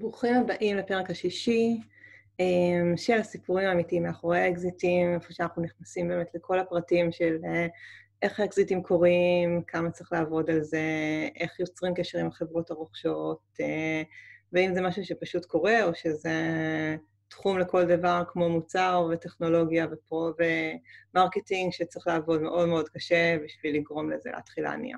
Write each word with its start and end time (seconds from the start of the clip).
ברוכים 0.00 0.34
הבאים 0.34 0.76
לפרק 0.76 1.10
השישי 1.10 1.80
אמ, 2.40 2.96
של 2.96 3.18
הסיפורים 3.18 3.68
האמיתיים 3.68 4.02
מאחורי 4.02 4.38
האקזיטים, 4.40 5.14
איפה 5.14 5.32
שאנחנו 5.32 5.62
נכנסים 5.62 6.08
באמת 6.08 6.26
לכל 6.34 6.58
הפרטים 6.58 7.12
של 7.12 7.36
אה, 7.44 7.66
איך 8.22 8.40
האקזיטים 8.40 8.82
קורים, 8.82 9.62
כמה 9.66 9.90
צריך 9.90 10.12
לעבוד 10.12 10.50
על 10.50 10.62
זה, 10.62 10.82
איך 11.36 11.60
יוצרים 11.60 11.94
קשר 11.94 12.18
עם 12.18 12.26
החברות 12.26 12.70
הרוכשות, 12.70 13.40
אה, 13.60 14.02
ואם 14.52 14.74
זה 14.74 14.80
משהו 14.80 15.04
שפשוט 15.04 15.44
קורה, 15.44 15.84
או 15.84 15.94
שזה 15.94 16.32
תחום 17.28 17.58
לכל 17.58 17.84
דבר 17.84 18.22
כמו 18.28 18.48
מוצר 18.48 19.08
וטכנולוגיה 19.12 19.86
ופרו 19.90 20.30
ו 21.14 21.19
marketing, 21.19 21.72
שצריך 21.72 22.06
לעבוד 22.06 22.42
מאוד 22.42 22.68
מאוד 22.68 22.88
קשה 22.88 23.36
בשביל 23.44 23.76
לגרום 23.76 24.10
לזה 24.10 24.30
להתחיל 24.34 24.64
להניע. 24.64 24.96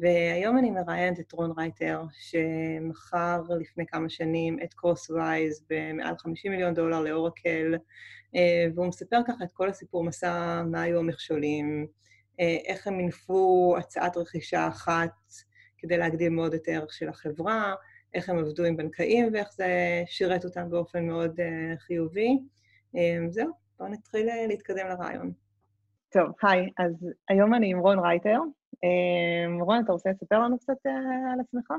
והיום 0.00 0.58
אני 0.58 0.70
מראיינת 0.70 1.20
את 1.20 1.32
רון 1.32 1.52
רייטר, 1.58 2.02
שמכר 2.12 3.42
לפני 3.60 3.86
כמה 3.86 4.08
שנים 4.08 4.58
את 4.62 4.74
קרוסווייז 4.74 5.64
במעל 5.70 6.14
50 6.18 6.52
מיליון 6.52 6.74
דולר 6.74 7.00
לאורקל, 7.00 7.74
אה, 8.36 8.66
והוא 8.74 8.86
מספר 8.86 9.16
ככה 9.26 9.44
את 9.44 9.52
כל 9.52 9.68
הסיפור 9.68 10.04
מסע, 10.04 10.62
מה 10.70 10.82
היו 10.82 10.98
המכשולים, 10.98 11.86
אה, 12.40 12.56
איך 12.64 12.86
הם 12.86 12.96
מינפו 12.96 13.74
הצעת 13.78 14.16
רכישה 14.16 14.68
אחת 14.68 15.10
כדי 15.78 15.96
להגדיל 15.96 16.28
מאוד 16.28 16.54
את 16.54 16.68
הערך 16.68 16.92
של 16.92 17.08
החברה, 17.08 17.74
איך 18.14 18.28
הם 18.28 18.38
עבדו 18.38 18.64
עם 18.64 18.76
בנקאים 18.76 19.28
ואיך 19.32 19.52
זה 19.52 20.02
שירת 20.06 20.44
אותם 20.44 20.70
באופן 20.70 21.06
מאוד 21.06 21.40
אה, 21.40 21.76
חיובי. 21.78 22.38
זהו, 23.28 23.50
בואו 23.78 23.88
נתחיל 23.88 24.28
להתקדם 24.48 24.86
לרעיון. 24.88 25.32
טוב, 26.12 26.26
היי, 26.42 26.68
אז 26.78 26.92
היום 27.28 27.54
אני 27.54 27.70
עם 27.70 27.78
רון 27.78 27.98
רייטר. 27.98 28.38
אה, 28.84 29.62
רון, 29.64 29.84
אתה 29.84 29.92
רוצה 29.92 30.10
לספר 30.10 30.38
לנו 30.38 30.58
קצת 30.58 30.86
אה, 30.86 31.32
על 31.32 31.40
עצמך? 31.40 31.72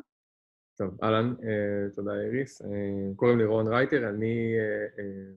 טוב, 0.78 0.98
אהלן, 1.04 1.34
אה, 1.44 1.90
תודה 1.96 2.12
איריס. 2.14 2.62
קוראים 3.16 3.38
לי 3.38 3.46
רון 3.46 3.68
רייטר, 3.68 4.10
אני 4.10 4.54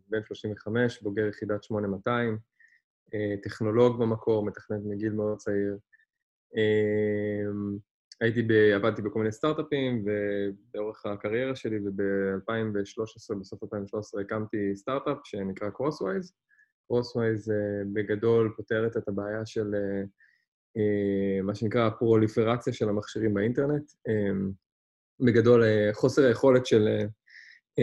בן 0.09 0.23
35, 0.25 1.03
בוגר 1.03 1.27
יחידת 1.27 1.63
8200, 1.63 2.39
טכנולוג 3.43 4.01
במקור, 4.01 4.45
מתכנת 4.45 4.81
מגיל 4.85 5.13
מאוד 5.13 5.39
צעיר. 5.39 5.79
הייתי, 8.21 8.43
ב, 8.43 8.53
עבדתי 8.53 9.03
בכל 9.03 9.19
מיני 9.19 9.33
סטארט-אפים, 9.33 10.05
ובאורך 10.05 11.07
הקריירה 11.07 11.57
שלי, 11.57 11.79
וב-2013, 11.79 13.35
בסוף 13.41 13.63
2013, 13.63 14.21
הקמתי 14.21 14.77
סטארט-אפ 14.77 15.19
שנקרא 15.25 15.69
Crosswise. 15.69 16.33
Crosswise 16.93 17.51
בגדול 17.93 18.53
פותרת 18.57 18.97
את 18.97 19.09
הבעיה 19.09 19.47
של 19.47 19.75
אה, 19.75 20.03
מה 21.43 21.55
שנקרא 21.55 21.87
ה 21.87 21.93
proliferation 21.93 22.73
של 22.73 22.89
המכשירים 22.89 23.35
באינטרנט. 23.35 23.91
אה, 24.09 24.33
בגדול, 25.27 25.65
אה, 25.65 25.91
חוסר 25.93 26.25
היכולת 26.25 26.67
של 26.67 26.89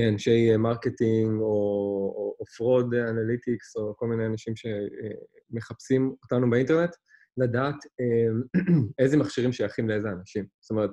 אנשי 0.10 0.58
marketing 0.58 1.42
או, 1.42 2.36
או, 2.40 2.46
fraud 2.58 2.94
analytics, 2.94 3.76
או 3.76 3.96
כל 3.98 4.08
מיני 4.08 4.26
אנשים 4.26 4.54
שמחפשים 4.56 6.16
אותנו 6.24 6.50
באינטרנט, 6.50 6.96
לדעת 7.38 7.76
איזה 9.00 9.18
מכשירים 9.18 9.52
שייכים 9.52 9.90
לאיזה 9.90 10.10
אנשים. 10.10 10.46
זאת 10.60 10.72
אומרת, 10.72 10.90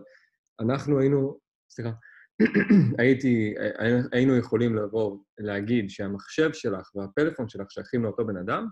אנחנו 0.61 1.01
היינו, 1.01 1.39
סליחה, 1.71 1.91
הייתי, 2.99 3.55
היינו 4.13 4.37
יכולים 4.37 4.77
לבוא, 4.77 5.19
להגיד 5.39 5.91
שהמחשב 5.91 6.53
שלך 6.53 6.91
והפלאפון 6.95 7.49
שלך 7.49 7.71
שייכים 7.71 8.05
לאותו 8.05 8.27
בן 8.27 8.37
אדם, 8.37 8.67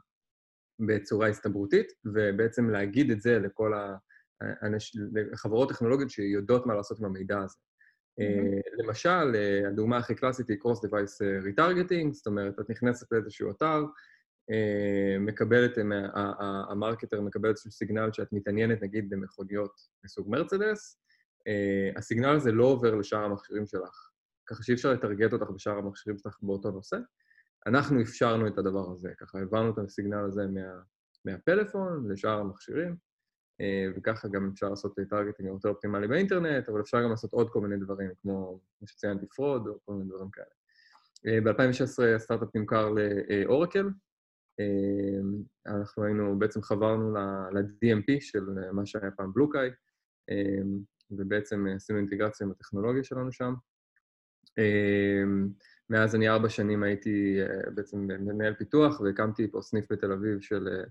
בצורה 0.78 1.28
הסתברותית, 1.28 1.92
ובעצם 2.04 2.70
להגיד 2.70 3.10
את 3.10 3.20
זה 3.20 3.38
לכל 3.38 3.72
החברות 5.32 5.68
טכנולוגיות 5.68 6.10
שיודעות 6.10 6.66
מה 6.66 6.74
לעשות 6.74 6.98
עם 6.98 7.04
המידע 7.04 7.38
הזה. 7.38 7.56
Mm-hmm. 8.20 8.84
למשל, 8.84 9.34
אה, 9.34 9.68
הדוגמה 9.68 9.96
הכי 9.96 10.14
קלאסית 10.14 10.48
היא 10.48 10.56
Cross-Device 10.58 11.24
אה, 11.24 11.38
Retargeting, 11.40 12.12
זאת 12.12 12.26
אומרת, 12.26 12.60
את 12.60 12.70
נכנסת 12.70 13.12
לאיזשהו 13.12 13.50
אתר, 13.50 13.84
מקבלת, 15.20 15.78
המרקטר 16.70 17.20
מקבל 17.20 17.48
איזשהו 17.48 17.70
סיגנל 17.70 18.12
שאת 18.12 18.32
מתעניינת, 18.32 18.82
נגיד, 18.82 19.10
במכוניות 19.10 19.72
מסוג 20.04 20.30
מרצדס, 20.30 21.00
ה 21.96 22.02
signal 22.02 22.36
הזה 22.36 22.52
לא 22.52 22.64
עובר 22.64 22.94
לשאר 22.94 23.18
המכשירים 23.18 23.66
שלך, 23.66 24.10
ככה 24.46 24.62
שאי 24.62 24.74
אפשר 24.74 24.92
לטרגט 24.92 25.32
אותך 25.32 25.50
בשאר 25.50 25.78
המכשירים 25.78 26.18
שלך 26.18 26.38
באותו 26.42 26.70
נושא. 26.70 26.96
אנחנו 27.66 28.02
אפשרנו 28.02 28.46
את 28.46 28.58
הדבר 28.58 28.90
הזה, 28.92 29.12
ככה 29.20 29.38
העברנו 29.38 29.70
את 29.70 29.78
ה 29.78 29.85
signal 29.85 30.24
הזה 30.26 30.46
מה, 30.46 30.80
מהפלאפון 31.24 32.10
לשאר 32.10 32.40
המכשירים, 32.40 32.96
אה, 33.60 33.86
וככה 33.96 34.28
גם 34.28 34.50
אפשר 34.52 34.68
לעשות 34.68 34.94
targeting 35.10 35.48
יותר 35.48 35.68
אופטימלי 35.68 36.08
באינטרנט, 36.08 36.68
אבל 36.68 36.80
אפשר 36.80 37.02
גם 37.02 37.10
לעשות 37.10 37.32
עוד 37.32 37.50
כל 37.50 37.60
מיני 37.60 37.76
דברים, 37.76 38.10
כמו, 38.22 38.60
כמו 38.78 38.88
שציינתי, 38.88 39.26
fraud 39.26 39.66
או 39.66 39.78
כל 39.84 39.92
מיני 39.92 40.08
דברים 40.10 40.30
כאלה. 40.30 40.46
אה, 41.26 41.40
ב-2016 41.40 42.16
הסטארט-אפ 42.16 42.48
נמכר 42.54 42.88
לאורקל, 42.88 43.88
אה, 44.60 45.20
אנחנו 45.66 46.04
היינו, 46.04 46.38
בעצם 46.38 46.62
חברנו 46.62 47.14
ל-DMP 47.52 48.20
של 48.20 48.44
מה 48.72 48.86
שהיה 48.86 49.10
פעם 49.10 49.32
BlueKai, 49.32 49.70
ובעצם 51.10 51.66
עשינו 51.76 51.98
אינטגרציה 51.98 52.46
עם 52.46 52.52
הטכנולוגיה 52.52 53.04
שלנו 53.04 53.32
שם. 53.32 53.54
מאז 55.90 56.14
אני 56.14 56.28
ארבע 56.28 56.48
שנים 56.48 56.82
הייתי 56.82 57.36
אה, 57.40 57.70
בעצם 57.70 57.98
מנהל 57.98 58.54
פיתוח, 58.54 59.00
והקמתי 59.00 59.50
פה 59.50 59.62
סניף 59.62 59.92
בתל 59.92 60.12
אביב 60.12 60.40
של 60.40 60.68
אה, 60.68 60.84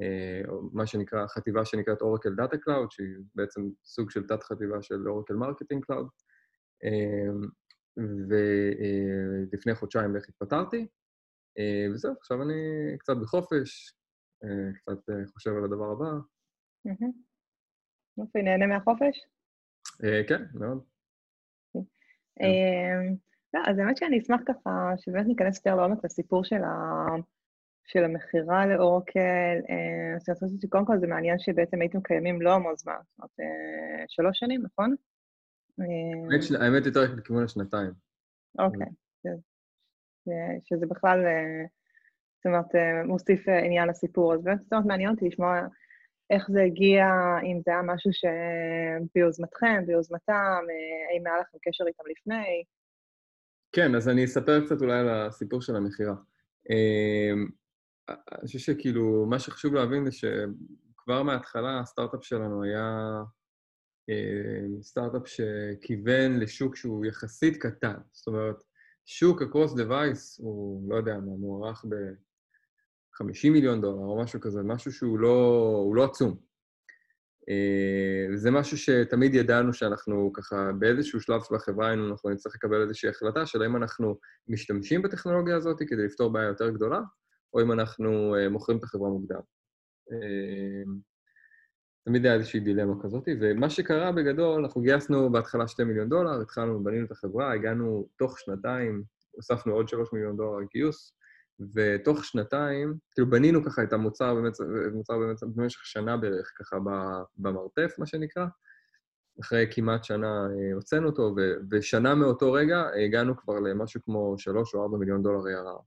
אה, 0.00 0.42
מה 0.72 0.86
שנקרא, 0.86 1.26
חטיבה 1.26 1.64
שנקראת 1.64 2.00
Oracle 2.00 2.34
Data 2.34 2.58
Cloud, 2.58 2.90
שהיא 2.90 3.16
בעצם 3.34 3.60
סוג 3.84 4.10
של 4.10 4.26
תת-חטיבה 4.26 4.82
של 4.82 5.08
Oracle 5.08 5.34
Marketing 5.34 5.84
Cloud. 5.84 6.08
ולפני 8.28 9.74
חודשיים 9.74 10.12
בערך 10.12 10.28
התפטרתי, 10.28 10.86
וזהו, 11.94 12.14
עכשיו 12.20 12.42
אני 12.42 12.54
קצת 12.98 13.16
בחופש, 13.22 13.94
קצת 14.74 14.98
חושב 15.32 15.50
על 15.50 15.64
הדבר 15.64 15.90
הבא. 15.92 16.10
יופי, 18.18 18.42
נהנה 18.42 18.66
מהחופש? 18.66 19.26
כן, 20.28 20.44
מאוד. 20.54 20.84
לא, 23.54 23.60
אז 23.66 23.78
האמת 23.78 23.96
שאני 23.96 24.18
אשמח 24.18 24.40
ככה, 24.46 24.92
שבאמת 24.96 25.26
ניכנס 25.26 25.56
יותר 25.56 25.76
לעומק 25.76 26.04
לסיפור 26.04 26.44
של, 26.44 26.62
ה... 26.64 27.06
של 27.84 28.04
המכירה 28.04 28.66
לאורקל. 28.66 29.56
אה, 29.70 30.16
אז 30.16 30.28
אני 30.28 30.34
חושבת 30.34 30.60
שקודם 30.60 30.84
כל 30.84 30.98
זה 30.98 31.06
מעניין 31.06 31.38
שבעצם 31.38 31.80
הייתם 31.80 32.02
קיימים 32.02 32.42
לא 32.42 32.54
המון 32.54 32.76
זמן, 32.76 32.94
זאת 33.02 33.18
אומרת, 33.18 33.30
אה, 33.40 34.04
שלוש 34.08 34.38
שנים, 34.38 34.62
נכון? 34.62 34.94
אה, 35.80 36.60
האמת 36.60 36.86
יותר 36.86 37.00
לכיוון 37.16 37.44
השנתיים. 37.44 37.90
אוקיי, 38.58 38.86
שזה 40.64 40.86
בכלל, 40.86 41.24
זאת 42.36 42.46
אומרת, 42.46 42.66
מוסיף 43.06 43.48
עניין 43.48 43.88
לסיפור. 43.88 44.34
אז 44.34 44.42
באמת, 44.42 44.60
זאת 44.62 44.72
אומרת, 44.72 44.86
מעניין 44.86 45.10
אותי 45.10 45.28
לשמוע 45.28 45.60
איך 46.30 46.50
זה 46.50 46.62
הגיע, 46.62 47.06
אם 47.42 47.60
זה 47.64 47.70
היה 47.70 47.82
משהו 47.82 48.10
שביוזמתכם, 48.12 49.86
ביוזמתם, 49.86 50.60
האם 51.10 51.26
היה 51.26 51.38
לכם 51.40 51.58
קשר 51.62 51.84
איתם 51.86 52.02
לפני. 52.10 52.64
כן, 53.78 53.94
אז 53.94 54.08
אני 54.08 54.24
אספר 54.24 54.64
קצת 54.64 54.82
אולי 54.82 54.98
על 54.98 55.08
הסיפור 55.08 55.62
של 55.62 55.76
המכירה. 55.76 56.14
אמ, 56.70 57.48
אני 58.08 58.46
חושב 58.46 58.58
שכאילו, 58.58 59.26
מה 59.26 59.38
שחשוב 59.38 59.74
להבין 59.74 60.04
זה 60.04 60.12
שכבר 60.12 61.22
מההתחלה 61.22 61.80
הסטארט-אפ 61.80 62.24
שלנו 62.24 62.62
היה 62.62 63.20
אמ, 64.08 64.82
סטארט-אפ 64.82 65.22
שכיוון 65.26 66.40
לשוק 66.40 66.76
שהוא 66.76 67.06
יחסית 67.06 67.56
קטן. 67.56 67.94
זאת 68.12 68.26
אומרת, 68.26 68.62
שוק 69.06 69.42
ה-cross 69.42 69.74
device 69.76 70.42
הוא, 70.42 70.90
לא 70.90 70.96
יודע 70.96 71.18
מה, 71.18 71.36
מוערך 71.36 71.84
ב-50 71.88 73.50
מיליון 73.50 73.80
דולר 73.80 74.04
או 74.04 74.22
משהו 74.22 74.40
כזה, 74.40 74.62
משהו 74.62 74.92
שהוא 74.92 75.18
לא, 75.18 75.92
לא 75.94 76.04
עצום. 76.04 76.47
אה, 77.48 78.36
זה 78.36 78.50
משהו 78.50 78.78
שתמיד 78.78 79.34
ידענו 79.34 79.72
שאנחנו 79.72 80.30
ככה, 80.34 80.70
באיזשהו 80.78 81.20
שלב 81.20 81.40
של 81.42 81.54
החברה 81.54 81.88
היינו, 81.88 82.10
אנחנו 82.10 82.30
נצטרך 82.30 82.54
לקבל 82.54 82.82
איזושהי 82.82 83.08
החלטה 83.08 83.46
של 83.46 83.62
האם 83.62 83.76
אנחנו 83.76 84.18
משתמשים 84.48 85.02
בטכנולוגיה 85.02 85.56
הזאת 85.56 85.78
כדי 85.78 86.04
לפתור 86.04 86.32
בעיה 86.32 86.48
יותר 86.48 86.70
גדולה, 86.70 87.00
או 87.54 87.62
אם 87.62 87.72
אנחנו 87.72 88.36
אה, 88.36 88.48
מוכרים 88.48 88.78
את 88.78 88.84
החברה 88.84 89.08
מוקדם. 89.08 89.40
אה, 90.12 90.92
תמיד 92.04 92.26
היה 92.26 92.34
איזושהי 92.34 92.60
דילמה 92.60 93.02
כזאת, 93.02 93.28
ומה 93.40 93.70
שקרה 93.70 94.12
בגדול, 94.12 94.64
אנחנו 94.64 94.80
גייסנו 94.80 95.32
בהתחלה 95.32 95.68
2 95.68 95.88
מיליון 95.88 96.08
דולר, 96.08 96.40
התחלנו, 96.40 96.84
בנינו 96.84 97.06
את 97.06 97.10
החברה, 97.10 97.52
הגענו 97.52 98.08
תוך 98.18 98.38
שנתיים, 98.38 99.02
הוספנו 99.30 99.74
עוד 99.74 99.88
3 99.88 100.08
מיליון 100.12 100.36
דולר 100.36 100.66
גיוס, 100.74 101.17
ותוך 101.74 102.24
שנתיים, 102.24 102.94
כאילו 103.12 103.30
בנינו 103.30 103.64
ככה 103.64 103.82
את 103.82 103.92
המוצר 103.92 104.34
באמת, 104.34 104.52
מוצר 104.92 105.18
באמת 105.18 105.42
במשך 105.42 105.86
שנה 105.86 106.16
בערך, 106.16 106.52
ככה 106.58 106.76
במרתף, 107.36 107.94
מה 107.98 108.06
שנקרא. 108.06 108.46
אחרי 109.40 109.66
כמעט 109.70 110.04
שנה 110.04 110.26
אה, 110.26 110.74
הוצאנו 110.74 111.06
אותו, 111.06 111.34
ושנה 111.70 112.14
מאותו 112.14 112.52
רגע 112.52 112.82
הגענו 113.04 113.36
כבר 113.36 113.60
למשהו 113.60 114.02
כמו 114.04 114.34
3 114.38 114.74
או 114.74 114.82
4 114.82 114.98
מיליון 114.98 115.22
דולר 115.22 115.40
ARR. 115.40 115.82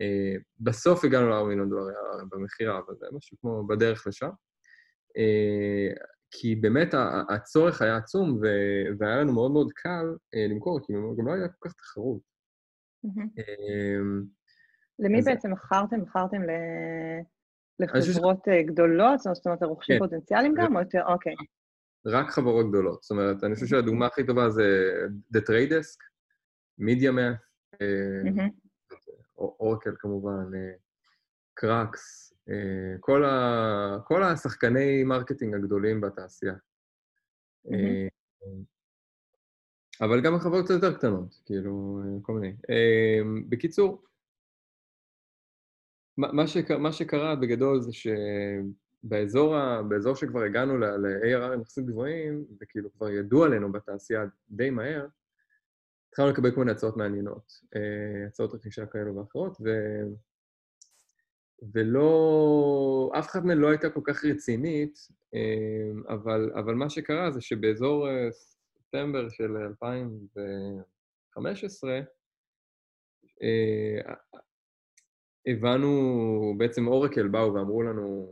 אה, 0.00 0.36
בסוף 0.60 1.04
הגענו 1.04 1.28
ל-4 1.28 1.44
מיליון 1.44 1.70
דולר 1.70 1.88
ARR 1.88 2.24
במכירה, 2.30 2.78
אבל 2.78 2.94
זה 2.96 3.06
משהו 3.12 3.36
כמו 3.40 3.66
בדרך 3.66 4.06
לשם. 4.06 4.30
אה, 5.16 5.88
כי 6.30 6.54
באמת 6.54 6.94
הצורך 7.28 7.82
היה 7.82 7.96
עצום, 7.96 8.40
והיה 8.98 9.16
לנו 9.16 9.32
מאוד 9.32 9.50
מאוד 9.50 9.72
קל 9.72 10.06
למכור, 10.50 10.80
כי 10.86 10.92
גם 11.18 11.26
לא 11.26 11.32
היה 11.32 11.48
כל 11.48 11.68
כך 11.68 11.74
תחרות. 11.74 12.20
למי 14.98 15.22
בעצם 15.22 15.52
מכרתם? 15.52 16.00
מכרתם 16.00 16.42
לחברות 17.80 18.48
גדולות? 18.66 19.18
זאת 19.18 19.46
אומרת, 19.46 19.62
לרוכשים 19.62 19.98
כן. 19.98 20.04
פוטנציאליים 20.04 20.54
גם, 20.56 20.76
או 20.76 20.80
יותר? 20.80 21.02
אוקיי. 21.06 21.34
רק 22.06 22.30
חברות 22.30 22.68
גדולות. 22.68 23.02
זאת 23.02 23.10
אומרת, 23.10 23.44
אני 23.44 23.54
חושב 23.54 23.66
שהדוגמה 23.66 24.06
הכי 24.06 24.26
טובה 24.26 24.50
זה 24.50 24.92
The 25.36 25.40
Trade 25.40 25.70
Desk, 25.70 25.98
MediaMath, 26.80 27.82
אורקל 29.38 29.94
כמובן, 29.98 30.50
קראקס, 31.54 32.34
כל, 33.00 33.24
ה, 33.24 33.98
כל 34.04 34.22
השחקני 34.22 35.04
marketing 35.04 35.54
הגדולים 35.54 36.00
בתעשייה. 36.00 36.54
אבל 40.00 40.20
גם 40.20 40.34
החברות 40.34 40.64
קצת 40.64 40.74
יותר 40.74 40.94
קטנות, 40.98 41.40
כאילו, 41.44 42.02
כל 42.22 42.32
מיני. 42.32 42.54
בקיצור, 43.48 44.02
מה, 46.18 46.46
שק, 46.46 46.70
מה 46.70 46.92
שקרה 46.92 47.36
בגדול 47.36 47.80
זה 47.80 47.92
שבאזור 47.92 49.56
ה, 49.56 49.80
שכבר 50.14 50.42
הגענו 50.42 50.78
ל-ARR 50.78 51.60
יחסית 51.60 51.86
גבוהים, 51.86 52.44
וכאילו 52.60 52.92
כבר 52.92 53.10
ידעו 53.10 53.44
עלינו 53.44 53.72
בתעשייה 53.72 54.24
די 54.50 54.70
מהר, 54.70 55.06
התחלנו 56.08 56.30
לקבל 56.30 56.50
כל 56.50 56.60
מיני 56.60 56.72
הצעות 56.72 56.96
מעניינות, 56.96 57.60
אה, 57.76 58.26
הצעות 58.26 58.54
רכישה 58.54 58.86
כאלו 58.86 59.16
ואחרות, 59.16 59.56
ו... 59.64 59.68
ולא... 61.72 63.12
אף 63.18 63.26
אחת 63.26 63.44
מהן 63.44 63.58
לא 63.58 63.68
הייתה 63.68 63.90
כל 63.90 64.00
כך 64.04 64.24
רצינית, 64.24 64.98
אה, 65.34 65.90
אבל, 66.14 66.50
אבל 66.54 66.74
מה 66.74 66.90
שקרה 66.90 67.30
זה 67.30 67.40
שבאזור 67.40 68.08
אה, 68.08 68.28
ספטמבר 68.32 69.28
של 69.28 69.56
2015, 69.56 72.00
הבנו, 75.46 76.54
בעצם 76.58 76.86
אורקל 76.86 77.28
באו 77.28 77.54
ואמרו 77.54 77.82
לנו, 77.82 78.30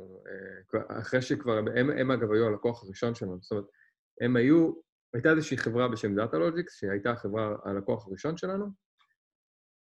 אחרי 0.88 1.22
שכבר, 1.22 1.58
הם, 1.58 1.90
הם 1.90 2.10
אגב 2.10 2.32
היו 2.32 2.46
הלקוח 2.46 2.84
הראשון 2.84 3.14
שלנו, 3.14 3.38
זאת 3.40 3.50
אומרת, 3.52 3.66
הם 4.20 4.36
היו 4.36 4.72
הייתה 5.14 5.30
איזושהי 5.30 5.56
חברה 5.56 5.88
בשם 5.88 6.18
DataLogix, 6.18 6.70
שהייתה 6.70 7.10
החברה, 7.10 7.56
הלקוח 7.64 8.06
הראשון 8.06 8.36
שלנו, 8.36 8.66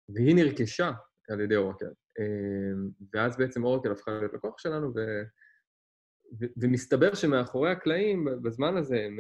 והיא 0.10 0.36
נרכשה 0.36 0.92
על 1.30 1.42
ידי 1.42 1.56
אורקל. 1.56 1.92
אמ, 2.20 2.90
ואז 3.14 3.38
בעצם 3.38 3.64
אורקל 3.64 3.92
הפכה 3.92 4.12
להיות 4.12 4.34
לקוח 4.34 4.60
שלנו, 4.60 4.88
ו... 4.96 5.00
ו... 6.40 6.46
ומסתבר 6.62 7.14
שמאחורי 7.14 7.72
הקלעים, 7.72 8.28
בזמן 8.42 8.78
הזה, 8.78 9.04
הם, 9.06 9.20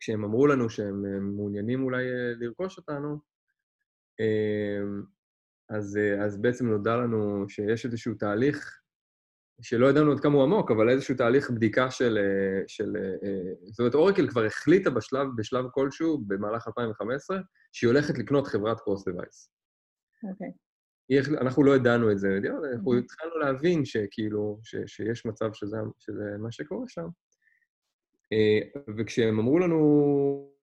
כשהם 0.00 0.24
אמרו 0.24 0.46
לנו 0.46 0.70
שהם 0.70 1.02
מעוניינים 1.36 1.82
אולי 1.82 2.04
אה, 2.04 2.32
לרכוש 2.40 2.78
אותנו, 2.78 3.18
אז, 5.68 5.96
אה, 5.96 6.24
אז 6.24 6.42
בעצם 6.42 6.66
נודע 6.66 6.96
לנו 6.96 7.48
שיש 7.48 7.84
איזשהו 7.86 8.14
תהליך 8.14 8.80
שלא 9.62 9.86
ידענו 9.86 10.12
עד 10.12 10.20
כמה 10.20 10.34
הוא 10.34 10.42
עמוק, 10.42 10.70
אבל 10.70 10.90
איזשהו 10.90 11.16
תהליך 11.16 11.50
בדיקה 11.50 11.90
של... 11.90 12.18
אה, 12.18 12.62
של 12.66 12.96
אה, 12.96 13.52
זאת 13.70 13.78
אומרת, 13.78 13.94
אורקל 13.94 14.28
כבר 14.28 14.44
החליטה 14.44 14.90
בשלב, 14.90 15.26
בשלב 15.36 15.64
כלשהו, 15.70 16.18
במהלך 16.26 16.68
2015, 16.68 17.40
שהיא 17.72 17.88
הולכת 17.88 18.18
לקנות 18.18 18.46
חברת 18.46 18.80
קרוס-דווייס. 18.80 19.50
אוקיי. 20.30 20.50
אנחנו 21.40 21.64
לא 21.64 21.76
ידענו 21.76 22.12
את 22.12 22.18
זה, 22.18 22.38
אנחנו 22.74 22.98
התחלנו 22.98 23.38
להבין 23.38 23.84
שכאילו, 23.84 24.60
ש, 24.62 24.76
שיש 24.86 25.26
מצב 25.26 25.52
שזה, 25.52 25.76
שזה 25.98 26.24
מה 26.38 26.52
שקורה 26.52 26.84
שם. 26.88 27.06
וכשהם 28.98 29.38
אמרו 29.38 29.58
לנו, 29.58 30.53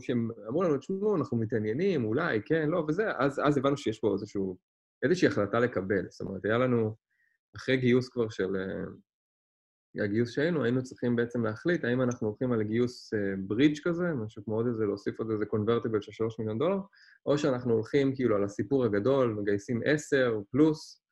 כשהם 0.00 0.28
אמרו 0.48 0.62
לנו, 0.62 0.78
תשמעו, 0.78 1.16
אנחנו 1.16 1.36
מתעניינים, 1.36 2.04
אולי, 2.04 2.42
כן, 2.46 2.68
לא, 2.68 2.84
וזה, 2.88 3.04
אז, 3.18 3.40
אז 3.44 3.58
הבנו 3.58 3.76
שיש 3.76 3.98
פה 3.98 4.12
איזשהו, 4.12 4.56
איזושהי 5.02 5.28
החלטה 5.28 5.60
לקבל. 5.60 6.06
זאת 6.08 6.20
אומרת, 6.20 6.44
היה 6.44 6.58
לנו... 6.58 6.96
אחרי 7.56 7.76
גיוס 7.76 8.08
כבר 8.08 8.28
של... 8.28 8.56
אה, 8.56 8.84
הגיוס 10.04 10.30
שהיינו, 10.30 10.64
היינו 10.64 10.82
צריכים 10.82 11.16
בעצם 11.16 11.44
להחליט 11.44 11.84
האם 11.84 12.02
אנחנו 12.02 12.28
הולכים 12.28 12.52
על 12.52 12.62
גיוס 12.62 13.10
ברידג' 13.38 13.76
אה, 13.78 13.82
כזה, 13.84 14.14
משהו 14.14 14.44
כמו 14.44 14.54
עוד 14.54 14.66
איזה, 14.66 14.84
להוסיף 14.84 15.18
עוד 15.18 15.30
איזה 15.30 15.46
קונברטיבל 15.46 16.00
של 16.00 16.12
3 16.12 16.38
מיליון 16.38 16.58
דולר, 16.58 16.78
או 17.26 17.38
שאנחנו 17.38 17.74
הולכים 17.74 18.14
כאילו 18.14 18.36
על 18.36 18.44
הסיפור 18.44 18.84
הגדול, 18.84 19.34
מגייסים 19.34 19.80
10 19.84 20.40
פלוס, 20.50 21.02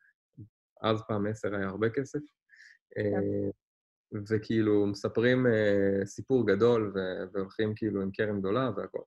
אז 0.82 1.02
פעם 1.08 1.26
10 1.26 1.54
היה 1.54 1.68
הרבה 1.68 1.90
כסף, 1.90 2.20
אה, 2.98 3.50
וכאילו 4.28 4.86
מספרים 4.86 5.46
סיפור 6.04 6.46
גדול 6.46 6.92
והולכים 7.32 7.72
כאילו 7.76 8.02
עם 8.02 8.10
קרן 8.10 8.38
גדולה 8.38 8.70
והכל. 8.76 9.02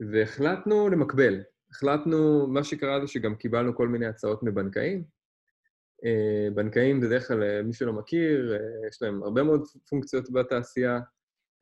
והחלטנו 0.00 0.88
למקבל, 0.88 1.40
החלטנו, 1.70 2.46
מה 2.46 2.64
שקרה 2.64 3.00
זה 3.00 3.06
שגם 3.06 3.34
קיבלנו 3.34 3.76
כל 3.76 3.88
מיני 3.88 4.06
הצעות 4.06 4.42
מבנקאים. 4.42 5.04
אה, 6.04 6.48
בנקאים 6.54 7.00
בדרך 7.00 7.28
כלל, 7.28 7.42
אה, 7.42 7.62
מי 7.62 7.72
שלא 7.72 7.92
מכיר, 7.92 8.54
אה, 8.54 8.88
יש 8.88 9.02
להם 9.02 9.22
הרבה 9.22 9.42
מאוד 9.42 9.62
פונקציות 9.88 10.30
בתעשייה. 10.32 11.00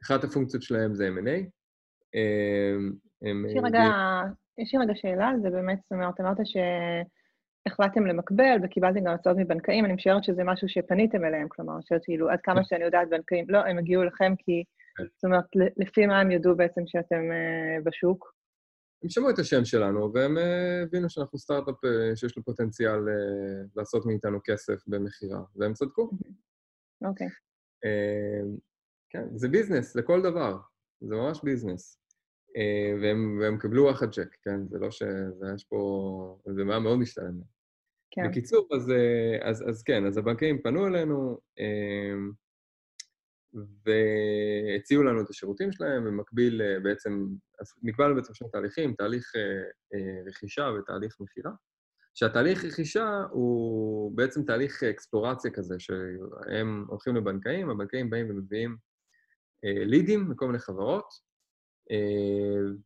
אחת 0.03 0.25
הפונקציות 0.25 0.63
שלהם 0.63 0.95
זה 0.95 1.09
M&A. 1.09 1.31
יש 3.23 3.55
לי 3.55 3.61
רגע, 3.65 3.85
יש 4.59 4.75
לי 4.75 4.81
רגע 4.81 4.93
שאלה 4.95 5.29
על 5.29 5.41
זה 5.43 5.51
באמת, 5.51 5.79
זאת 5.83 5.93
אומרת, 5.93 6.21
אמרת 6.21 6.37
שהחלטתם 7.69 8.07
למקבל 8.07 8.57
וקיבלתם 8.63 9.01
גם 9.05 9.15
הצעות 9.15 9.37
מבנקאים, 9.37 9.85
אני 9.85 9.95
משערת 9.95 10.25
שזה 10.25 10.45
משהו 10.45 10.69
שפניתם 10.69 11.25
אליהם, 11.25 11.49
כלומר, 11.49 11.75
שכאילו, 11.81 12.31
עד 12.31 12.39
כמה 12.43 12.61
כן. 12.61 12.65
שאני 12.65 12.85
יודעת, 12.85 13.09
בנקאים, 13.11 13.45
לא, 13.49 13.59
הם 13.59 13.79
הגיעו 13.79 14.03
אליכם 14.03 14.35
כי, 14.39 14.65
כן. 14.97 15.05
זאת 15.15 15.25
אומרת, 15.25 15.45
לפי 15.77 16.07
מה 16.07 16.21
הם 16.21 16.31
ידעו 16.31 16.57
בעצם 16.57 16.83
שאתם 16.87 17.23
בשוק? 17.85 18.37
הם 19.03 19.11
שמעו 19.11 19.31
את 19.31 19.39
השם 19.39 19.65
שלנו, 19.65 20.13
והם 20.15 20.39
אה, 20.39 20.83
הבינו 20.83 21.11
שאנחנו 21.11 21.39
סטארט-אפ 21.39 21.85
אה, 21.85 22.17
שיש 22.17 22.37
לו 22.37 22.45
פוטנציאל 22.45 23.09
אה, 23.09 23.65
לעשות 23.77 24.07
מאיתנו 24.07 24.39
כסף 24.45 24.79
במכירה, 24.87 25.41
והם 25.57 25.73
צדקו. 25.73 26.11
אוקיי. 27.05 27.29
כן, 29.11 29.25
זה 29.35 29.49
business 29.49 29.97
לכל 29.97 30.23
דבר, 30.23 30.59
זה 31.01 31.15
ממש 31.15 31.41
business. 31.45 31.99
והם, 33.03 33.39
והם 33.41 33.59
קיבלו 33.59 33.83
וואחד 33.83 34.11
צ'ק, 34.11 34.37
כן? 34.43 34.69
זה 34.69 34.79
לא 34.79 34.91
ש... 34.91 35.03
זה 35.39 35.47
יש 35.55 35.65
פה... 35.65 36.39
זה 36.55 36.63
היה 36.69 36.79
מאוד 36.79 36.99
משתלם. 36.99 37.56
כן. 38.17 38.29
בקיצור, 38.31 38.69
אז, 38.75 38.93
אז, 39.43 39.65
אז 39.69 39.83
כן, 39.83 40.07
אז 40.07 40.19
הבנקאים 40.19 40.63
פנו 40.63 40.87
אלינו, 40.87 41.39
והציעו 43.57 45.03
לנו 45.03 45.21
את 45.21 45.31
השירותים 45.31 45.73
שלהם, 45.73 46.05
במקביל 46.05 46.63
אה, 46.63 46.81
בעצם, 46.81 47.27
אז 47.61 47.75
נקבע 47.83 48.07
לנו 48.07 48.15
בעצם 48.15 48.35
שני 48.35 48.49
תהליכים, 48.49 48.95
תהליך 48.95 49.33
אה, 49.37 49.41
אה, 49.95 50.23
רכישה 50.27 50.71
ותהליך 50.79 51.17
מכירה. 51.21 51.51
שהתהליך 52.15 52.65
רכישה 52.65 53.23
הוא 53.31 54.17
בעצם 54.17 54.43
תהליך 54.43 54.83
אקספלורציה 54.83 55.51
כזה, 55.51 55.75
שהם 55.79 56.85
הולכים 56.89 57.17
לבנקאים, 57.17 57.71
הבנקאים 57.71 58.11
באים 58.11 58.31
ומביאים 58.31 58.77
לידים 59.63 60.31
מכל 60.31 60.47
מיני 60.47 60.59
חברות. 60.59 61.07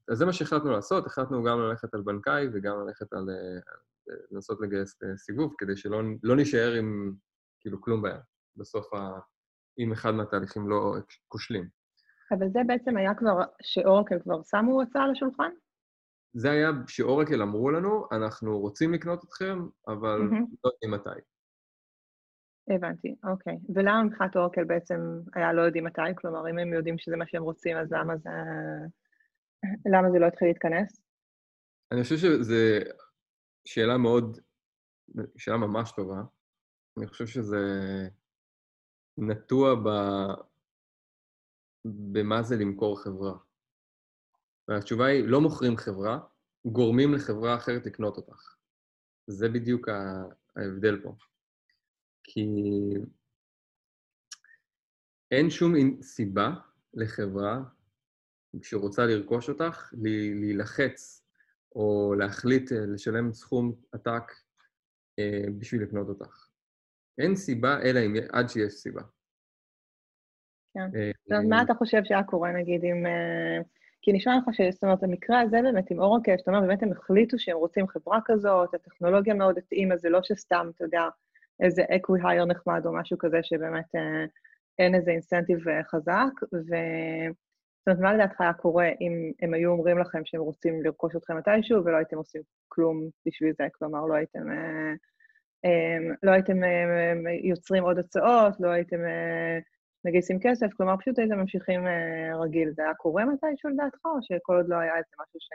אז 0.08 0.18
זה 0.18 0.26
מה 0.26 0.32
שהחלטנו 0.32 0.70
לעשות, 0.70 1.06
החלטנו 1.06 1.44
גם 1.44 1.60
ללכת 1.60 1.94
על 1.94 2.02
בנקאי 2.02 2.46
וגם 2.52 2.76
ללכת 2.86 3.12
על... 3.12 3.26
לנסות 4.30 4.60
לגייס 4.60 4.98
סיבוב, 5.16 5.54
כדי 5.58 5.76
שלא 5.76 6.02
לא 6.22 6.36
נשאר 6.36 6.72
עם 6.72 7.12
כאילו 7.60 7.80
כלום 7.80 8.02
ביד 8.02 8.20
בסוף 8.56 8.94
ה... 8.94 9.18
אם 9.78 9.92
אחד 9.92 10.10
מהתהליכים 10.10 10.68
לא 10.68 10.94
כושלים. 11.28 11.68
אבל 12.32 12.48
זה 12.48 12.60
בעצם 12.66 12.96
היה 12.96 13.14
כבר, 13.14 13.42
שאורקל 13.62 14.20
כבר 14.22 14.42
שמו 14.42 14.82
הצעה 14.82 15.04
על 15.04 15.10
השולחן? 15.10 15.50
זה 16.32 16.50
היה 16.50 16.70
שאורקל 16.86 17.42
אמרו 17.42 17.70
לנו, 17.70 18.06
אנחנו 18.12 18.58
רוצים 18.58 18.92
לקנות 18.92 19.24
אתכם, 19.24 19.58
אבל 19.88 20.20
mm-hmm. 20.20 20.56
לא 20.64 20.70
יודעים 20.70 20.90
מתי. 20.90 21.20
הבנתי, 22.70 23.16
אוקיי. 23.24 23.58
ולמה 23.74 24.02
מבחינת 24.04 24.36
אורקל 24.36 24.64
בעצם 24.64 25.00
היה 25.34 25.52
לא 25.52 25.62
יודעים 25.62 25.84
מתי? 25.84 26.02
כלומר, 26.16 26.50
אם 26.50 26.58
הם 26.58 26.72
יודעים 26.72 26.98
שזה 26.98 27.16
מה 27.16 27.24
שהם 27.26 27.42
רוצים, 27.42 27.76
אז 27.76 27.92
למה 27.92 28.16
זה... 28.16 28.30
למה 29.92 30.10
זה 30.10 30.18
לא 30.18 30.26
התחיל 30.26 30.48
להתכנס? 30.48 31.02
אני 31.92 32.02
חושב 32.02 32.16
שזו 32.16 32.54
שאלה 33.64 33.98
מאוד, 33.98 34.38
שאלה 35.36 35.56
ממש 35.56 35.92
טובה. 35.96 36.22
אני 36.98 37.06
חושב 37.06 37.26
שזה 37.26 37.58
נטוע 39.18 39.74
ב... 39.74 39.88
במה 41.84 42.42
זה 42.42 42.56
למכור 42.56 43.02
חברה. 43.02 43.38
והתשובה 44.68 45.06
היא, 45.06 45.24
לא 45.24 45.40
מוכרים 45.40 45.76
חברה, 45.76 46.18
גורמים 46.64 47.14
לחברה 47.14 47.56
אחרת 47.56 47.86
לקנות 47.86 48.16
אותך. 48.16 48.56
זה 49.26 49.48
בדיוק 49.48 49.88
ההבדל 50.56 51.02
פה. 51.02 51.14
כי 52.24 52.46
אין 55.30 55.50
שום 55.50 56.02
סיבה 56.02 56.50
לחברה 56.94 57.58
שרוצה 58.62 59.06
לרכוש 59.06 59.48
אותך 59.48 59.92
להילחץ 60.40 61.19
או 61.74 62.14
להחליט 62.18 62.72
אה, 62.72 62.78
לשלם 62.86 63.32
סכום 63.32 63.72
עתק 63.92 64.32
אה, 65.18 65.44
בשביל 65.58 65.82
לקנות 65.82 66.08
אותך. 66.08 66.46
אין 67.18 67.36
סיבה, 67.36 67.82
אלא 67.82 68.00
אם 68.06 68.14
עד 68.32 68.48
שיש 68.48 68.72
סיבה. 68.72 69.02
כן. 70.74 70.90
זאת 70.90 71.32
אומרת, 71.32 71.44
מה 71.48 71.62
אתה 71.62 71.74
חושב 71.74 72.00
שהיה 72.04 72.22
קורה, 72.22 72.52
נגיד, 72.52 72.84
אם... 72.84 73.06
כי 74.02 74.12
נשמע 74.12 74.32
לך 74.38 74.54
ש... 74.54 74.60
זאת 74.70 74.84
אומרת, 74.84 75.02
המקרה 75.02 75.40
הזה 75.40 75.58
באמת 75.62 75.90
עם 75.90 76.00
אורקל, 76.00 76.34
שאתה 76.38 76.50
אומר, 76.50 76.66
באמת 76.66 76.82
הם 76.82 76.92
החליטו 76.92 77.38
שהם 77.38 77.56
רוצים 77.56 77.88
חברה 77.88 78.18
כזאת, 78.24 78.74
הטכנולוגיה 78.74 79.34
מאוד 79.34 79.58
התאימה, 79.58 79.96
זה 79.96 80.08
לא 80.10 80.22
שסתם, 80.22 80.70
אתה 80.76 80.84
יודע, 80.84 81.02
איזה 81.60 81.82
acqui-hire 81.96 82.44
נחמד 82.44 82.82
או 82.86 82.92
משהו 82.94 83.18
כזה, 83.18 83.38
שבאמת 83.42 83.94
אה, 83.94 84.24
אין 84.78 84.94
איזה 84.94 85.10
incentive 85.10 85.68
אה, 85.68 85.84
חזק, 85.84 86.32
ו... 86.54 86.74
זאת 87.80 87.88
אומרת, 87.88 88.00
מה 88.00 88.14
לדעתך 88.14 88.40
היה 88.40 88.52
קורה 88.52 88.88
אם 89.00 89.32
הם 89.42 89.54
היו 89.54 89.70
אומרים 89.70 89.98
לכם 89.98 90.20
שהם 90.24 90.40
רוצים 90.40 90.82
לרכוש 90.82 91.16
אתכם 91.16 91.36
מתישהו 91.36 91.84
ולא 91.84 91.96
הייתם 91.96 92.16
עושים 92.16 92.42
כלום 92.68 93.08
בשביל 93.26 93.52
זה? 93.58 93.66
כלומר, 93.78 94.06
לא 94.06 94.14
הייתם, 94.14 94.50
אה, 94.50 94.92
אה, 95.64 96.14
לא 96.22 96.30
הייתם 96.30 96.64
אה, 96.64 97.12
יוצרים 97.42 97.82
עוד 97.84 97.98
הצעות, 97.98 98.54
לא 98.60 98.68
הייתם 98.68 99.04
אה, 99.04 99.58
מגייסים 100.04 100.38
כסף, 100.42 100.66
כלומר, 100.76 100.96
פשוט 100.96 101.18
הייתם 101.18 101.38
ממשיכים 101.38 101.80
רגיל. 102.42 102.72
זה 102.76 102.82
היה 102.82 102.94
קורה 102.94 103.24
מתישהו 103.24 103.70
לדעתך, 103.70 104.04
או 104.04 104.18
שכל 104.22 104.56
עוד 104.56 104.68
לא 104.68 104.76
היה 104.76 104.96
איזה 104.96 105.14
משהו 105.20 105.40
ש... 105.40 105.48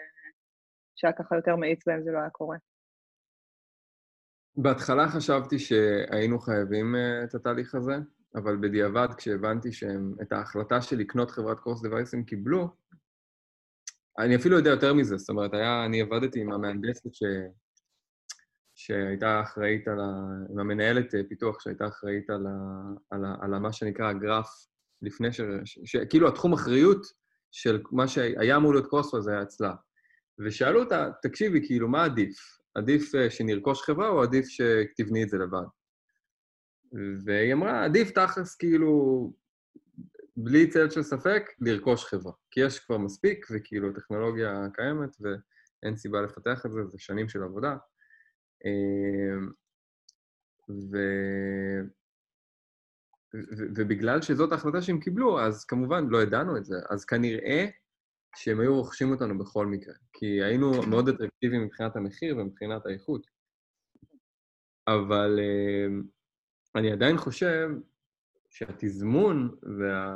שהיה 0.95 1.13
ככה 1.13 1.35
יותר 1.35 1.55
מאיץ 1.55 1.87
בהם 1.87 2.03
זה 2.03 2.11
לא 2.11 2.17
היה 2.17 2.29
קורה? 2.29 2.57
בהתחלה 4.57 5.07
חשבתי 5.07 5.59
שהיינו 5.59 6.39
חייבים 6.39 6.95
את 7.23 7.35
התהליך 7.35 7.75
הזה, 7.75 7.93
אבל 8.35 8.57
בדיעבד, 8.61 9.07
כשהבנתי 9.17 9.71
שהם 9.71 10.13
את 10.21 10.31
ההחלטה 10.31 10.81
של 10.81 10.97
לקנות 10.97 11.31
חברת 11.31 11.59
קורס 11.59 11.81
דווייסים 11.81 12.25
קיבלו, 12.25 12.67
אני 14.19 14.35
אפילו 14.35 14.57
יודע 14.57 14.69
יותר 14.69 14.93
מזה, 14.93 15.17
זאת 15.17 15.29
אומרת, 15.29 15.53
היה, 15.53 15.85
אני 15.85 16.01
עבדתי 16.01 16.41
עם 16.41 16.51
המהנדסת 16.51 17.13
ש... 17.13 17.23
שהייתה 18.75 19.41
אחראית 19.41 19.87
על 19.87 19.99
ה... 19.99 20.03
עם 20.49 20.59
המנהלת 20.59 21.15
אה, 21.15 21.19
פיתוח 21.29 21.59
שהייתה 21.59 21.87
אחראית 21.87 22.29
על, 22.29 22.47
ה... 22.47 22.51
על, 23.11 23.25
ה... 23.25 23.35
על 23.41 23.53
ה... 23.53 23.59
מה 23.59 23.73
שנקרא 23.73 24.09
הגרף 24.09 24.47
לפני 25.01 25.33
ש... 25.33 25.41
ש... 25.65 25.79
ש... 25.85 25.95
כאילו 26.09 26.27
התחום 26.27 26.53
אחריות 26.53 27.01
של 27.51 27.81
מה 27.91 28.07
שהיה 28.07 28.55
אמור 28.57 28.73
להיות 28.73 28.87
קורס 28.87 29.15
זה 29.19 29.31
היה 29.31 29.41
אצלה. 29.41 29.73
ושאלו 30.45 30.83
אותה, 30.83 31.09
תקשיבי, 31.21 31.67
כאילו, 31.67 31.87
מה 31.87 32.05
עדיף? 32.05 32.37
עדיף 32.75 33.15
אה, 33.15 33.29
שנרכוש 33.29 33.81
חברה 33.81 34.09
או 34.09 34.23
עדיף 34.23 34.45
שתבני 34.47 35.23
את 35.23 35.29
זה 35.29 35.37
לבד? 35.37 35.65
והיא 37.25 37.53
אמרה, 37.53 37.85
עדיף 37.85 38.11
תכלס, 38.11 38.55
כאילו, 38.55 39.33
בלי 40.37 40.69
צל 40.69 40.89
של 40.89 41.03
ספק, 41.03 41.43
לרכוש 41.59 42.05
חברה. 42.05 42.33
כי 42.51 42.59
יש 42.59 42.79
כבר 42.79 42.97
מספיק, 42.97 43.45
וכאילו, 43.51 43.93
טכנולוגיה 43.93 44.67
קיימת, 44.73 45.17
ואין 45.21 45.97
סיבה 45.97 46.21
לפתח 46.21 46.65
את 46.65 46.71
זה, 46.71 46.85
זה 46.85 46.99
שנים 46.99 47.29
של 47.29 47.43
עבודה. 47.43 47.77
אמ, 48.65 49.51
ו... 50.69 50.97
ו... 53.35 53.63
ובגלל 53.75 54.21
שזאת 54.21 54.51
ההחלטה 54.51 54.81
שהם 54.81 54.99
קיבלו, 54.99 55.39
אז 55.39 55.65
כמובן 55.65 56.07
לא 56.09 56.21
ידענו 56.21 56.57
את 56.57 56.65
זה. 56.65 56.75
אז 56.89 57.05
כנראה 57.05 57.65
שהם 58.35 58.59
היו 58.59 58.75
רוכשים 58.75 59.11
אותנו 59.11 59.37
בכל 59.37 59.65
מקרה, 59.65 59.93
כי 60.13 60.43
היינו 60.43 60.71
מאוד 60.89 61.09
אטרקטיביים 61.09 61.61
מבחינת 61.63 61.95
המחיר 61.95 62.37
ומבחינת 62.37 62.85
האיכות. 62.85 63.27
אבל 64.87 65.39
אמ, 65.39 66.03
אני 66.75 66.91
עדיין 66.91 67.17
חושב 67.17 67.69
שהתזמון 68.49 69.55
וה... 69.79 70.15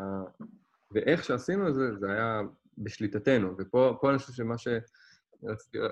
ואיך 0.91 1.23
שעשינו 1.23 1.69
את 1.69 1.75
זה, 1.75 1.95
זה 1.99 2.11
היה 2.11 2.41
בשליטתנו. 2.77 3.55
ופה 3.59 4.09
אני 4.09 4.17
חושב 4.17 4.33
שמה 4.33 4.57
ש... 4.57 4.67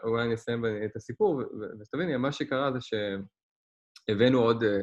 אולי 0.04 0.26
אני 0.26 0.34
אסיים 0.36 0.66
את 0.86 0.96
הסיפור, 0.96 1.42
ותביני, 1.80 2.18
מה 2.18 2.32
שקרה 2.32 2.72
זה 2.72 2.80
שהבאנו 2.82 4.40
עוד, 4.40 4.64
אה, 4.64 4.82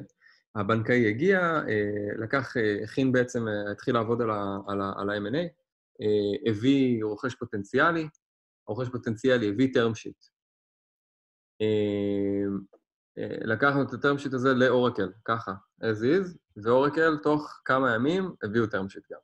הבנקאי 0.56 1.08
הגיע, 1.08 1.40
אה, 1.40 2.16
לקח, 2.18 2.56
אה, 2.56 2.84
הכין 2.84 3.12
בעצם, 3.12 3.44
התחיל 3.72 3.94
לעבוד 3.94 4.22
על 4.22 4.30
ה-M&A, 5.10 5.48
הביא 6.50 7.04
רוכש 7.04 7.34
פוטנציאלי, 7.34 8.08
הרוכש 8.68 8.88
פוטנציאלי 8.88 9.48
הביא 9.48 9.72
term 9.74 9.92
sheet. 9.92 10.30
לקחנו 13.16 13.82
את 13.82 13.92
הטרם 13.92 14.18
שיט 14.18 14.34
הזה 14.34 14.54
לאורקל, 14.54 15.12
ככה, 15.24 15.52
as 15.82 16.02
is, 16.02 16.38
ואורקל 16.62 17.16
תוך 17.22 17.60
כמה 17.64 17.94
ימים 17.94 18.34
הביאו 18.42 18.64
term 18.64 18.94
sheet 18.94 19.12
גם. 19.12 19.18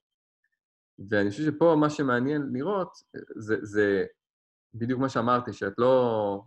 ואני 1.11 1.31
חושב 1.31 1.43
שפה 1.43 1.77
מה 1.81 1.91
שמעניין 1.91 2.51
לראות 2.53 2.93
זה, 3.37 3.57
זה 3.63 4.05
בדיוק 4.75 5.01
מה 5.01 5.09
שאמרתי, 5.09 5.53
שאת 5.53 5.73
לא, 5.79 6.43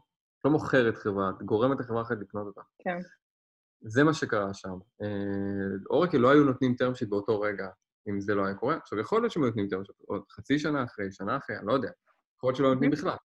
לא 0.45 0.51
מוכרת 0.51 0.95
חברה, 0.95 1.29
את 1.29 1.43
גורמת 1.43 1.79
לחברה 1.79 2.01
אחרת 2.01 2.17
לקנות 2.21 2.47
אותה. 2.47 2.61
כן. 2.79 2.97
זה 3.81 4.03
מה 4.03 4.13
שקרה 4.13 4.53
שם. 4.53 4.77
אה, 5.01 5.07
אורקל 5.89 6.17
לא 6.17 6.31
היו 6.31 6.43
נותנים 6.43 6.75
term 6.81 6.93
sheet 6.99 7.09
באותו 7.09 7.41
רגע, 7.41 7.67
אם 8.09 8.21
זה 8.21 8.35
לא 8.35 8.45
היה 8.45 8.55
קורה. 8.55 8.75
עכשיו, 8.75 8.99
יכול 8.99 9.21
להיות 9.21 9.31
שהם 9.31 9.43
היו 9.43 9.49
נותנים 9.49 9.67
term 9.67 9.83
sheet 9.83 10.03
עוד 10.07 10.23
חצי 10.31 10.59
שנה 10.59 10.83
אחרי, 10.83 11.11
שנה 11.11 11.37
אחרי, 11.37 11.57
אני 11.57 11.67
לא 11.67 11.73
יודע. 11.73 11.89
יכול 12.37 12.47
להיות 12.47 12.57
שלא 12.57 12.73
נותנים 12.73 12.91
בכלל. 12.91 13.17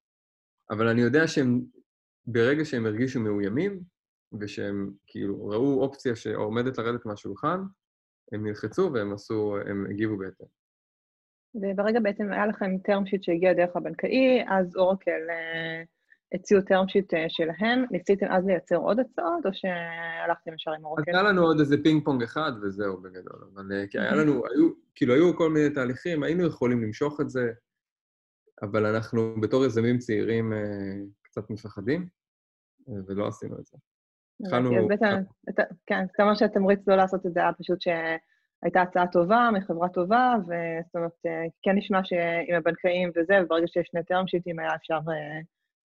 אבל 0.71 0.89
אני 0.89 1.01
יודע 1.01 1.27
שהם, 1.27 1.61
ברגע 2.27 2.65
שהם 2.65 2.87
הרגישו 2.87 3.21
מאוימים, 3.21 3.83
ושהם 4.41 4.91
כאילו 5.07 5.47
ראו 5.47 5.83
אופציה 5.83 6.17
שעומדת 6.17 6.79
לרדת 6.79 7.07
מהשולחן, 7.07 7.61
הם 8.33 8.47
נלחצו 8.47 8.91
והם 8.95 9.13
עשו, 9.13 9.57
הם 9.67 9.87
הגיבו 9.91 10.19
בהתאם. 10.19 10.47
וברגע 11.55 12.01
בעצם 12.01 12.33
היה 12.33 12.47
לכם 12.47 12.71
term 12.89 13.03
sheet 13.09 13.23
שהגיע 13.23 13.53
דרך 13.53 13.77
הבנקאי, 13.77 14.45
אז 14.49 14.77
אורקל 14.77 15.31
אה, 15.31 15.83
הציעו 16.35 16.61
term 16.61 16.87
sheet 16.89 17.17
אה, 17.17 17.25
שלהם. 17.29 17.85
ניסיתם 17.91 18.27
אז 18.31 18.47
לייצר 18.47 18.77
עוד 18.77 19.01
הצעות, 19.01 19.47
או 19.47 19.51
שהלכתם 19.53 20.55
ישר 20.55 20.71
עם 20.73 20.85
אורקל? 20.85 21.11
היה 21.15 21.23
לנו 21.23 21.43
עוד 21.43 21.61
איזה 21.61 21.77
פינג 21.83 22.05
פונג 22.05 22.23
אחד, 22.23 22.53
וזהו 22.63 23.03
בגדול. 23.03 23.49
אבל 23.55 23.73
אה, 23.73 23.87
כי 23.87 23.99
היה 23.99 24.15
לנו, 24.15 24.33
היו, 24.33 24.71
כאילו 24.95 25.15
היו 25.15 25.37
כל 25.37 25.51
מיני 25.51 25.71
תהליכים, 25.75 26.23
היינו 26.23 26.47
יכולים 26.47 26.83
למשוך 26.83 27.21
את 27.21 27.31
זה, 27.31 27.53
אבל 28.63 28.87
אנחנו 28.87 29.41
בתור 29.41 29.65
יזמים 29.65 29.99
צעירים 29.99 30.53
קצת 31.23 31.51
מפחדים, 31.51 32.09
ולא 33.07 33.29
עשינו 33.29 33.59
את 33.59 33.67
זה. 33.67 33.79
התחלנו... 34.41 34.71
כן, 35.87 36.07
זאת 36.07 36.21
אומרת 36.21 36.37
שהתמריץ 36.37 36.81
לא 36.89 36.97
לעשות 36.97 37.27
את 37.27 37.35
זה 37.35 37.41
היה 37.41 37.53
פשוט 37.53 37.81
ש... 37.81 37.89
הייתה 38.63 38.83
הצעה 38.83 39.07
טובה, 39.07 39.51
מחברה 39.53 39.89
טובה, 39.89 40.35
וזאת 40.43 40.95
אומרת, 40.95 41.13
אה, 41.27 41.45
כן 41.63 41.77
נשמע 41.77 42.01
שעם 42.05 42.57
הבנקאים 42.57 43.11
וזה, 43.17 43.35
וברגע 43.45 43.67
שיש 43.67 43.89
שני 43.91 44.05
טרם 44.05 44.27
שיטים 44.27 44.59
היה 44.59 44.75
אפשר 44.75 44.95
אה, 45.09 45.41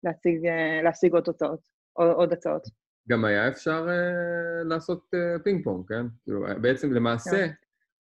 להשיג, 0.04 0.46
אה, 0.46 0.82
להשיג 0.84 1.14
עוד 1.14 1.24
תוצאות, 1.24 1.60
עוד 1.94 2.34
הצעות. 2.34 2.68
גם 3.10 3.26
היה 3.26 3.48
אפשר 3.48 3.88
לעשות 4.66 5.10
פינג 5.44 5.64
פונג, 5.64 5.88
כן? 5.88 6.06
כאילו, 6.24 6.46
בעצם 6.62 6.94
למעשה, 6.94 7.48
כן. 7.48 7.54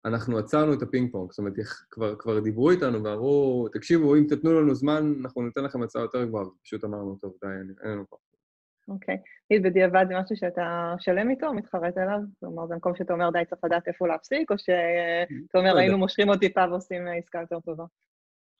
אנחנו 0.04 0.38
עצרנו 0.38 0.74
את 0.74 0.82
הפינג 0.82 1.12
פונג, 1.12 1.30
זאת 1.30 1.38
אומרת, 1.38 1.52
כבר, 1.90 2.16
כבר 2.18 2.40
דיברו 2.40 2.70
איתנו 2.70 3.04
ואמרו, 3.04 3.68
תקשיבו, 3.72 4.16
אם 4.16 4.26
תתנו 4.28 4.60
לנו 4.60 4.74
זמן, 4.74 5.12
אנחנו 5.20 5.42
ניתן 5.42 5.64
לכם 5.64 5.82
הצעה 5.82 6.02
יותר 6.02 6.24
גבוהה, 6.24 6.44
פשוט 6.64 6.84
אמרנו, 6.84 7.18
טוב, 7.20 7.32
די, 7.44 7.48
אין 7.84 7.90
לנו 7.90 8.04
פה. 8.08 8.16
אוקיי. 8.88 9.16
תגיד, 9.48 9.62
בדיעבד 9.62 10.04
זה 10.08 10.14
משהו 10.20 10.36
שאתה 10.36 10.94
שלם 10.98 11.30
איתו, 11.30 11.54
מתחרט 11.54 11.96
עליו? 11.96 12.18
כלומר, 12.40 12.66
זה 12.66 12.76
מקום 12.76 12.96
שאתה 12.96 13.12
אומר, 13.12 13.30
די, 13.30 13.44
צריך 13.50 13.64
לדעת 13.64 13.88
איפה 13.88 14.08
להפסיק, 14.08 14.50
או 14.50 14.58
שאתה 14.58 15.58
אומר, 15.58 15.74
לא 15.74 15.78
היינו 15.78 15.98
מושכים 15.98 16.28
עוד 16.28 16.38
טיפה 16.38 16.64
ועושים 16.70 17.02
עסקה 17.18 17.40
יותר 17.40 17.60
טובה? 17.60 17.84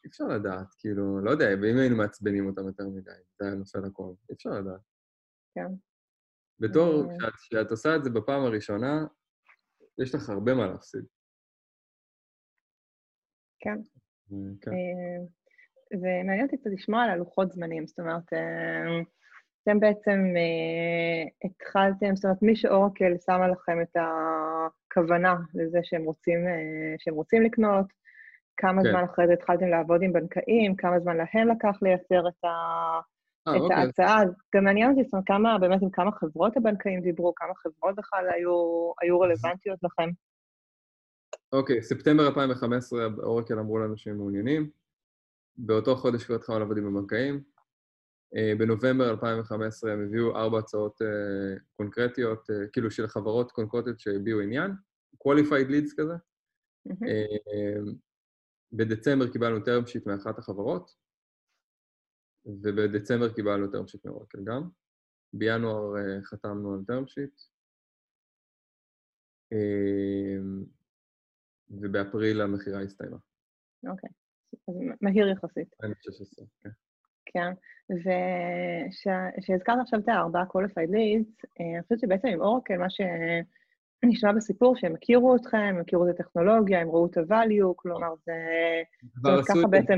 אי 0.05 0.09
אפשר 0.09 0.25
לדעת, 0.25 0.67
כאילו, 0.79 1.21
לא 1.21 1.31
יודע, 1.31 1.47
ואם 1.63 1.79
היינו 1.79 1.97
מעצבנים 1.97 2.47
אותם 2.47 2.67
יותר 2.67 2.89
מדי, 2.89 3.11
זה 3.39 3.47
היה 3.47 3.55
נופל 3.55 3.85
הכל, 3.85 4.13
אי 4.31 4.35
אפשר 4.35 4.51
לדעת. 4.51 4.81
כן. 5.55 5.73
בתור, 6.61 7.11
אה. 7.11 7.31
כשאת 7.31 7.71
עושה 7.71 7.97
את 7.97 8.05
זה 8.05 8.11
בפעם 8.11 8.43
הראשונה, 8.43 9.07
יש 10.03 10.15
לך 10.15 10.29
הרבה 10.29 10.55
מה 10.55 10.67
להפסיד. 10.67 11.05
כן. 13.61 13.79
אה, 14.33 14.37
כן. 14.61 14.71
אה, 14.71 15.27
ומעניין 15.93 16.47
אותי 16.47 16.59
קצת 16.59 16.71
לשמוע 16.73 17.03
על 17.03 17.11
הלוחות 17.11 17.53
זמנים, 17.53 17.87
זאת 17.87 17.99
אומרת, 17.99 18.33
אתם 19.69 19.81
בעצם 19.81 20.21
אה, 20.37 21.49
התחלתם, 21.49 22.17
זאת 22.17 22.25
אומרת, 22.25 22.43
מי 22.43 22.57
שאורקל 22.57 23.13
שמה 23.27 23.49
לכם 23.49 23.81
את 23.83 23.97
הכוונה 23.97 25.37
לזה 25.55 25.79
שהם 25.83 26.05
רוצים, 26.05 26.47
אה, 26.47 26.95
שהם 26.99 27.15
רוצים 27.15 27.43
לקנות, 27.43 27.87
כמה 28.57 28.83
כן. 28.83 28.91
זמן 28.91 29.05
אחרי 29.05 29.27
זה 29.27 29.33
התחלתם 29.33 29.67
לעבוד 29.67 30.03
עם 30.03 30.13
בנקאים, 30.13 30.77
כמה 30.77 31.01
זמן 31.01 31.17
להם 31.17 31.49
לקח 31.49 31.79
לייצר 31.83 32.29
את, 32.29 32.45
ה... 32.45 32.49
아, 32.49 33.51
אה, 33.51 33.57
את 33.57 33.61
אוקיי. 33.61 33.77
ההצעה. 33.77 34.23
גם 34.57 34.65
מעניין 34.65 34.91
אותי, 34.91 35.05
זאת 35.05 35.13
אומרת, 35.13 35.27
כמה, 35.27 35.59
באמת 35.59 35.83
עם 35.83 35.91
כמה 35.91 36.13
חברות 36.13 36.57
הבנקאים 36.57 37.01
דיברו, 37.01 37.35
כמה 37.37 37.55
חברות 37.55 37.97
בכלל 37.97 38.25
היו, 38.35 38.53
היו 39.03 39.21
רלוונטיות 39.21 39.79
לכם. 39.83 40.11
אוקיי, 41.53 41.83
ספטמבר 41.83 42.27
2015 42.27 43.07
אורקל 43.23 43.59
אמרו 43.59 43.79
לנו 43.79 43.97
שהם 43.97 44.17
מעוניינים. 44.17 44.71
באותו 45.57 45.97
חודש 45.97 46.25
כבר 46.25 46.35
התחלנו 46.35 46.59
לעבוד 46.59 46.79
עם 46.79 46.97
הבנקאים. 46.97 47.58
אה, 48.37 48.53
בנובמבר 48.59 49.11
2015 49.11 49.93
הם 49.93 50.05
הביאו 50.05 50.37
ארבע 50.37 50.59
הצעות 50.59 51.03
uh, 51.03 51.61
קונקרטיות, 51.77 52.51
uh, 52.51 52.71
כאילו 52.73 52.91
של 52.91 53.07
חברות 53.07 53.53
קונקרטיות 53.53 54.01
שהביעו 54.01 54.41
עניין, 54.41 54.71
qualified 55.15 55.69
leads 55.69 55.95
כזה. 55.97 56.15
Mm-hmm. 56.89 57.95
בדצמבר 58.73 59.33
קיבלנו 59.33 59.57
term 59.59 59.87
sheet 59.87 60.03
מאחת 60.07 60.39
החברות, 60.39 60.91
ובדצמבר 62.47 63.35
קיבלנו 63.35 63.67
term 63.67 63.87
sheet 63.87 64.01
מאורקל 64.05 64.45
גם. 64.45 64.69
בינואר 65.33 65.95
חתמנו 66.23 66.75
על 66.75 66.81
term 66.81 67.05
sheet. 67.05 67.49
ובאפריל 71.71 72.41
המכירה 72.41 72.83
הסתיימה. 72.83 73.17
אוקיי, 73.87 74.11
אז 74.69 74.75
מהיר 75.01 75.29
יחסית. 75.29 75.75
2016, 75.83 76.47
כן. 76.61 76.71
כן, 77.33 77.53
וכשהזכרת 77.91 79.77
עכשיו 79.81 80.01
את 80.01 80.09
הארבעה 80.09 80.45
qualified 80.45 80.91
leads, 80.91 81.45
אה, 81.61 81.75
אני 81.75 81.83
חושבת 81.83 82.01
שבעצם 82.01 82.29
עם 82.29 82.41
אורקל, 82.41 82.77
מה 82.77 82.87
שנשמע 82.91 84.33
בסיפור, 84.33 84.77
שהם 84.77 84.95
הכירו 84.95 85.37
אתכם, 85.37 85.59
הם 85.59 85.81
הכירו 85.81 86.09
את 86.09 86.21
הטכנולוגיה, 86.21 86.81
הם 86.81 86.89
ראו 86.89 87.07
את 87.07 87.17
ה-value, 87.17 87.73
כלומר 87.77 88.15
זה... 88.27 88.33
כבר 89.15 89.39
עשו 89.39 89.61
את. 89.61 89.87
זה. 89.87 89.95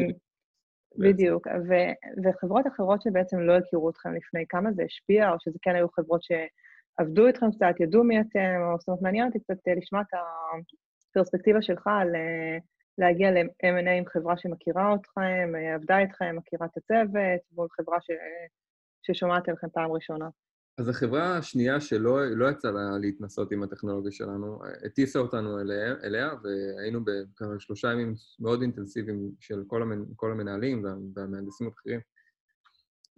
בדיוק, 0.98 1.46
ו- 1.46 2.24
וחברות 2.24 2.66
אחרות 2.66 3.02
שבעצם 3.02 3.40
לא 3.40 3.56
הכירו 3.56 3.90
אתכם 3.90 4.14
לפני, 4.14 4.44
כמה 4.48 4.72
זה 4.72 4.82
השפיע, 4.82 5.30
או 5.30 5.36
שזה 5.40 5.58
כן 5.62 5.74
היו 5.74 5.88
חברות 5.88 6.20
שעבדו 6.22 7.26
איתכם 7.26 7.50
קצת, 7.50 7.80
ידעו 7.80 8.04
מי 8.04 8.20
אתם, 8.20 8.56
או 8.62 8.78
זאת 8.78 8.88
אומרת, 8.88 9.02
מעניין 9.02 9.26
אותי 9.26 9.40
קצת 9.40 9.68
אה, 9.68 9.74
לשמוע 9.74 10.02
את 10.02 10.14
הפרספקטיבה 11.10 11.62
שלך 11.62 11.86
על 11.86 12.14
אה, 12.14 12.58
להגיע 13.00 13.30
ל-M&A 13.30 13.90
עם 13.90 14.04
חברה 14.06 14.36
שמכירה 14.36 14.94
אתכם, 14.94 15.52
אה, 15.54 15.74
עבדה 15.74 15.98
איתכם, 15.98 16.36
מכירה 16.36 16.66
את 16.66 16.76
הצוות, 16.76 17.40
מול 17.52 17.68
חברה 17.70 17.98
ש... 18.00 18.10
ששומעת 19.02 19.48
עליכם 19.48 19.68
פעם 19.72 19.92
ראשונה. 19.92 20.28
אז 20.78 20.88
החברה 20.88 21.38
השנייה 21.38 21.80
שלא 21.80 22.26
לא 22.26 22.50
יצא 22.50 22.70
לה 22.70 22.98
להתנסות 23.00 23.52
עם 23.52 23.62
הטכנולוגיה 23.62 24.12
שלנו, 24.12 24.60
הטיסה 24.86 25.18
אותנו 25.18 25.60
אליה, 25.60 25.94
אליה 26.04 26.30
והיינו 26.42 27.00
בכמה 27.04 27.60
שלושה 27.60 27.92
ימים 27.92 28.14
מאוד 28.40 28.62
אינטנסיביים 28.62 29.30
של 29.40 29.64
כל, 29.66 29.82
המנ, 29.82 30.04
כל 30.16 30.32
המנהלים 30.32 30.84
וה, 30.84 30.94
והמהנדסים 31.14 31.66
הבכירים 31.66 32.00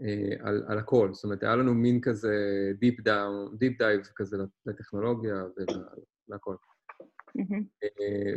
אה, 0.02 0.48
על, 0.48 0.64
על 0.68 0.78
הכל. 0.78 1.10
זאת 1.12 1.24
אומרת, 1.24 1.42
היה 1.42 1.56
לנו 1.56 1.74
מין 1.74 2.00
כזה 2.00 2.36
deep 2.78 3.00
down, 3.00 3.56
deep 3.58 3.78
dive 3.78 4.00
כזה 4.16 4.36
לטכנולוגיה 4.66 5.44
ולהכל. 6.28 6.56
אה, 7.38 8.34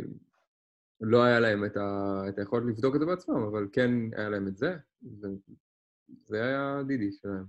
לא 1.00 1.24
היה 1.24 1.40
להם 1.40 1.64
את, 1.64 1.76
ה, 1.76 2.22
את 2.28 2.38
היכולת 2.38 2.64
לבדוק 2.66 2.94
את 2.94 3.00
זה 3.00 3.06
בעצמם, 3.06 3.42
אבל 3.42 3.68
כן 3.72 3.90
היה 4.16 4.28
להם 4.28 4.48
את 4.48 4.56
זה, 4.56 4.76
וזה 5.02 6.44
היה 6.44 6.82
DD 6.86 7.12
שלהם. 7.12 7.44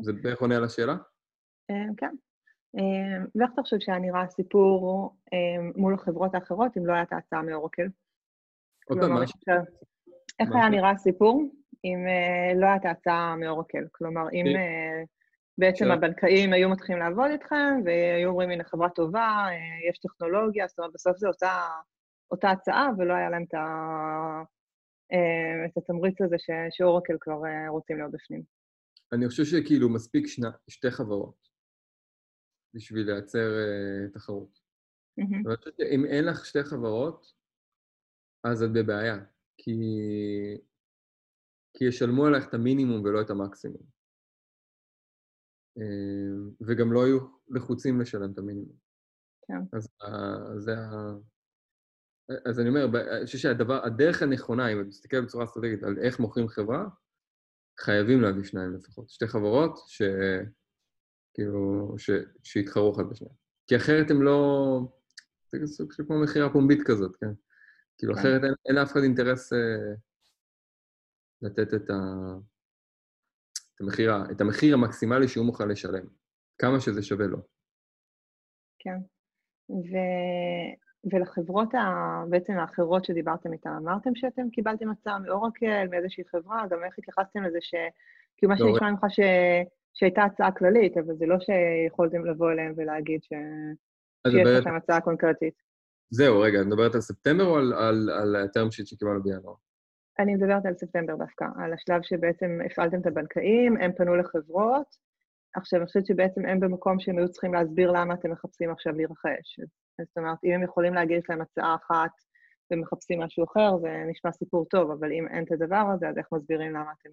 זה 0.00 0.12
בערך 0.12 0.40
עונה 0.40 0.56
על 0.56 0.64
השאלה? 0.64 0.96
אה, 1.70 1.94
כן. 1.96 2.14
אה, 2.78 3.24
ואיך 3.34 3.50
אתה 3.54 3.62
חושב 3.62 3.76
שהיה 3.80 3.98
נראה 3.98 4.22
הסיפור 4.22 5.10
אה, 5.32 5.70
מול 5.76 5.94
החברות 5.94 6.34
האחרות, 6.34 6.76
אם 6.76 6.86
לא 6.86 6.92
הייתה 6.92 7.16
הצעה 7.16 7.42
מאורקל? 7.42 7.86
עוד 8.86 8.98
פעם, 8.98 9.12
מה? 9.12 9.24
איך 10.40 10.48
היה 10.54 10.68
נראה 10.68 10.90
הסיפור 10.90 11.42
אם 11.84 11.98
לא 12.60 12.66
הייתה 12.66 12.90
הצעה 12.90 13.36
מאורקל? 13.36 13.86
כלומר, 13.92 14.30
אם 14.32 14.44
בעצם 15.60 15.90
הבנקאים 15.90 16.52
היו 16.52 16.68
מתחילים 16.68 17.02
לעבוד 17.02 17.30
איתכם, 17.30 17.80
והיו 17.84 18.28
אומרים, 18.28 18.50
הנה, 18.50 18.64
חברה 18.64 18.90
טובה, 18.90 19.46
יש 19.90 19.98
טכנולוגיה, 19.98 20.66
זאת 20.66 20.78
אומרת, 20.78 20.92
בסוף 20.94 21.16
זו 21.16 21.28
אותה, 21.28 21.68
אותה 22.30 22.50
הצעה, 22.50 22.88
ולא 22.98 23.14
היה 23.14 23.30
להם 23.30 23.44
את, 23.48 23.54
ה, 23.54 23.64
את 25.66 25.76
התמריץ 25.76 26.20
הזה 26.20 26.36
שאורקל 26.70 27.16
כבר 27.20 27.40
רוצים 27.68 27.96
להיות 27.96 28.12
בפנים. 28.12 28.42
אני 29.12 29.28
חושב 29.28 29.44
שכאילו 29.44 29.88
מספיק 29.88 30.26
שני, 30.26 30.48
שתי 30.68 30.90
חברות 30.90 31.48
בשביל 32.74 33.06
לייצר 33.06 33.48
uh, 33.48 34.12
תחרות. 34.14 34.58
Mm-hmm. 35.20 35.48
אני 35.48 35.56
חושב 35.56 35.70
שאם 35.76 36.04
אין 36.04 36.24
לך 36.24 36.46
שתי 36.46 36.62
חברות, 36.62 37.26
אז 38.44 38.62
את 38.62 38.72
בבעיה, 38.72 39.16
כי, 39.58 39.72
כי 41.76 41.84
ישלמו 41.84 42.26
עליך 42.26 42.48
את 42.48 42.54
המינימום 42.54 43.02
ולא 43.04 43.20
את 43.20 43.30
המקסימום. 43.30 43.99
Uh, 45.78 46.64
וגם 46.66 46.92
לא 46.92 47.06
יהיו 47.06 47.18
לחוצים 47.48 48.00
לשלם 48.00 48.32
את 48.32 48.38
המינימום. 48.38 48.76
כן. 49.48 49.76
אז 49.76 49.88
uh, 50.02 50.58
זה 50.58 50.78
ה... 50.78 51.14
אז 52.46 52.60
אני 52.60 52.68
אומר, 52.68 52.84
אני 53.16 53.26
חושב 53.26 53.38
שהדבר, 53.38 53.84
הדרך 53.84 54.22
הנכונה, 54.22 54.72
אם 54.72 54.80
את 54.80 54.86
מסתכלת 54.86 55.24
בצורה 55.24 55.44
אסטרטגית 55.44 55.82
על 55.82 55.98
איך 55.98 56.20
מוכרים 56.20 56.48
חברה, 56.48 56.88
חייבים 57.80 58.20
להביא 58.20 58.44
שניים 58.44 58.74
לפחות. 58.74 59.10
שתי 59.10 59.26
חברות 59.26 59.78
ש... 59.86 60.02
כאילו, 61.34 61.94
ש... 61.98 62.10
שיתחרו 62.42 62.92
אחת 62.94 63.04
בשנייה. 63.10 63.34
כי 63.66 63.76
אחרת 63.76 64.10
הם 64.10 64.22
לא... 64.22 64.80
זה 65.52 65.66
סוג 65.66 65.92
של 65.92 66.04
כמו 66.06 66.22
מכירה 66.22 66.52
פומבית 66.52 66.80
כזאת, 66.86 67.16
כן? 67.16 67.32
כאילו, 67.98 68.14
כן. 68.14 68.20
אחרת 68.20 68.42
אין 68.68 68.76
לאף 68.76 68.92
אחד 68.92 69.00
אינטרס 69.02 69.52
אה, 69.52 69.94
לתת 71.42 71.74
את, 71.74 71.90
ה... 71.90 71.94
את, 73.80 73.84
המחיר, 73.84 74.12
את 74.30 74.40
המחיר 74.40 74.74
המקסימלי 74.74 75.28
שהוא 75.28 75.46
מוכן 75.46 75.68
לשלם, 75.68 76.04
כמה 76.58 76.80
שזה 76.80 77.02
שווה 77.02 77.26
לו. 77.26 77.38
כן. 78.78 78.98
ו... 79.70 79.96
ולחברות 81.12 81.74
ה... 81.74 81.78
בעצם 82.28 82.52
האחרות 82.52 83.04
שדיברתם 83.04 83.52
איתן, 83.52 83.70
אמרתם 83.70 84.14
שאתם 84.14 84.50
קיבלתם 84.50 84.90
הצעה 84.90 85.18
מאורקל, 85.18 85.86
מאיזושהי 85.90 86.24
חברה, 86.30 86.66
גם 86.70 86.84
איך 86.84 86.94
התייחסתם 86.98 87.42
לזה 87.42 87.58
ש... 87.60 87.74
כאילו 88.36 88.50
מה 88.50 88.58
שנשמע 88.58 88.90
ממך 88.90 89.04
ש... 89.08 89.20
שהייתה 89.94 90.24
הצעה 90.24 90.52
כללית, 90.52 90.96
אבל 90.96 91.16
זה 91.16 91.26
לא 91.26 91.36
שיכולתם 91.40 92.24
לבוא 92.24 92.52
אליהם 92.52 92.72
ולהגיד 92.76 93.22
ש... 93.22 93.32
שיש 94.28 94.48
לכם 94.60 94.76
הצעה 94.76 95.00
קונקרטית. 95.00 95.54
זהו, 96.10 96.40
רגע, 96.40 96.60
את 96.60 96.66
מדברת 96.66 96.94
על 96.94 97.00
ספטמבר 97.00 97.44
או 97.44 97.56
על, 97.56 97.72
על, 97.72 98.10
על 98.10 98.36
הטרם 98.36 98.70
שיט 98.70 98.86
שקיבלנו 98.86 99.22
בינואר? 99.22 99.54
אני 100.20 100.34
מדברת 100.34 100.66
על 100.66 100.74
ספטמבר 100.74 101.16
דווקא, 101.16 101.44
על 101.56 101.72
השלב 101.72 102.02
שבעצם 102.02 102.58
הפעלתם 102.66 103.00
את 103.00 103.06
הבנקאים, 103.06 103.76
הם 103.76 103.92
פנו 103.92 104.16
לחברות, 104.16 104.86
עכשיו, 105.54 105.78
אני 105.78 105.86
חושבת 105.86 106.06
שבעצם 106.06 106.46
הם 106.46 106.60
במקום 106.60 107.00
שהם 107.00 107.18
היו 107.18 107.28
צריכים 107.28 107.54
להסביר 107.54 107.90
למה 107.90 108.14
אתם 108.14 108.30
מחפשים 108.30 108.70
עכשיו 108.70 108.92
להירכש. 108.96 109.60
זאת 110.00 110.18
אומרת, 110.18 110.38
אם 110.44 110.52
הם 110.52 110.62
יכולים 110.62 110.94
להגיד 110.94 111.22
להם 111.28 111.40
הצעה 111.40 111.74
אחת 111.74 112.10
ומחפשים 112.70 113.20
משהו 113.20 113.44
אחר, 113.44 113.78
זה 113.80 113.88
נשמע 114.10 114.32
סיפור 114.32 114.66
טוב, 114.70 114.90
אבל 114.90 115.12
אם 115.12 115.28
אין 115.28 115.44
את 115.44 115.52
הדבר 115.52 115.84
הזה, 115.94 116.08
אז 116.08 116.18
איך 116.18 116.26
מסבירים 116.32 116.70
למה 116.70 116.92
אתם, 117.00 117.10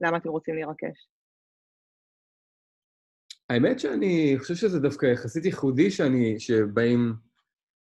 למה 0.00 0.16
אתם 0.16 0.28
רוצים 0.28 0.54
להירכש? 0.54 1.08
האמת 3.50 3.80
שאני 3.80 4.34
חושב 4.38 4.54
שזה 4.54 4.80
דווקא 4.80 5.06
יחסית 5.06 5.44
ייחודי 5.44 5.90
שאני, 5.90 6.40
שבאים 6.40 7.12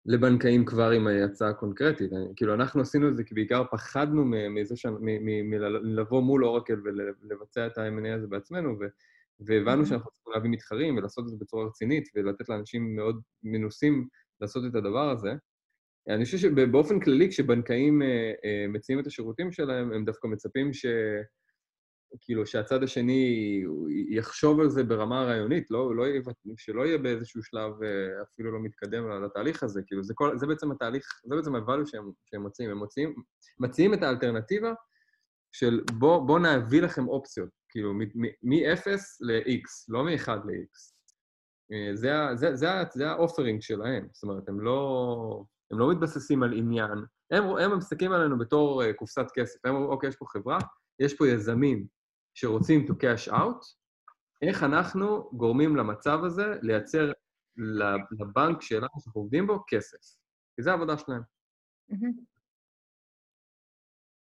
לבנקאים 0.05 0.65
כבר 0.65 0.89
עם 0.89 1.07
הצעה 1.07 1.53
קונקרטית. 1.53 2.11
כאילו, 2.35 2.53
אנחנו 2.53 2.81
עשינו 2.81 3.09
את 3.09 3.17
זה 3.17 3.23
כי 3.23 3.35
בעיקר 3.35 3.63
פחדנו 3.71 4.25
מזה 4.49 4.75
ש... 4.75 4.85
מלבוא 5.83 6.21
מול 6.21 6.45
אורקל 6.45 6.81
ולבצע 6.83 7.67
את 7.67 7.77
ה-M&A 7.77 8.15
הזה 8.15 8.27
בעצמנו, 8.27 8.69
ו... 8.79 8.85
והבנו 9.39 9.85
שאנחנו 9.85 10.11
צריכים 10.11 10.33
להביא 10.33 10.49
מתחרים 10.49 10.97
ולעשות 10.97 11.25
את 11.25 11.29
זה 11.29 11.35
בצורה 11.39 11.65
רצינית 11.65 12.09
ולתת 12.15 12.49
לאנשים 12.49 12.95
מאוד 12.95 13.21
מנוסים 13.43 14.07
לעשות 14.41 14.63
את 14.69 14.75
הדבר 14.75 15.09
הזה. 15.09 15.33
אני 16.09 16.25
חושב 16.25 16.37
שבאופן 16.37 16.99
כללי, 16.99 17.29
כשבנקאים 17.29 18.01
אה, 18.01 18.31
אה, 18.45 18.65
מציעים 18.67 18.99
את 18.99 19.07
השירותים 19.07 19.51
שלהם, 19.51 19.91
הם 19.91 20.05
דווקא 20.05 20.27
מצפים 20.27 20.73
ש... 20.73 20.85
כאילו, 22.21 22.45
שהצד 22.45 22.83
השני 22.83 23.63
יחשוב 24.09 24.59
על 24.59 24.69
זה 24.69 24.83
ברמה 24.83 25.21
הרעיונית, 25.21 25.71
לא, 25.71 25.95
לא 25.95 26.05
שלא 26.57 26.85
יהיה 26.85 26.97
באיזשהו 26.97 27.43
שלב 27.43 27.83
אה, 27.83 28.21
אפילו 28.23 28.51
לא 28.51 28.59
מתקדם 28.59 29.23
לתהליך 29.23 29.63
הזה. 29.63 29.81
כאילו, 29.87 30.03
זה, 30.03 30.13
כל, 30.13 30.37
זה 30.37 30.47
בעצם 30.47 30.71
התהליך, 30.71 31.07
זה 31.25 31.35
בעצם 31.35 31.55
ה-value 31.55 31.85
שהם, 31.85 32.11
שהם 32.25 32.45
מציעים. 32.45 32.71
הם 32.71 32.83
מציעים, 32.83 33.15
מציעים 33.59 33.93
את 33.93 34.03
האלטרנטיבה 34.03 34.73
של 35.51 35.81
בוא, 35.99 36.27
בוא 36.27 36.39
נביא 36.39 36.81
לכם 36.81 37.07
אופציות. 37.07 37.49
כאילו, 37.69 37.93
מ-0 38.43 38.87
ל-X, 39.21 39.63
לא 39.87 40.03
מ-1 40.03 40.29
ל-X. 40.29 40.95
אה, 41.71 41.95
זה, 41.95 42.11
זה, 42.33 42.55
זה, 42.55 42.67
זה 42.93 43.09
האופרינג 43.09 43.61
שלהם, 43.61 44.07
זאת 44.13 44.23
אומרת, 44.23 44.49
הם 44.49 44.61
לא, 44.61 45.43
הם 45.71 45.79
לא 45.79 45.91
מתבססים 45.91 46.43
על 46.43 46.53
עניין. 46.53 47.05
הם, 47.31 47.43
הם 47.43 47.77
מסתכלים 47.77 48.11
עלינו 48.11 48.37
בתור 48.37 48.83
uh, 48.83 48.93
קופסת 48.93 49.25
כסף. 49.33 49.65
הם 49.65 49.75
אומרים, 49.75 49.91
אוקיי, 49.91 50.09
יש 50.09 50.15
פה 50.15 50.25
חברה, 50.29 50.57
יש 50.99 51.13
פה 51.13 51.27
יזמים 51.27 51.85
שרוצים 52.35 52.85
to 52.87 52.91
cash 52.91 53.31
out, 53.31 53.65
איך 54.41 54.63
אנחנו 54.63 55.29
גורמים 55.33 55.75
למצב 55.75 56.19
הזה 56.23 56.59
לייצר 56.61 57.11
לבנק 58.19 58.61
שלנו, 58.61 58.87
שאנחנו 58.99 59.21
עובדים 59.21 59.47
בו, 59.47 59.63
כסף. 59.67 59.97
כי 60.55 60.61
זו 60.61 60.71
העבודה 60.71 60.97
שלהם. 60.97 61.21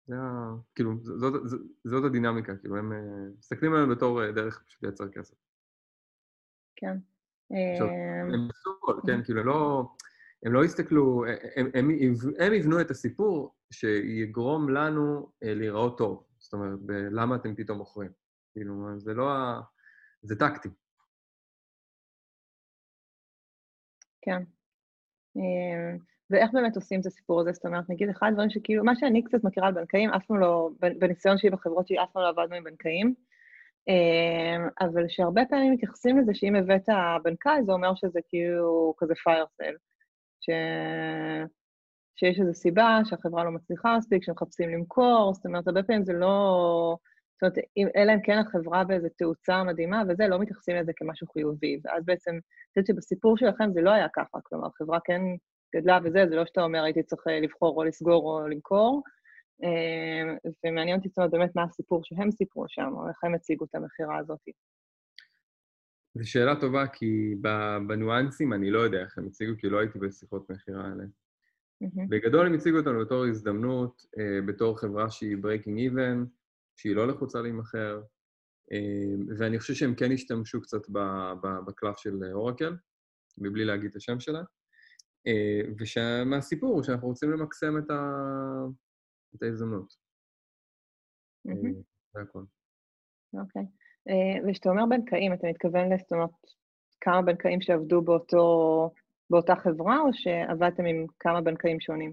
זה 0.07 0.17
ה... 0.17 0.55
כאילו, 0.75 0.93
זאת, 1.03 1.35
זאת, 1.45 1.61
זאת 1.85 2.05
הדינמיקה, 2.05 2.57
כאילו, 2.57 2.77
הם 2.77 2.93
uh, 2.93 3.39
מסתכלים 3.39 3.73
עליהם 3.73 3.91
בתור 3.91 4.23
uh, 4.23 4.33
דרך 4.33 4.63
פשוט 4.67 4.83
לייצר 4.83 5.09
כסף. 5.09 5.37
כן. 6.77 6.99
עכשיו, 7.73 7.87
אה, 7.87 8.21
הם 8.21 8.49
עשו 8.51 8.71
הכל, 8.79 9.01
כן, 9.07 9.25
כאילו, 9.25 9.45
לא... 9.45 9.89
הם 10.45 10.53
לא 10.53 10.65
הסתכלו, 10.65 11.25
הם, 11.57 11.67
הם, 11.75 11.89
הם 12.39 12.53
יבנו 12.53 12.81
את 12.81 12.91
הסיפור 12.91 13.55
שיגרום 13.73 14.69
לנו 14.69 15.33
להיראות 15.43 15.99
טוב. 15.99 16.30
זאת 16.51 16.55
אומרת, 16.55 16.79
למה 17.11 17.37
אתם 17.37 17.55
פתאום 17.55 17.79
מוכרים. 17.79 18.11
כאילו, 18.53 18.99
זה 18.99 19.15
לא 19.15 19.31
ה... 19.31 19.61
זה 20.23 20.39
טקטי. 20.39 20.69
כן. 24.23 24.43
ואיך 26.31 26.51
באמת 26.53 26.77
עושים 26.77 27.01
את 27.01 27.07
הסיפור 27.07 27.41
הזה? 27.41 27.53
זאת 27.53 27.67
אומרת, 27.67 27.91
נגיד, 27.91 28.09
אחד 28.09 28.27
הדברים 28.29 28.51
שכאילו, 28.51 28.85
מה 28.85 28.97
שאני 28.97 29.25
קצת 29.25 29.45
מכירה 29.45 29.67
על 29.67 29.75
בנקאים, 29.75 30.11
אף 30.11 30.27
פעם 30.27 30.41
לא, 30.41 30.71
בניסיון 30.99 31.39
שלי 31.39 31.51
בחברות 31.51 31.89
שלי, 31.89 32.03
אף 32.03 32.11
פעם 32.13 32.23
לא 32.23 32.29
עבדנו 32.29 32.55
עם 32.57 32.65
בנקאים, 32.65 33.15
אמ, 33.89 34.69
אבל 34.81 35.09
שהרבה 35.09 35.43
פעמים 35.49 35.73
מתייחסים 35.73 36.19
לזה 36.19 36.35
שאם 36.35 36.55
הבאת 36.55 36.89
בנקאי, 37.25 37.65
זה 37.65 37.73
אומר 37.73 37.95
שזה 37.95 38.21
כאילו 38.29 38.95
כזה 38.99 39.15
פייר 39.25 39.47
סייל. 39.57 39.77
ש... 40.41 40.51
שיש 42.21 42.41
איזו 42.41 42.55
סיבה 42.55 43.01
שהחברה 43.05 43.45
לא 43.45 43.51
מצליחה 43.51 43.97
מספיק, 43.99 44.25
שמחפשים 44.25 44.71
למכור, 44.71 45.35
זאת 45.35 45.47
אומרת, 45.47 45.67
הרבה 45.67 45.83
פעמים 45.83 46.05
זה 46.05 46.13
לא... 46.13 46.97
זאת 47.35 47.43
אומרת, 47.43 47.59
אם, 47.77 47.87
אלא 47.97 48.13
אם 48.13 48.21
כן 48.23 48.39
החברה 48.39 48.85
באיזו 48.85 49.09
תאוצה 49.17 49.65
מדהימה, 49.65 50.03
וזה, 50.09 50.29
לא 50.29 50.39
מתייחסים 50.39 50.77
לזה 50.77 50.93
כמשהו 50.97 51.27
חיובי. 51.27 51.81
ואז 51.85 52.05
בעצם, 52.05 52.31
אני 52.31 52.41
חושבת 52.69 52.87
שבסיפור 52.87 53.37
שלכם 53.37 53.73
זה 53.73 53.81
לא 53.81 53.91
היה 53.91 54.07
ככה, 54.15 54.39
כלומר, 54.43 54.67
החברה 54.67 54.99
כן 55.05 55.21
גדלה 55.77 55.99
וזה, 56.05 56.25
זה 56.29 56.37
לא 56.37 56.47
שאתה 56.47 56.63
אומר, 56.63 56.83
הייתי 56.83 57.03
צריך 57.03 57.23
אה, 57.29 57.41
לבחור 57.41 57.77
או 57.77 57.85
לסגור 57.85 58.23
או 58.25 58.49
למכור. 58.49 59.03
אה, 59.65 60.35
ומעניין 60.65 60.99
אותי, 60.99 61.09
זאת 61.09 61.19
אומרת, 61.19 61.31
באמת 61.31 61.57
מה 61.57 61.63
הסיפור 61.63 62.01
שהם 62.05 62.31
סיפרו 62.31 62.65
שם, 62.69 62.91
או 62.97 63.09
איך 63.09 63.25
הם 63.25 63.35
הציגו 63.35 63.65
את 63.65 63.75
המכירה 63.75 64.19
הזאת. 64.19 64.41
זו 66.15 66.31
שאלה 66.31 66.61
טובה, 66.61 66.87
כי 66.87 67.35
בניואנסים 67.87 68.53
אני 68.53 68.71
לא 68.71 68.79
יודע 68.79 69.01
איך 69.01 69.19
הם 69.19 69.27
הציגו, 69.27 69.53
כי 69.59 69.69
לא 69.69 69.79
הייתי 69.79 69.99
בשיחות 69.99 70.51
מכירה 70.51 70.85
האלה. 70.85 71.05
Mm-hmm. 71.85 72.09
בגדול 72.09 72.47
הם 72.47 72.55
הציגו 72.55 72.79
אותנו 72.79 73.01
בתור 73.01 73.25
הזדמנות, 73.25 74.01
uh, 74.01 74.47
בתור 74.47 74.79
חברה 74.79 75.11
שהיא 75.11 75.37
breaking 75.37 75.93
even, 75.93 76.27
שהיא 76.77 76.97
לא 76.97 77.09
לחוצה 77.09 77.41
להימכר, 77.41 78.03
uh, 78.73 79.39
ואני 79.39 79.59
חושב 79.59 79.75
שהם 79.75 79.95
כן 79.95 80.13
השתמשו 80.13 80.61
קצת 80.61 80.89
בקלף 81.67 81.99
של 81.99 82.25
אורקל, 82.33 82.77
מבלי 83.39 83.65
להגיד 83.65 83.91
את 83.91 83.97
השם 83.97 84.21
שלה, 84.21 84.41
uh, 85.29 85.83
ומהסיפור 86.25 86.75
הוא 86.75 86.83
שאנחנו 86.83 87.09
רוצים 87.09 87.31
למקסם 87.31 87.79
את, 87.79 87.91
ה... 87.91 88.01
את 89.37 89.43
ההזדמנות. 89.43 89.95
Mm-hmm. 91.49 91.83
זה 92.15 92.21
הכול. 92.21 92.47
אוקיי. 93.35 93.63
וכשאתה 94.49 94.71
אומר 94.71 94.85
בנקאים, 94.91 95.33
אתה 95.33 95.47
מתכוון, 95.47 95.89
אומרת, 96.13 96.31
כמה 97.01 97.23
בנקאים 97.23 97.61
שעבדו 97.61 98.03
באותו 98.03 98.91
באותה 99.31 99.57
חברה, 99.57 100.01
או 100.01 100.09
שעבדתם 100.13 100.85
עם 100.85 101.07
כמה 101.19 101.41
בנקאים 101.41 101.81
שונים? 101.81 102.13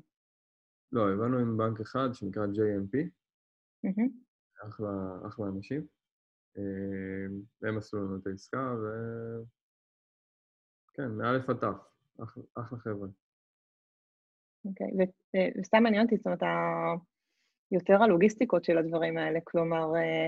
לא, 0.91 1.11
עבדנו 1.11 1.37
עם 1.37 1.57
בנק 1.57 1.79
אחד 1.79 2.09
שנקרא 2.13 2.45
JMP, 2.45 3.07
mm-hmm. 3.85 4.09
אחלה, 4.67 5.17
אחלה 5.27 5.45
אנשים. 5.47 5.85
אה, 6.57 7.69
הם 7.69 7.77
עשו 7.77 7.97
לנו 7.97 8.17
את 8.17 8.27
העסקה, 8.27 8.75
ו... 8.81 8.85
כן, 10.93 11.11
מאלף 11.11 11.49
עד 11.49 11.57
תף, 11.57 11.77
אחלה, 12.23 12.43
אחלה 12.55 12.77
חבר'ה. 12.79 13.07
אוקיי, 14.65 14.87
okay. 14.87 15.07
אה, 15.35 15.49
וסתם 15.61 15.83
מעניין 15.83 16.03
אותי, 16.03 16.17
זאת 16.17 16.25
אומרת, 16.25 16.43
יותר 17.71 18.03
הלוגיסטיקות 18.03 18.63
של 18.63 18.77
הדברים 18.77 19.17
האלה, 19.17 19.39
כלומר, 19.43 19.95
אה, 19.95 20.27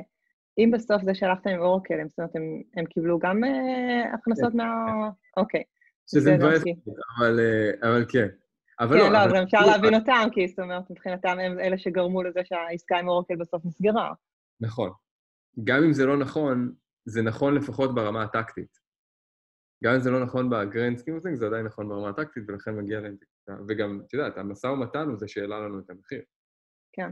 אם 0.57 0.71
בסוף 0.73 1.03
זה 1.03 1.15
שהלכתם 1.15 1.49
עם 1.49 1.59
אורקל, 1.59 2.07
זאת 2.07 2.19
אומרת, 2.19 2.35
הם, 2.35 2.61
הם 2.75 2.85
קיבלו 2.85 3.19
גם 3.19 3.41
הכנסות 4.13 4.51
כן. 4.51 4.57
מה... 4.57 5.09
אוקיי. 5.37 5.61
Okay. 5.61 5.78
שזה 6.11 6.35
מבאס, 6.35 6.63
אבל, 7.17 7.39
אה, 7.39 7.89
אבל 7.89 8.05
כן. 8.09 8.27
אבל 8.79 8.97
כן, 8.97 9.03
לא, 9.03 9.11
לא, 9.11 9.23
אבל 9.23 9.43
אפשר 9.43 9.65
להבין 9.65 9.95
אותם, 9.95 10.27
כי 10.31 10.47
זאת 10.47 10.59
אומרת, 10.59 10.91
מבחינתם 10.91 11.39
הם 11.39 11.59
אלה 11.59 11.77
שגרמו 11.77 12.23
לזה 12.23 12.39
שהעסקה 12.43 12.97
עם 12.97 13.07
אורקל 13.07 13.35
בסוף 13.35 13.65
נסגרה. 13.65 14.13
נכון. 14.61 14.91
גם 15.63 15.83
אם 15.83 15.93
זה 15.93 16.05
לא 16.05 16.17
נכון, 16.17 16.73
זה 17.05 17.21
נכון 17.21 17.55
לפחות 17.55 17.95
ברמה 17.95 18.23
הטקטית. 18.23 18.79
גם 19.83 19.93
אם 19.93 19.99
זה 19.99 20.11
לא 20.11 20.23
נכון 20.23 20.49
ב 20.49 20.57
grand 20.57 20.97
scheme 20.97 21.13
of 21.13 21.18
things, 21.18 21.35
זה 21.35 21.47
עדיין 21.47 21.65
נכון 21.65 21.89
ברמה 21.89 22.09
הטקטית, 22.09 22.43
ולכן 22.47 22.75
מגיע 22.75 22.99
להם... 22.99 23.15
וגם, 23.67 24.01
את 24.07 24.13
יודעת, 24.13 24.37
המשא 24.37 24.67
ומתן 24.67 25.07
הוא 25.07 25.17
זה 25.17 25.27
שהעלה 25.27 25.59
לנו 25.59 25.79
את 25.79 25.89
המחיר. 25.89 26.21
כן. 26.93 27.11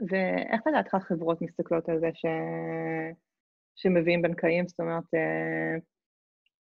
ואיך 0.00 0.60
לדעתך 0.66 0.94
חברות 0.94 1.42
מסתכלות 1.42 1.88
על 1.88 2.00
זה 2.00 2.10
ש... 2.14 2.26
שמביאים 3.76 4.22
בנקאים? 4.22 4.68
זאת 4.68 4.80
אומרת, 4.80 5.04
אה, 5.14 5.78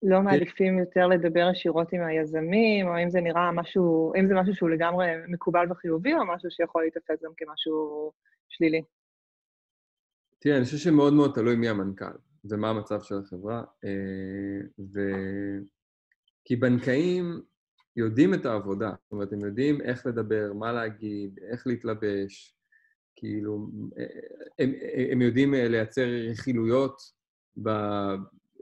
לא 0.03 0.23
מעדיפים 0.23 0.79
יותר 0.79 1.07
לדבר 1.07 1.49
ישירות 1.53 1.93
עם 1.93 2.01
היזמים, 2.03 2.87
או 2.87 3.03
אם 3.03 3.11
זה 3.11 3.21
נראה 3.21 3.53
משהו, 3.53 4.13
אם 4.21 4.29
זה 4.29 4.35
משהו 4.35 4.55
שהוא 4.55 4.71
לגמרי 4.71 5.07
מקובל 5.29 5.73
וחיובי, 5.73 6.15
או 6.15 6.27
משהו 6.35 6.51
שיכול 6.51 6.85
להתאפס 6.85 7.23
גם 7.25 7.31
כמשהו 7.37 8.13
שלילי? 8.49 8.83
תראה, 10.39 10.57
אני 10.57 10.65
חושב 10.65 10.77
שמאוד 10.77 11.13
מאוד 11.13 11.35
תלוי 11.35 11.57
מי 11.57 11.69
המנכ"ל 11.69 12.17
ומה 12.45 12.71
המצב 12.71 13.03
של 13.03 13.15
החברה. 13.19 13.63
אה, 13.85 14.61
ו... 14.95 15.01
כי 16.45 16.57
בנקאים 16.57 17.41
יודעים 17.97 18.35
את 18.35 18.47
העבודה, 18.47 18.91
זאת 19.03 19.13
אומרת, 19.13 19.33
הם 19.33 19.41
יודעים 19.41 19.81
איך 19.81 20.07
לדבר, 20.07 20.53
מה 20.53 20.73
להגיד, 20.73 21.39
איך 21.51 21.67
להתלבש, 21.67 22.57
כאילו, 23.17 23.71
אה, 23.99 24.05
הם, 24.59 24.73
הם 25.13 25.23
יודעים 25.23 25.55
אה, 25.55 25.69
לייצר 25.69 26.07
רכילויות 26.31 27.01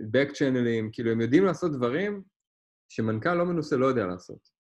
back 0.01 0.31
channelים, 0.31 0.89
כאילו 0.93 1.11
הם 1.11 1.21
יודעים 1.21 1.45
לעשות 1.45 1.73
דברים 1.73 2.23
שמנכ"ל 2.89 3.35
לא 3.35 3.45
מנוסה 3.45 3.77
לא 3.77 3.87
יודע 3.87 4.07
לעשות. 4.07 4.55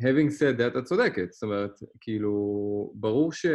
having 0.00 0.30
said 0.30 0.58
that, 0.58 0.78
את 0.78 0.84
צודקת, 0.84 1.32
זאת 1.32 1.42
אומרת, 1.42 1.70
כאילו, 2.00 2.32
ברור 2.94 3.32
ש... 3.32 3.46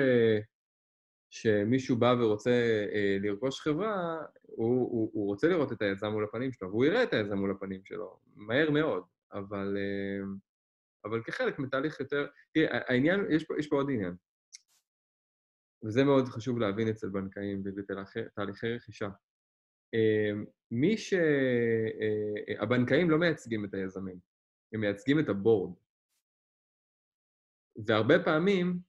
שמישהו 1.29 1.95
בא 1.95 2.15
ורוצה 2.19 2.51
אה, 2.93 3.17
לרכוש 3.21 3.59
חברה, 3.59 4.17
הוא, 4.41 4.91
הוא, 4.91 5.09
הוא 5.13 5.25
רוצה 5.25 5.47
לראות 5.47 5.71
את 5.71 5.81
היזם 5.81 6.07
מול 6.07 6.23
הפנים 6.23 6.51
שלו, 6.51 6.69
והוא 6.69 6.85
יראה 6.85 7.03
את 7.03 7.13
היזם 7.13 7.37
מול 7.37 7.51
הפנים 7.51 7.81
שלו, 7.85 8.19
מהר 8.35 8.71
מאוד, 8.71 9.03
אבל, 9.33 9.77
אה, 9.77 10.25
אבל 11.05 11.23
כחלק 11.23 11.59
מתהליך 11.59 11.99
יותר... 11.99 12.27
תראה, 12.53 12.79
העניין, 12.87 13.25
יש 13.29 13.43
פה, 13.43 13.53
יש 13.59 13.67
פה 13.67 13.75
עוד 13.75 13.89
עניין, 13.89 14.15
וזה 15.85 16.03
מאוד 16.03 16.25
חשוב 16.27 16.59
להבין 16.59 16.87
אצל 16.87 17.09
בנקאים 17.09 17.61
ובתהליכי 17.65 18.75
רכישה. 18.75 19.09
אמ, 19.93 20.45
מי 20.71 20.97
ש... 20.97 21.13
אה, 21.13 21.19
אה, 22.49 22.63
הבנקאים 22.63 23.09
לא 23.09 23.17
מייצגים 23.17 23.65
את 23.65 23.73
היזמים, 23.73 24.19
הם 24.73 24.79
מייצגים 24.79 25.19
את 25.19 25.29
הבורד. 25.29 25.73
והרבה 27.85 28.23
פעמים, 28.23 28.79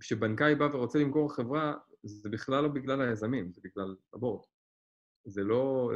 כשבנקאי 0.00 0.54
בא 0.54 0.64
ורוצה 0.64 0.98
למכור 0.98 1.34
חברה, 1.34 1.74
זה 2.02 2.30
בכלל 2.30 2.62
לא 2.62 2.68
בגלל 2.68 3.00
היזמים, 3.00 3.52
זה 3.52 3.60
בגלל 3.64 3.96
הבורד. 4.14 4.44
זה 5.24 5.42
לא... 5.42 5.90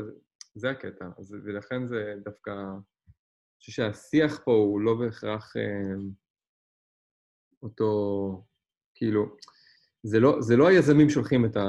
זה 0.54 0.70
הקטע, 0.70 1.08
ולכן 1.44 1.88
זה 1.88 2.14
דווקא... 2.24 2.50
אני 2.50 3.60
חושב 3.60 3.72
שהשיח 3.72 4.44
פה 4.44 4.52
הוא 4.52 4.80
לא 4.80 4.94
בהכרח 4.94 5.56
אה, 5.56 5.94
אותו, 7.62 7.92
כאילו, 8.94 9.36
זה 10.06 10.20
לא, 10.20 10.40
זה 10.40 10.56
לא 10.56 10.68
היזמים 10.68 11.10
שולחים 11.10 11.44
את, 11.44 11.56
ה, 11.56 11.64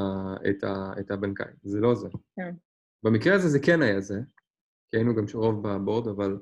את, 0.50 0.64
ה, 0.64 0.92
את 1.00 1.12
הבנקאי, 1.12 1.52
זה 1.64 1.80
לא 1.80 1.96
זה. 1.96 2.08
כן. 2.36 2.56
במקרה 3.04 3.36
הזה 3.36 3.50
זה 3.50 3.60
כן 3.60 3.82
היה 3.82 4.02
זה, 4.02 4.20
כי 4.90 4.98
היינו 4.98 5.16
גם 5.16 5.26
רוב 5.34 5.68
בבורד, 5.68 6.08
אבל, 6.08 6.38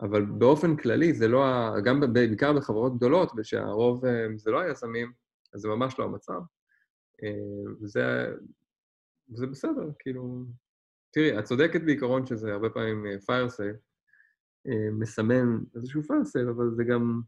אבל 0.00 0.24
באופן 0.24 0.76
כללי 0.76 1.14
זה 1.14 1.28
לא, 1.28 1.44
ה, 1.44 1.80
גם 1.84 2.12
בעיקר 2.12 2.52
בחברות 2.52 2.96
גדולות, 2.96 3.32
ושהרוב 3.36 4.04
אה, 4.04 4.26
זה 4.36 4.50
לא 4.50 4.60
היזמים, 4.60 5.12
אז 5.54 5.60
זה 5.60 5.68
ממש 5.68 5.98
לא 5.98 6.04
המצב. 6.04 6.40
אה, 7.22 7.72
וזה, 7.82 8.34
וזה 9.32 9.46
בסדר, 9.46 9.90
כאילו... 9.98 10.44
תראי, 11.12 11.38
את 11.38 11.44
צודקת 11.44 11.80
בעיקרון 11.80 12.26
שזה 12.26 12.52
הרבה 12.52 12.70
פעמים 12.70 13.06
fire 13.06 13.50
sale, 13.56 13.76
אה, 14.66 14.90
מסמן 14.92 15.58
איזשהו 15.74 16.02
fire 16.02 16.26
sale, 16.26 16.50
אבל 16.50 16.70
זה 16.70 16.84
גם... 16.84 17.20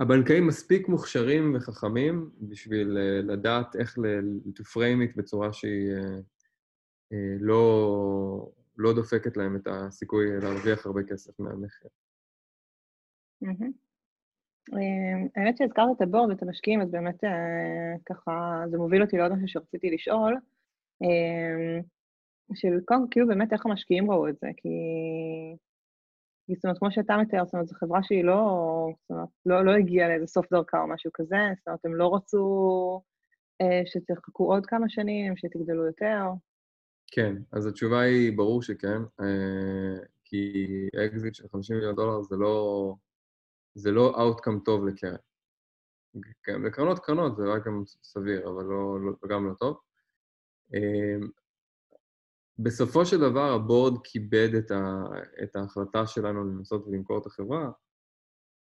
הבנקאים 0.00 0.46
מספיק 0.46 0.88
מוכשרים 0.88 1.54
וחכמים 1.54 2.30
בשביל 2.40 2.96
uh, 2.96 3.26
לדעת 3.26 3.76
איך 3.76 3.98
to 4.56 4.62
frame 4.62 5.10
it 5.10 5.16
בצורה 5.16 5.52
שהיא 5.52 5.92
uh, 5.96 6.22
uh, 7.12 7.16
לא, 7.40 8.52
לא 8.76 8.92
דופקת 8.92 9.36
להם 9.36 9.56
את 9.56 9.66
הסיכוי 9.66 10.40
להרוויח 10.40 10.86
הרבה 10.86 11.00
כסף 11.02 11.40
מהמחיר. 11.40 11.90
האמת 15.36 15.56
שהזכרת 15.56 15.96
את 15.96 16.02
הבורד 16.02 16.30
ואת 16.30 16.42
המשקיעים, 16.42 16.80
אז 16.80 16.90
באמת 16.90 17.20
ככה, 18.06 18.64
זה 18.70 18.78
מוביל 18.78 19.02
אותי 19.02 19.16
לעוד 19.16 19.32
משהו 19.32 19.48
שרציתי 19.48 19.90
לשאול, 19.90 20.36
של 22.54 22.80
קודם, 22.84 23.08
כאילו 23.10 23.28
באמת 23.28 23.52
איך 23.52 23.66
המשקיעים 23.66 24.10
ראו 24.10 24.28
את 24.28 24.38
זה, 24.38 24.48
כי 24.56 24.68
זאת 26.54 26.64
אומרת, 26.64 26.78
כמו 26.78 26.90
שאתה 26.90 27.16
מתאר, 27.16 27.44
זאת 27.44 27.54
אומרת, 27.54 27.68
זו 27.68 27.74
חברה 27.74 28.02
שהיא 28.02 28.24
לא, 28.24 28.42
זאת 29.02 29.10
אומרת, 29.10 29.28
לא, 29.46 29.64
לא 29.64 29.70
הגיעה 29.70 30.08
לאיזה 30.08 30.26
סוף 30.26 30.46
דרכה 30.52 30.80
או 30.80 30.88
משהו 30.88 31.10
כזה, 31.14 31.36
זאת 31.58 31.66
אומרת, 31.66 31.84
הם 31.84 31.94
לא 31.94 32.14
רצו 32.14 33.02
אה, 33.60 33.82
שתחכו 33.86 34.52
עוד 34.52 34.66
כמה 34.66 34.88
שנים, 34.88 35.36
שתגדלו 35.36 35.86
יותר. 35.86 36.22
כן, 37.12 37.36
אז 37.52 37.66
התשובה 37.66 38.00
היא, 38.00 38.36
ברור 38.36 38.62
שכן, 38.62 39.02
אה, 39.20 40.04
כי 40.24 40.64
אקזיט 41.06 41.34
של 41.34 41.48
50 41.52 41.76
מיליון 41.76 41.94
דולר 41.94 42.22
זה 42.22 42.36
לא, 42.36 42.94
זה 43.74 43.90
לא 43.90 44.14
outcome 44.20 44.58
טוב 44.64 44.86
לקרן. 44.86 45.16
כן, 46.42 46.62
לקרנות 46.62 46.98
קרנות 46.98 47.36
זה 47.36 47.42
רק 47.46 47.66
גם 47.66 47.82
סביר, 48.02 48.48
אבל 48.48 48.64
לא, 48.64 49.00
לא, 49.00 49.28
גם 49.28 49.46
לא 49.48 49.54
טוב. 49.54 49.80
אה, 52.60 52.64
בסופו 52.64 53.06
של 53.06 53.20
דבר 53.20 53.52
ה 53.54 53.61
board 53.61 53.94
כיבד 54.04 54.54
את, 54.58 54.70
ה, 54.70 55.02
את 55.42 55.56
ההחלטה 55.56 56.06
שלנו 56.06 56.44
לנסות 56.44 56.86
ולמכור 56.86 57.18
את 57.18 57.26
החברה, 57.26 57.70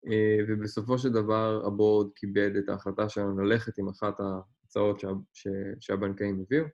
אה, 0.06 0.36
ובסופו 0.48 0.98
של 0.98 1.08
דבר 1.08 1.62
ה 1.66 1.74
board 1.74 2.12
כיבד 2.14 2.56
את 2.56 2.68
ההחלטה 2.68 3.08
שלנו 3.08 3.40
ללכת 3.42 3.78
עם 3.78 3.88
אחת 3.88 4.14
ההצעות 4.20 5.00
שה, 5.00 5.08
ש, 5.32 5.48
שהבנקאים 5.80 6.40
הביאו, 6.40 6.64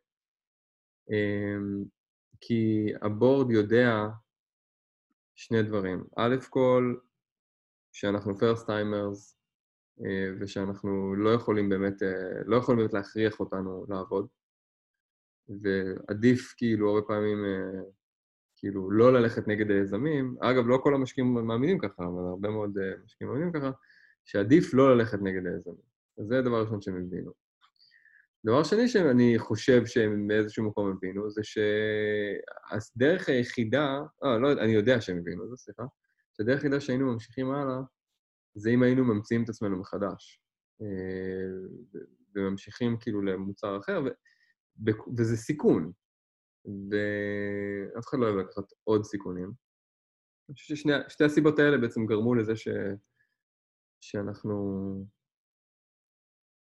אה, 1.10 1.56
כי 2.40 2.92
ה 3.02 3.10
board 3.10 3.50
יודע 3.50 3.90
שני 5.34 5.62
דברים. 5.62 6.04
א' 6.16 6.36
כל, 6.50 6.96
שאנחנו 7.92 8.38
first 8.38 8.66
timers, 8.66 9.36
ושאנחנו 10.40 11.14
לא 11.14 11.30
יכולים 11.30 11.68
באמת, 11.68 12.02
אה, 12.02 12.42
לא 12.46 12.56
יכולים 12.56 12.78
באמת 12.80 12.92
להכריח 12.92 13.40
אותנו 13.40 13.86
לעבוד. 13.88 14.26
ועדיף 15.48 16.54
כאילו 16.56 16.90
הרבה 16.90 17.06
פעמים 17.06 17.44
אה, 17.44 17.80
כאילו 18.56 18.90
לא 18.90 19.12
ללכת 19.12 19.48
נגד 19.48 19.70
היזמים. 19.70 20.36
אגב, 20.40 20.66
לא 20.66 20.78
כל 20.82 20.94
המשקיעים 20.94 21.34
מאמינים 21.34 21.78
ככה, 21.78 22.04
אבל 22.04 22.22
הרבה 22.28 22.50
מאוד 22.50 22.78
אה, 22.78 22.92
משקיעים 23.04 23.32
מאמינים 23.32 23.52
ככה, 23.52 23.70
שעדיף 24.24 24.74
לא 24.74 24.96
ללכת 24.96 25.18
נגד 25.22 25.46
היזמים. 25.46 25.86
אז 26.18 26.26
זה 26.26 26.38
הדבר 26.38 26.56
הראשון 26.56 26.80
שהם 26.80 26.96
הבינו. 26.96 27.32
דבר 28.46 28.64
שני 28.64 28.88
שאני 28.88 29.38
חושב 29.38 29.86
שהם 29.86 30.28
באיזשהו 30.28 30.64
מקום 30.64 30.90
הבינו, 30.90 31.30
זה 31.30 31.40
שהדרך 31.44 33.28
היחידה, 33.28 34.00
אה, 34.24 34.38
לא, 34.38 34.52
אני 34.52 34.72
יודע 34.72 35.00
שהם 35.00 35.18
הבינו, 35.18 35.48
זה 35.48 35.56
סליחה, 35.56 35.82
שהדרך 36.36 36.56
היחידה 36.56 36.80
שהיינו 36.80 37.12
ממשיכים 37.12 37.50
הלאה, 37.50 37.80
זה 38.54 38.70
אם 38.70 38.82
היינו 38.82 39.04
ממציאים 39.04 39.44
את 39.44 39.48
עצמנו 39.48 39.80
מחדש. 39.80 40.40
אה, 40.82 40.86
וממשיכים 42.34 42.96
כאילו 43.00 43.22
למוצר 43.22 43.78
אחר, 43.78 44.02
וזה 45.18 45.36
סיכון. 45.36 45.92
ואף 46.64 48.04
אחד 48.08 48.18
לא 48.18 48.26
אוהב 48.26 48.36
לקחת 48.36 48.72
עוד 48.84 49.04
סיכונים. 49.04 49.52
אני 50.48 50.54
חושב 50.54 50.74
ששתי 50.74 51.24
הסיבות 51.24 51.58
האלה 51.58 51.78
בעצם 51.78 52.06
גרמו 52.06 52.34
לזה 52.34 52.56
ש... 52.56 52.68
שאנחנו... 54.00 54.54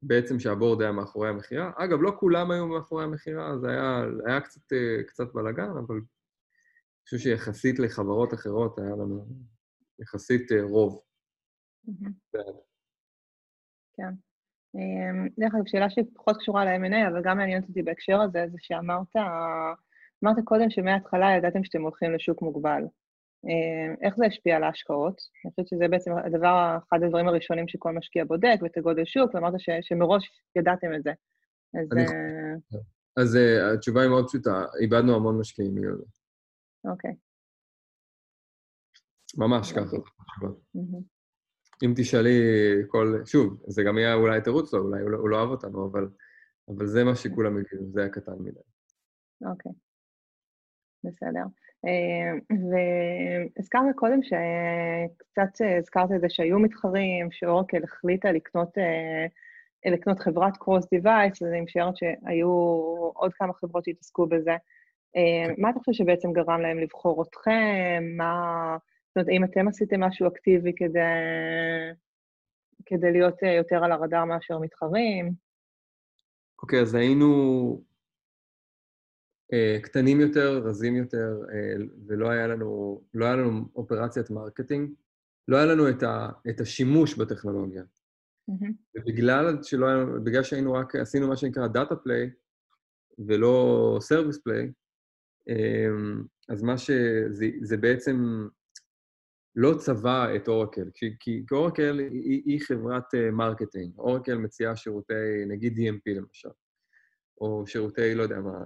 בעצם 0.02 0.40
שהבורד 0.40 0.82
היה 0.82 0.92
מאחורי 0.92 1.30
המכירה. 1.30 1.72
אגב, 1.78 1.98
לא 2.02 2.12
כולם 2.20 2.52
היו 2.52 2.68
מאחורי 2.68 3.04
המכירה, 3.04 3.58
זה 3.62 3.70
היה, 3.70 4.02
היה 4.28 4.42
קצת, 4.42 4.62
קצת 5.08 5.34
בלאגן, 5.34 5.70
אבל 5.88 5.96
אני 5.96 6.06
חושב 7.04 7.18
שיחסית 7.18 7.80
לחברות 7.80 8.34
אחרות 8.34 8.80
היה 8.80 8.90
לנו 8.90 9.26
יחסית 10.00 10.52
אה, 10.52 10.64
רוב. 10.64 11.02
כן. 13.98 14.14
אמ, 14.78 15.28
דרך 15.40 15.56
אגב, 15.56 15.64
שאלה 15.68 15.90
שפחות 15.90 16.38
קשורה 16.38 16.66
ל-M&A, 16.66 17.08
אבל 17.12 17.22
גם 17.24 17.38
מעניינת 17.38 17.70
אותי 17.70 17.84
בהקשר 17.84 18.22
הזה, 18.22 18.46
זה 18.52 18.58
שאמרת 18.60 19.16
אמרת 20.24 20.36
קודם 20.44 20.70
שמההתחלה 20.70 21.28
ידעתם 21.38 21.64
שאתם 21.64 21.82
הולכים 21.82 22.14
לשוק 22.14 22.42
מוגבל. 22.42 22.84
אמ, 23.46 23.96
איך 24.02 24.16
זה 24.18 24.26
השפיע 24.26 24.56
על 24.56 24.64
ההשקעות? 24.64 25.22
אני 25.46 25.52
חושבת 25.52 25.68
שזה 25.68 25.88
בעצם 25.88 26.12
הדבר, 26.26 26.78
אחד 26.90 27.04
הדברים 27.04 27.28
הראשונים 27.28 27.68
שכל 27.68 27.94
משקיע 27.94 28.26
בודק, 28.26 28.58
ואת 28.62 28.78
הגודל 28.78 29.06
שוק, 29.06 29.34
ואמרת 29.34 29.54
ש, 29.58 29.70
שמראש 29.82 30.32
ידעתם 30.56 30.94
את 30.96 31.04
זה. 31.04 31.12
אז... 31.74 31.88
אני... 31.92 32.06
Uh... 32.06 32.78
אז 33.18 33.36
uh, 33.36 33.74
התשובה 33.74 34.02
היא 34.02 34.10
מאוד 34.10 34.28
פשוטה, 34.28 34.66
איבדנו 34.82 35.16
המון 35.16 35.40
משקיעים 35.40 35.76
בגלל 35.76 35.96
זה. 35.96 36.06
אוקיי. 36.92 37.12
ממש 39.38 39.72
ככה. 39.72 39.98
אם 41.86 41.94
תשאלי 41.96 42.40
כל... 42.88 43.22
שוב, 43.26 43.64
זה 43.68 43.84
גם 43.84 43.98
יהיה 43.98 44.14
אולי 44.14 44.42
תירוץ 44.42 44.74
לו, 44.74 44.80
אולי 44.80 45.02
הוא 45.02 45.10
לא, 45.10 45.18
הוא 45.18 45.30
לא 45.30 45.40
אהב 45.40 45.50
אותנו, 45.50 45.86
אבל, 45.86 46.08
אבל 46.70 46.88
זה 46.88 47.04
מה 47.04 47.16
שכולם 47.16 47.58
הבינו, 47.58 47.92
זה 47.92 48.02
היה 48.02 48.10
קטן 48.10 48.32
מדי. 48.40 48.60
אוקיי, 49.46 49.72
בסדר. 51.04 51.44
אה, 51.86 52.58
והזכרת 53.58 53.96
קודם 53.96 54.20
שקצת 54.24 55.66
הזכרת 55.80 56.12
את 56.16 56.22
זה 56.22 56.28
שהיו 56.30 56.60
מתחרים, 56.60 57.32
שאורקל 57.32 57.84
החליטה 57.84 58.32
לקנות, 58.32 58.78
אה, 58.78 59.26
לקנות 59.92 60.20
חברת 60.20 60.58
קרוס 60.58 60.90
דיווייס, 60.90 61.42
אז 61.42 61.48
אני 61.48 61.62
משערת 61.62 61.98
שהיו 61.98 62.50
עוד 63.14 63.34
כמה 63.34 63.54
חברות 63.54 63.86
שהתעסקו 63.86 64.28
בזה. 64.28 64.56
אה, 65.16 65.54
מה 65.58 65.70
אתה 65.70 65.80
חושב 65.80 66.04
שבעצם 66.04 66.34
גרם 66.34 66.62
להם 66.62 66.80
לבחור 66.80 67.24
אתכם? 67.24 68.04
מה... 68.18 68.78
זאת 69.18 69.22
אומרת, 69.22 69.30
האם 69.30 69.44
אתם 69.44 69.68
עשיתם 69.68 70.00
משהו 70.00 70.28
אקטיבי 70.28 70.74
כדי, 70.76 71.00
כדי 72.86 73.12
להיות 73.12 73.44
אה, 73.44 73.52
יותר 73.52 73.84
על 73.84 73.92
הרדאר 73.92 74.26
מאשר 74.26 74.60
מתחרים? 74.60 75.34
אוקיי, 76.62 76.80
okay, 76.80 76.82
אז 76.82 76.96
היינו 76.96 77.82
uh, 79.54 79.84
קטנים 79.84 80.20
יותר, 80.20 80.62
רזים 80.66 80.96
יותר, 80.96 81.40
uh, 81.44 81.84
ולא 82.08 82.30
היה 82.30 82.48
לנו, 82.48 83.02
לא 83.14 83.26
היה 83.26 83.36
לנו 83.36 83.66
אופרציית 83.76 84.30
marketing, 84.30 84.92
לא 85.48 85.58
היה 85.58 85.66
לנו 85.66 85.90
את, 85.90 86.04
ה, 86.04 86.30
את 86.50 86.60
השימוש 86.60 87.18
בטכנולוגיה. 87.18 87.84
Mm-hmm. 88.52 88.72
ובגלל 88.96 89.64
שלא 89.64 89.88
היה, 89.88 90.06
בגלל 90.24 90.44
שהיינו 90.44 90.74
רק, 90.74 90.96
עשינו 90.96 91.28
מה 91.28 91.38
שנקרא 91.38 91.68
data 91.68 91.96
play, 91.96 92.30
ולא 93.28 93.98
service 94.02 94.38
play, 94.44 94.72
אז 96.50 96.64
מה 96.64 96.78
שזה 96.78 97.50
זה 97.62 97.78
בעצם 97.78 98.48
לא 99.60 99.74
צבע 99.78 100.36
את 100.36 100.48
אורקל, 100.48 100.90
כי, 101.20 101.46
אורקל 101.52 102.00
היא, 102.00 102.42
היא 102.46 102.62
חברת 102.62 103.04
marketing. 103.32 103.96
Uh, 103.96 104.00
אורקל 104.00 104.38
מציעה 104.38 104.76
שירותי, 104.76 105.46
נגיד 105.48 105.74
DMP 105.74 106.16
למשל, 106.16 106.50
או 107.42 107.68
שירותי, 107.68 108.16
לא 108.16 108.24
יודע 108.24 108.40
מה, 108.40 108.60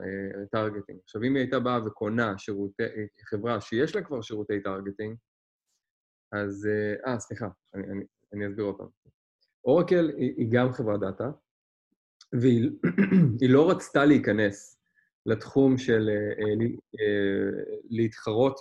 targeting. 0.51 0.99
Uh, 0.99 1.03
עכשיו, 1.03 1.23
אם 1.23 1.35
היא 1.35 1.41
הייתה 1.43 1.59
באה 1.59 1.85
וקונה 1.85 2.37
שירותי, 2.37 2.83
uh, 2.83 3.25
חברה 3.29 3.61
שיש 3.61 3.95
לה 3.95 4.01
כבר 4.01 4.21
שירותי 4.21 4.61
targeting, 4.63 5.15
אז... 6.31 6.67
אה, 7.05 7.19
סליחה, 7.19 7.47
אני, 7.73 7.83
אני, 7.83 8.05
אני 8.33 8.47
אסביר 8.47 8.65
עוד 8.65 8.77
פעם. 8.77 8.87
אורקל 9.65 10.09
היא, 10.17 10.33
היא 10.37 10.47
גם 10.51 10.71
חברת 10.71 10.99
דאטה, 10.99 11.31
והיא 12.41 12.71
לא 13.53 13.71
רצתה 13.71 14.05
להיכנס 14.05 14.80
לתחום 15.25 15.77
של 15.77 16.09
uh, 16.09 16.43
uh, 16.95 16.99
להתחרות 17.89 18.59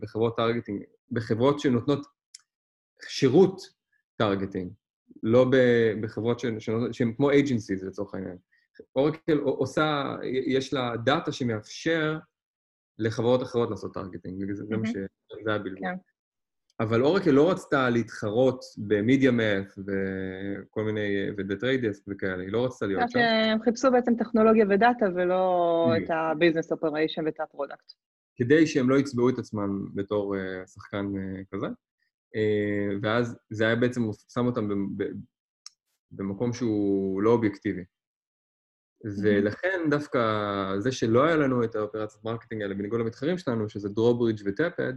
בחברות 0.00 0.36
targeting 0.36 0.82
בחברות 1.10 1.60
שנותנות 1.60 2.06
שירות 3.08 3.60
targeting, 4.16 4.72
לא 5.22 5.46
בחברות 6.00 6.40
שהן 6.92 7.14
כמו 7.16 7.30
agencies 7.30 7.86
לצורך 7.86 8.14
העניין. 8.14 8.36
אורקל 8.96 9.38
עושה, 9.38 10.16
יש 10.46 10.74
לה 10.74 10.96
דאטה 11.04 11.32
שמאפשר 11.32 12.18
לחברות 12.98 13.42
אחרות 13.42 13.70
לעשות 13.70 13.94
targeting, 13.94 14.52
זה 14.52 14.76
מה 14.76 14.86
שזה 14.86 15.54
הבלבול. 15.54 15.88
אבל 16.80 17.02
אורקל 17.02 17.30
לא 17.30 17.50
רצתה 17.50 17.90
להתחרות 17.90 18.64
ב 18.78 19.30
MediaMath 19.30 19.78
וכל 19.78 20.82
מיני, 20.84 21.30
וב 21.36 21.48
Trade 21.48 21.78
Desk 21.78 22.02
וכאלה, 22.08 22.42
היא 22.42 22.52
לא 22.52 22.64
רצתה 22.64 22.86
להיות 22.86 23.10
שם. 23.10 23.18
הם 23.18 23.62
חיפשו 23.62 23.90
בעצם 23.90 24.14
טכנולוגיה 24.18 24.66
ודאטה 24.70 25.06
ולא 25.14 25.92
את 25.96 26.10
ה-business 26.10 26.76
operation 26.76 27.24
ואת 27.24 27.40
ה 27.40 27.46
product. 27.46 27.92
כדי 28.36 28.66
שהם 28.66 28.90
לא 28.90 28.98
יצבעו 28.98 29.28
את 29.28 29.38
עצמם 29.38 29.94
בתור 29.94 30.36
uh, 30.36 30.66
שחקן 30.66 31.06
uh, 31.06 31.44
כזה. 31.52 31.66
Uh, 31.66 32.98
ואז 33.02 33.36
זה 33.50 33.66
היה 33.66 33.76
בעצם, 33.76 34.00
שם 34.34 34.46
אותם 34.46 34.68
במקום 36.10 36.52
שהוא 36.52 37.22
לא 37.22 37.30
אובייקטיבי. 37.30 37.84
ולכן 39.22 39.80
דווקא 39.90 40.20
זה 40.78 40.92
שלא 40.92 41.24
היה 41.24 41.36
לנו 41.36 41.64
את 41.64 41.74
האופרציית 41.74 42.24
marketing 42.24 42.62
האלה, 42.62 42.74
בניגוד 42.74 43.00
למתחרים 43.00 43.38
שלנו, 43.38 43.68
שזה 43.68 43.88
Drawbridge 43.88 44.42
ו 44.46 44.53
Tapad, 44.53 44.92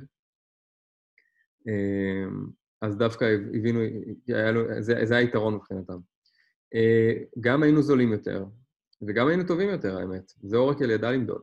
אז 2.81 2.97
דווקא 2.97 3.25
הבינו, 3.53 3.79
לו, 4.27 4.61
זה, 4.79 5.05
זה 5.05 5.17
היתרון 5.17 5.55
מבחינתם. 5.55 5.97
גם 7.39 7.63
היינו 7.63 7.81
זולים 7.81 8.11
יותר, 8.11 8.45
וגם 9.07 9.27
היינו 9.27 9.43
טובים 9.47 9.69
יותר, 9.69 9.97
האמת. 9.97 10.31
זה 10.41 10.57
אורקל 10.57 10.89
ידע 10.89 11.11
למדוד. 11.11 11.41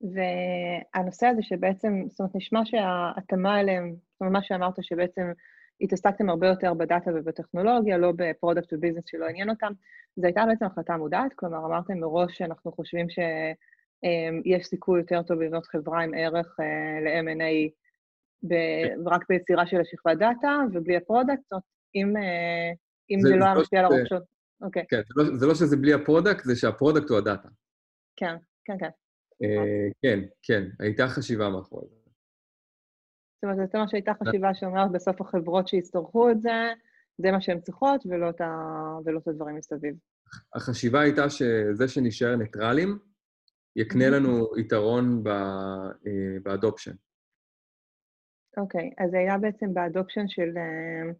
והנושא 0.00 1.26
הזה 1.26 1.42
שבעצם, 1.42 2.02
זאת 2.08 2.20
אומרת, 2.20 2.36
נשמע 2.36 2.60
שההתאמה 2.64 3.60
אליהם, 3.60 3.94
זאת 4.12 4.20
אומרת, 4.20 4.32
מה 4.32 4.42
שאמרת 4.42 4.74
שבעצם 4.80 5.32
התעסקתם 5.80 6.28
הרבה 6.28 6.46
יותר 6.46 6.74
בדאטה 6.74 7.10
ובטכנולוגיה, 7.14 7.98
לא 7.98 8.12
ב 8.16 8.23
product 8.23 8.72
ו 8.72 8.76
business 8.76 9.04
שלא 9.06 9.26
עניין 9.26 9.50
אותם, 9.50 9.72
זו 10.16 10.26
הייתה 10.26 10.44
בעצם 10.46 10.64
החלטה 10.64 10.96
מודעת, 10.96 11.32
כלומר, 11.34 11.66
אמרתם 11.66 11.98
מראש 11.98 12.38
שאנחנו 12.38 12.72
חושבים 12.72 13.06
שיש 13.08 14.66
סיכוי 14.66 15.00
יותר 15.00 15.22
טוב 15.22 15.40
לבנות 15.40 15.66
חברה 15.66 16.02
עם 16.02 16.10
ערך 16.16 16.56
אה, 16.60 17.00
ל-M&A 18.44 19.14
רק 19.14 19.24
ביצירה 19.28 19.66
של 19.66 19.80
השכבת 19.80 20.18
דאטה 20.18 20.58
ובלי 20.72 20.96
ה 20.96 21.01
product, 21.01 21.42
זאת 21.42 21.52
אומרת, 21.52 21.64
אם, 21.94 22.16
אה, 22.16 22.72
אם 23.10 23.20
זה, 23.20 23.28
זה 23.28 23.36
לא 23.36 23.44
היה 23.44 23.54
לא 23.54 23.60
משפיע 23.60 23.80
על 23.80 23.84
הראש 23.86 24.12
אוקיי. 24.60 24.84
כן, 24.88 24.96
זה 24.96 25.22
לא, 25.22 25.38
זה 25.38 25.46
לא 25.46 25.54
שזה 25.54 25.76
בלי 25.76 25.92
ה 25.92 25.98
product, 25.98 26.44
זה 26.44 26.56
שה 26.56 26.72
product 26.72 27.10
הוא 27.10 27.18
הדאטה. 27.18 27.48
כן, 28.16 28.36
כן, 28.64 28.78
כן. 28.78 28.90
אה, 29.42 29.88
כן, 30.02 30.20
כן, 30.42 30.64
הייתה 30.80 31.08
חשיבה 31.08 31.48
מאחורי 31.48 31.86
זה. 31.88 31.96
זאת 33.34 33.44
אומרת, 33.44 33.70
זה 33.72 33.78
מה 33.78 33.88
שהייתה 33.88 34.12
חשיבה 34.22 34.54
שאומרת 34.54 34.92
בסוף 34.92 35.20
החברות 35.20 35.68
שיצטרכו 35.68 36.30
את 36.30 36.40
זה, 36.40 36.72
זה 37.18 37.30
מה 37.30 37.40
שהן 37.40 37.60
צריכות, 37.60 38.06
ולא 38.06 38.30
את, 38.30 38.40
ה... 38.40 38.54
ולא 39.04 39.18
את 39.18 39.28
הדברים 39.28 39.56
מסביב. 39.56 39.94
החשיבה 40.54 41.00
הייתה 41.00 41.30
שזה 41.30 41.88
שנשאר 41.88 42.36
ניטרלים, 42.36 42.98
יקנה 43.76 44.10
לנו 44.10 44.46
יתרון 44.58 45.22
אה, 45.26 46.40
ב 46.42 46.47
adoption. 46.47 46.94
אוקיי, 48.56 48.90
אז 48.98 49.10
זה 49.10 49.18
היה 49.18 49.38
בעצם 49.38 49.74
ב 49.74 49.80
adoption 49.80 50.28
של... 50.28 50.50
אה, 50.56 51.12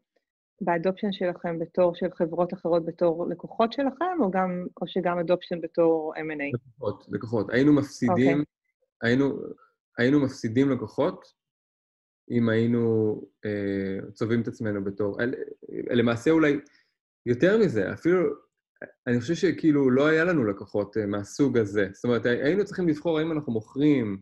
ב 0.60 0.66
adoption 0.66 1.12
שלכם 1.12 1.58
בתור 1.58 1.94
של 1.94 2.06
חברות 2.14 2.54
אחרות 2.54 2.84
בתור 2.84 3.26
לקוחות 3.28 3.72
שלכם, 3.72 4.20
או, 4.20 4.30
גם, 4.30 4.66
או 4.80 4.86
שגם 4.86 5.18
adoption 5.18 5.60
בתור 5.60 6.14
M&A? 6.16 6.54
לקוחות, 6.54 7.04
לקוחות. 7.08 7.50
היינו 7.50 7.72
מפסידים, 7.72 8.38
okay. 8.38 8.40
אוקיי. 8.40 8.44
היינו, 9.02 9.38
היינו 9.98 10.20
מפסידים 10.20 10.70
לקוחות 10.70 11.24
אם 12.30 12.48
היינו 12.48 13.14
אה, 13.44 14.10
צובעים 14.12 14.42
את 14.42 14.48
עצמנו 14.48 14.84
בתור... 14.84 15.20
אל, 15.20 15.34
למעשה 15.70 16.30
אולי 16.30 16.60
יותר 17.26 17.58
מזה, 17.58 17.92
אפילו 17.92 18.18
אני 19.06 19.20
חושב 19.20 19.34
שכאילו 19.34 19.90
לא 19.90 20.06
היה 20.06 20.24
לנו 20.24 20.44
לקוחות 20.44 20.96
אה, 20.96 21.06
מהסוג 21.06 21.58
הזה. 21.58 21.88
זאת 21.92 22.04
אומרת, 22.04 22.26
היינו 22.26 22.64
צריכים 22.64 22.88
לבחור 22.88 23.18
האם 23.18 23.32
אנחנו 23.32 23.52
מוכרים 23.52 24.18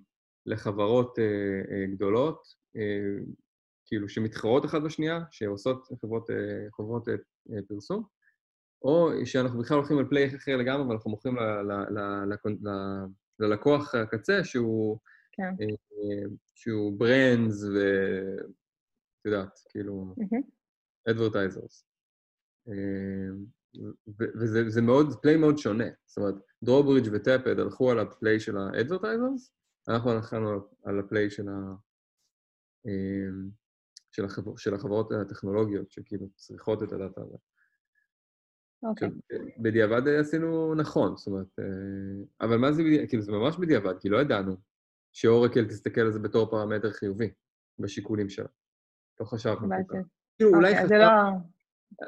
לחברות 0.46 1.18
אה, 1.18 1.24
אה, 1.74 1.86
גדולות, 1.86 2.36
אה, 2.36 2.61
כאילו 3.86 4.08
שמתחרות 4.08 4.64
אחת 4.64 4.82
בשנייה, 4.82 5.20
שעושות 5.30 5.88
חברות, 6.00 6.30
אה, 6.30 6.70
חברות 6.72 7.08
אה, 7.08 7.14
פרסום, 7.68 8.04
או 8.82 9.10
שאנחנו 9.24 9.60
בכלל 9.60 9.76
הולכים 9.76 9.98
על 9.98 10.08
פליי 10.08 10.36
אחר 10.36 10.56
לגמרי, 10.56 10.88
ואנחנו 10.88 11.10
מוכרים 11.10 11.36
ל, 11.36 11.40
ל, 11.40 11.72
ל, 11.72 11.98
ל, 12.24 12.68
ל, 12.68 12.70
ללקוח 13.38 13.94
הקצה 13.94 14.44
שהוא, 14.44 14.98
כן. 15.32 15.54
אה, 15.60 16.26
שהוא 16.54 16.98
brands 16.98 17.64
ו... 17.64 17.78
את 19.20 19.26
יודעת, 19.26 19.58
כאילו, 19.68 20.14
advertisers. 21.10 21.86
וזה 24.40 24.82
מאוד, 24.82 25.22
play 25.22 25.36
מאוד 25.36 25.58
שונה. 25.58 25.84
זאת 26.06 26.18
אומרת, 26.18 26.34
Drawbridge 26.62 27.10
ו 27.12 27.20
Tapad 27.20 27.58
הלכו 27.58 27.90
על 27.90 27.98
ה 27.98 28.07
play 28.07 28.40
של 28.40 28.56
ה 28.56 28.63
advertisers, 28.63 29.52
אנחנו 29.88 30.10
הלכנו 30.10 30.68
על 30.84 30.98
ה 30.98 31.05
play 31.05 31.30
של, 31.30 31.48
ה, 31.48 31.74
של, 34.10 34.24
החבר, 34.24 34.56
של 34.56 34.74
החברות 34.74 35.12
הטכנולוגיות, 35.12 35.90
שכאילו 35.90 36.26
צריכות 36.36 36.82
את 36.82 36.92
הדאטה 36.92 37.20
הזה. 37.20 37.36
אוקיי. 38.82 39.08
Okay. 39.08 39.62
בדיעבד 39.62 40.08
עשינו 40.08 40.74
נכון, 40.74 41.16
זאת 41.16 41.26
אומרת, 41.26 41.46
אה, 41.58 41.64
אבל 42.40 42.56
מה 42.56 42.72
זה 42.72 42.82
בדיעבד? 42.82 43.08
כאילו, 43.08 43.22
זה 43.22 43.32
ממש 43.32 43.56
בדיעבד, 43.56 43.98
כי 44.00 44.08
לא 44.08 44.20
ידענו 44.20 44.56
שאורקל 45.12 45.64
תסתכל 45.64 46.00
על 46.00 46.12
זה 46.12 46.18
בתור 46.18 46.50
פרמטר 46.50 46.90
חיובי 46.90 47.30
בשיקולים 47.78 48.28
שלה. 48.28 48.48
לא 49.20 49.24
חשבנו 49.24 49.68
כל 49.68 49.94
כך. 49.94 50.04
כאילו, 50.38 50.54
אולי, 50.54 50.78
okay, 50.78 50.82
אוקיי, 50.82 50.86
חשב... 50.86 50.94
לא... 50.94 51.08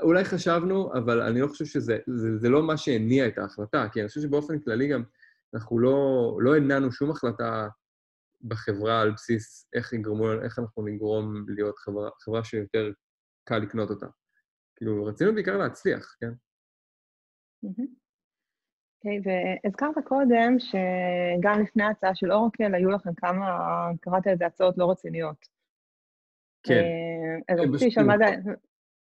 אולי 0.02 0.24
חשבנו, 0.24 0.92
אבל 0.92 1.20
אני 1.20 1.40
לא 1.40 1.46
חושב 1.46 1.64
שזה 1.64 1.98
זה, 2.06 2.38
זה 2.38 2.48
לא 2.48 2.62
מה 2.62 2.76
שהניע 2.76 3.28
את 3.28 3.38
ההחלטה, 3.38 3.86
כי 3.92 4.00
אני 4.00 4.08
חושב 4.08 4.20
שבאופן 4.20 4.58
כללי 4.58 4.88
גם 4.88 5.02
אנחנו 5.54 5.78
לא, 5.78 6.38
לא 6.40 6.56
הנענו 6.56 6.92
שום 6.92 7.10
החלטה 7.10 7.68
בחברה 8.44 9.00
על 9.00 9.10
בסיס 9.10 9.68
איך, 9.74 9.92
יגרמו, 9.92 10.32
איך 10.32 10.58
אנחנו 10.58 10.86
נגרום 10.86 11.44
להיות 11.48 11.78
חברה, 11.78 12.10
חברה 12.20 12.44
שיותר 12.44 12.90
קל 13.44 13.58
לקנות 13.58 13.90
אותה. 13.90 14.06
כאילו, 14.76 15.04
רצינו 15.04 15.34
בעיקר 15.34 15.56
להצליח, 15.56 16.16
כן? 16.20 16.30
אוקיי, 17.62 19.20
והזכרת 19.64 20.04
קודם 20.04 20.56
שגם 20.58 21.62
לפני 21.62 21.82
ההצעה 21.82 22.14
של 22.14 22.32
אורקל 22.32 22.74
היו 22.74 22.90
לכם 22.90 23.14
כמה, 23.14 23.58
קראת 24.00 24.26
לזה 24.26 24.46
הצעות 24.46 24.78
לא 24.78 24.90
רציניות. 24.90 25.36
כן. 26.62 26.82
אז 27.48 27.60
רציתי 27.60 27.86
לשאול, 27.86 28.06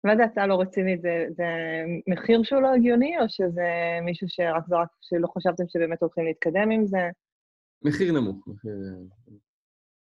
מה 0.04 0.16
זה 0.16 0.24
הצעה 0.24 0.46
לא 0.46 0.60
רצינית? 0.60 1.02
זה, 1.02 1.26
זה 1.30 1.44
מחיר 2.06 2.42
שהוא 2.42 2.62
לא 2.62 2.74
הגיוני, 2.74 3.18
או 3.18 3.24
שזה 3.28 3.98
מישהו 4.02 4.28
שרק 4.28 4.64
זרק, 4.66 4.88
שלא 5.00 5.28
חשבתם 5.36 5.64
שבאמת 5.68 6.02
הולכים 6.02 6.24
להתקדם 6.24 6.70
עם 6.70 6.86
זה? 6.86 7.10
מחיר 7.82 8.12
נמוך. 8.12 8.48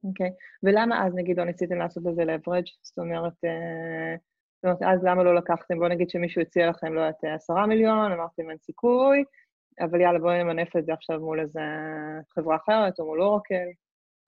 אוקיי, 0.05 0.29
okay. 0.29 0.33
ולמה 0.63 1.07
אז 1.07 1.15
נגיד 1.15 1.39
לא 1.39 1.45
ניסיתם 1.45 1.79
לעשות 1.79 2.07
את 2.07 2.15
זה 2.15 2.25
לברג'? 2.25 2.67
זאת 2.83 2.99
אומרת, 2.99 3.45
אה, 3.45 4.17
זאת 4.57 4.65
אומרת, 4.65 4.83
אז 4.83 5.05
למה 5.05 5.23
לא 5.23 5.35
לקחתם? 5.35 5.79
בואו 5.79 5.89
נגיד 5.89 6.11
שמישהו 6.11 6.43
הציע 6.43 6.71
לכם, 6.71 6.95
לא 6.95 7.01
יודעת, 7.01 7.25
עשרה 7.35 7.67
מיליון, 7.67 8.13
אמרתם 8.13 8.51
אין 8.51 8.59
סיכוי, 8.59 9.25
אבל 9.81 10.01
יאללה, 10.01 10.19
בואו 10.19 10.45
נמנף 10.45 10.77
את 10.77 10.87
זה 10.87 10.93
עכשיו 10.93 11.21
מול 11.21 11.41
איזה 11.41 11.61
חברה 12.35 12.57
אחרת, 12.57 13.01
או 13.01 13.07
מול 13.07 13.23
אורקל. 13.23 13.67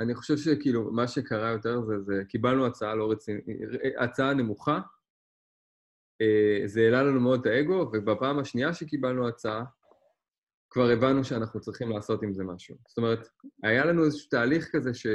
אני 0.00 0.14
חושב 0.14 0.36
שכאילו, 0.36 0.92
מה 0.92 1.08
שקרה 1.08 1.50
יותר 1.50 1.80
זה, 1.80 2.00
זה 2.00 2.22
קיבלנו 2.28 2.66
הצעה 2.66 2.94
לא 2.94 3.10
רצינית, 3.10 3.44
הצעה 3.98 4.34
נמוכה, 4.34 4.80
אה, 6.20 6.62
זה 6.66 6.80
העלה 6.80 7.02
לנו 7.02 7.20
מאוד 7.20 7.40
את 7.40 7.46
האגו, 7.46 7.90
ובפעם 7.92 8.38
השנייה 8.38 8.74
שקיבלנו 8.74 9.28
הצעה, 9.28 9.64
כבר 10.74 10.90
הבנו 10.90 11.24
שאנחנו 11.24 11.60
צריכים 11.60 11.90
לעשות 11.90 12.22
עם 12.22 12.32
זה 12.32 12.44
משהו. 12.44 12.76
זאת 12.88 12.98
אומרת, 12.98 13.28
היה 13.62 13.84
לנו 13.84 14.04
איזשהו 14.04 14.28
תהליך 14.30 14.68
כזה 14.72 14.94
ש... 14.94 15.06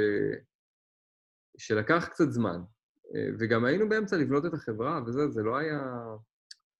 שלקח 1.58 2.08
קצת 2.10 2.30
זמן, 2.30 2.60
אה, 3.14 3.28
וגם 3.40 3.64
היינו 3.64 3.88
באמצע 3.88 4.16
לבנות 4.16 4.46
את 4.46 4.54
החברה, 4.54 5.00
וזה, 5.06 5.28
זה 5.28 5.42
לא 5.42 5.56
היה... 5.56 5.80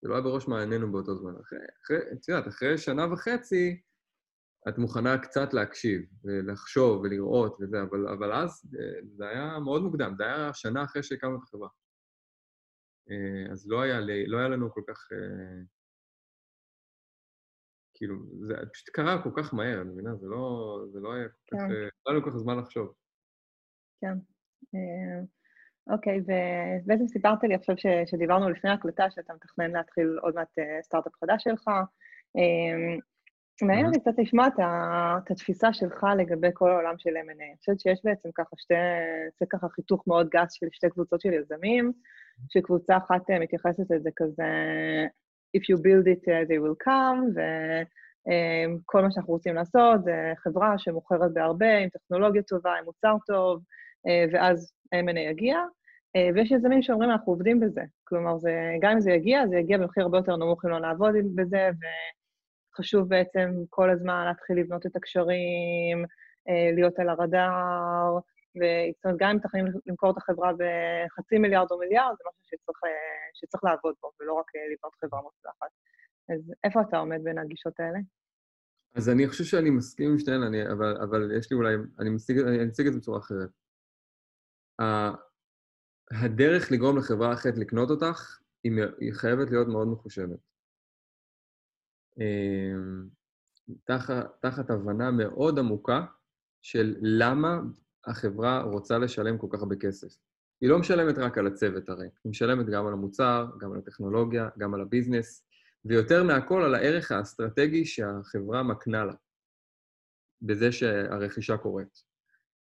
זה 0.01 0.09
לא 0.09 0.13
היה 0.13 0.23
בראש 0.23 0.47
מעיינינו 0.47 0.91
באותו 0.91 1.15
זמן. 1.15 1.31
אחרי, 1.41 1.59
אחרי, 1.85 1.97
את 1.97 2.27
יודעת, 2.27 2.47
אחרי 2.47 2.77
שנה 2.77 3.13
וחצי, 3.13 3.81
את 4.69 4.77
מוכנה 4.77 5.17
קצת 5.17 5.53
להקשיב, 5.53 6.01
ולחשוב, 6.23 7.01
ולראות, 7.01 7.57
וזה, 7.61 7.81
אבל, 7.81 8.07
אבל 8.07 8.33
אז 8.33 8.71
אה, 8.79 9.01
זה 9.15 9.27
היה 9.29 9.59
מאוד 9.59 9.81
מוקדם, 9.81 10.13
זה 10.17 10.23
היה 10.23 10.53
שנה 10.53 10.83
אחרי 10.83 11.03
שהקמנו 11.03 11.37
את 11.37 11.43
החברה. 11.43 11.69
אה, 13.09 13.51
אז 13.51 13.69
לא 13.69 13.81
היה, 13.81 13.99
לא 14.27 14.37
היה 14.37 14.49
לנו 14.49 14.71
כל 14.73 14.81
כך... 14.87 15.07
כאילו, 18.01 18.15
זה 18.47 18.53
פשוט 18.73 18.89
קרה 18.89 19.23
כל 19.23 19.29
כך 19.35 19.53
מהר, 19.53 19.81
אני 19.81 19.89
מבינה? 19.89 20.15
זה 20.15 20.27
לא, 20.27 20.79
זה 20.91 20.99
לא 20.99 21.13
היה 21.13 21.27
כל 21.29 21.57
כך... 21.57 21.61
כן. 21.61 21.69
לא 22.05 22.11
היה 22.11 22.21
כל 22.21 22.29
כך 22.31 22.37
זמן 22.37 22.57
לחשוב. 22.57 22.93
כן. 24.01 24.17
אוקיי, 25.89 26.19
ובעצם 26.19 27.07
סיפרת 27.07 27.43
לי 27.43 27.55
עכשיו 27.55 27.77
ש, 27.77 27.85
שדיברנו 28.05 28.49
לפני 28.49 28.69
ההקלטה, 28.69 29.11
שאתה 29.11 29.33
מתכנן 29.33 29.71
להתחיל 29.71 30.17
עוד 30.21 30.35
מעט 30.35 30.59
אה, 30.59 30.79
סטארט-אפ 30.83 31.13
חדש 31.21 31.43
שלך. 31.43 31.67
מעניין 33.61 33.85
אותי 33.85 33.99
קצת 33.99 34.11
לשמוע 34.17 34.47
את 34.47 35.31
התפיסה 35.31 35.73
שלך 35.73 36.05
לגבי 36.17 36.49
כל 36.53 36.71
העולם 36.71 36.95
של 36.97 37.09
M&A. 37.09 37.31
אני 37.31 37.55
חושבת 37.57 37.79
שיש 37.79 38.01
בעצם 38.03 38.29
ככה 38.35 38.55
שתי, 38.57 38.73
זה 39.39 39.45
ככה 39.49 39.69
חיתוך 39.69 40.03
מאוד 40.07 40.29
גס 40.29 40.53
של 40.53 40.67
שתי 40.71 40.89
קבוצות 40.89 41.21
של 41.21 41.33
יזמים, 41.33 41.91
שקבוצה 42.49 42.97
אחת 42.97 43.29
אה, 43.29 43.39
מתייחסת 43.39 43.91
לזה 43.91 44.09
כזה, 44.15 44.43
If 45.57 45.63
you 45.69 45.77
build 45.77 46.07
it, 46.07 46.23
uh, 46.27 46.45
they 46.49 46.59
will 46.63 46.77
come, 46.87 47.21
וכל 48.27 49.01
מה 49.01 49.11
שאנחנו 49.11 49.33
רוצים 49.33 49.55
לעשות 49.55 50.03
זה 50.03 50.33
חברה 50.37 50.77
שמוכרת 50.77 51.33
בהרבה, 51.33 51.77
עם 51.77 51.89
טכנולוגיה 51.89 52.41
טובה, 52.43 52.73
עם 52.73 52.85
מוצר 52.85 53.15
טוב, 53.27 53.63
ואז 54.33 54.73
M&A 54.95 55.19
יגיע, 55.19 55.57
אה, 56.15 56.29
ויש 56.35 56.51
יזמים 56.51 56.81
שאומרים, 56.81 57.11
אנחנו 57.11 57.33
עובדים 57.33 57.59
בזה. 57.59 57.81
כלומר, 58.03 58.37
זה, 58.37 58.51
גם 58.81 58.91
אם 58.91 58.99
זה 58.99 59.11
יגיע, 59.11 59.47
זה 59.47 59.57
יגיע 59.57 59.77
במחיר 59.77 60.03
הרבה 60.03 60.17
יותר 60.17 60.35
נמוך 60.35 60.65
אם 60.65 60.69
לא 60.69 60.79
נעבוד 60.79 61.13
בזה, 61.35 61.69
וחשוב 62.73 63.09
בעצם 63.09 63.51
כל 63.69 63.89
הזמן 63.89 64.25
להתחיל 64.27 64.59
לבנות 64.59 64.85
את 64.85 64.95
הקשרים, 64.95 66.05
אה, 66.49 66.71
להיות 66.73 66.99
על 66.99 67.09
הרדאר, 67.09 68.19
זאת 68.55 69.05
אומרת, 69.05 69.17
גם 69.19 69.29
אם 69.29 69.35
מתכננים 69.35 69.65
למכור 69.85 70.11
את 70.11 70.17
החברה 70.17 70.51
בחצי 70.53 71.37
מיליארד 71.37 71.67
או 71.71 71.79
מיליארד, 71.79 72.15
זה 72.17 72.23
משהו 72.29 72.43
שצריך, 72.45 72.83
אה, 72.83 72.89
שצריך 73.33 73.63
לעבוד 73.63 73.95
בו, 74.01 74.11
ולא 74.19 74.33
רק 74.33 74.45
לבנות 74.73 74.95
חברה 74.95 75.21
מוצלחת. 75.21 75.71
אז 76.29 76.53
איפה 76.63 76.81
אתה 76.81 76.97
עומד 76.97 77.19
בין 77.23 77.37
הגישות 77.37 77.79
האלה? 77.79 77.99
אז 78.95 79.09
אני 79.09 79.27
חושב 79.27 79.43
שאני 79.43 79.69
מסכים 79.69 80.11
עם 80.11 80.19
שתיהן, 80.19 80.41
אבל, 80.71 80.97
אבל 80.97 81.37
יש 81.37 81.51
לי 81.51 81.57
אולי, 81.57 81.75
אני 81.99 82.09
מציג, 82.09 82.39
אני 82.39 82.65
מציג 82.65 82.87
את 82.87 82.93
זה 82.93 82.99
בצורה 82.99 83.19
אחרת. 83.19 83.49
הדרך 86.11 86.71
לגרום 86.71 86.97
לחברה 86.97 87.33
אחרת 87.33 87.57
לקנות 87.57 87.89
אותך, 87.89 88.39
היא 88.63 89.13
חייבת 89.13 89.51
להיות 89.51 89.67
מאוד 89.67 89.87
מחושבת. 89.87 90.39
אמ, 92.19 93.07
תחת, 93.83 94.41
תחת 94.41 94.69
הבנה 94.69 95.11
מאוד 95.11 95.59
עמוקה 95.59 96.05
של 96.61 96.95
למה 97.01 97.59
החברה 98.05 98.61
רוצה 98.61 98.97
לשלם 98.97 99.37
כל 99.37 99.47
כך 99.49 99.59
הרבה 99.59 99.75
כסף. 99.75 100.17
היא 100.61 100.69
לא 100.69 100.79
משלמת 100.79 101.17
רק 101.17 101.37
על 101.37 101.47
הצוות 101.47 101.89
הרי, 101.89 102.07
היא 102.23 102.29
משלמת 102.29 102.65
גם 102.65 102.87
על 102.87 102.93
המוצר, 102.93 103.45
גם 103.59 103.71
על 103.71 103.77
הטכנולוגיה, 103.77 104.49
גם 104.57 104.73
על 104.73 104.81
הביזנס, 104.81 105.45
ויותר 105.85 106.23
מהכל 106.23 106.63
על 106.63 106.75
הערך 106.75 107.11
האסטרטגי 107.11 107.85
שהחברה 107.85 108.63
מקנה 108.63 109.05
לה, 109.05 109.13
בזה 110.41 110.71
שהרכישה 110.71 111.57
קורית. 111.57 112.03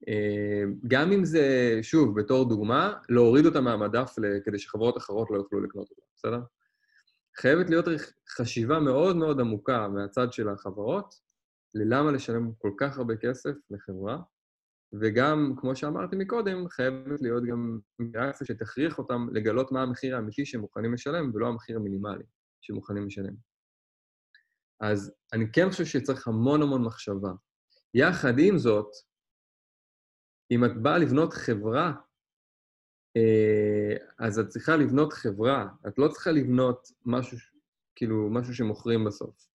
אה, 0.08 0.62
גם 0.88 1.12
אם 1.12 1.24
זה, 1.24 1.78
שוב, 1.82 2.20
בתור 2.20 2.48
דוגמה, 2.48 2.94
להוריד 3.08 3.46
אותה 3.46 3.60
מהמדף 3.60 4.14
כדי 4.44 4.58
שחברות 4.58 4.96
אחרות 4.96 5.30
לא 5.30 5.36
יוכלו 5.36 5.60
לקנות 5.60 5.90
אותה, 5.90 6.02
בסדר? 6.16 6.40
חייבת 7.36 7.70
להיות 7.70 7.84
חשיבה 8.28 8.80
מאוד 8.80 9.16
מאוד 9.16 9.40
עמוקה 9.40 9.88
מהצד 9.88 10.32
של 10.32 10.48
החברות, 10.48 11.14
ללמה 11.74 12.12
לשלם 12.12 12.52
כל 12.58 12.70
כך 12.78 12.98
הרבה 12.98 13.16
כסף 13.16 13.54
לחברה, 13.70 14.18
וגם, 15.00 15.54
כמו 15.56 15.76
שאמרתי 15.76 16.16
מקודם, 16.16 16.68
חייבת 16.68 17.20
להיות 17.20 17.44
גם 17.44 17.78
ריאקציה 18.14 18.46
שתכריח 18.46 18.98
אותם 18.98 19.26
לגלות 19.32 19.72
מה 19.72 19.82
המחיר 19.82 20.16
האמיתי 20.16 20.46
שהם 20.46 20.60
מוכנים 20.60 20.94
לשלם, 20.94 21.30
ולא 21.34 21.46
המחיר 21.46 21.76
המינימלי 21.76 22.24
שהם 22.60 22.76
מוכנים 22.76 23.06
לשלם. 23.06 23.34
אז 24.80 25.12
אני 25.32 25.52
כן 25.52 25.70
חושב 25.70 25.84
שצריך 25.84 26.28
המון 26.28 26.62
המון 26.62 26.84
מחשבה. 26.84 27.32
יחד 27.94 28.38
עם 28.38 28.58
זאת, 28.58 28.88
אם 30.50 30.64
את 30.64 30.82
באה 30.82 30.98
לבנות 30.98 31.32
חברה, 31.32 31.92
אה, 33.16 33.96
אז 34.18 34.38
את 34.38 34.48
צריכה 34.48 34.76
לבנות 34.76 35.12
חברה, 35.12 35.68
את 35.88 35.98
לא 35.98 36.08
צריכה 36.08 36.30
לבנות 36.30 36.88
משהו, 37.06 37.38
כאילו, 37.94 38.30
משהו 38.30 38.54
שמוכרים 38.54 39.04
בסוף. 39.04 39.48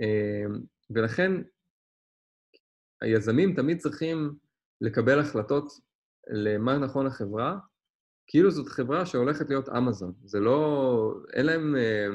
אה, 0.00 0.44
ולכן, 0.90 1.32
היזמים 3.00 3.54
תמיד 3.54 3.78
צריכים 3.78 4.38
לקבל 4.80 5.20
החלטות 5.20 5.72
למה 6.30 6.78
נכון 6.78 7.06
לחברה, 7.06 7.58
כאילו 8.26 8.50
זאת 8.50 8.68
חברה 8.68 9.06
שהולכת 9.06 9.48
להיות 9.48 9.68
אמזון. 9.68 10.12
זה 10.24 10.40
לא... 10.40 11.14
אין 11.32 11.46
להם... 11.46 11.76
אה, 11.76 12.06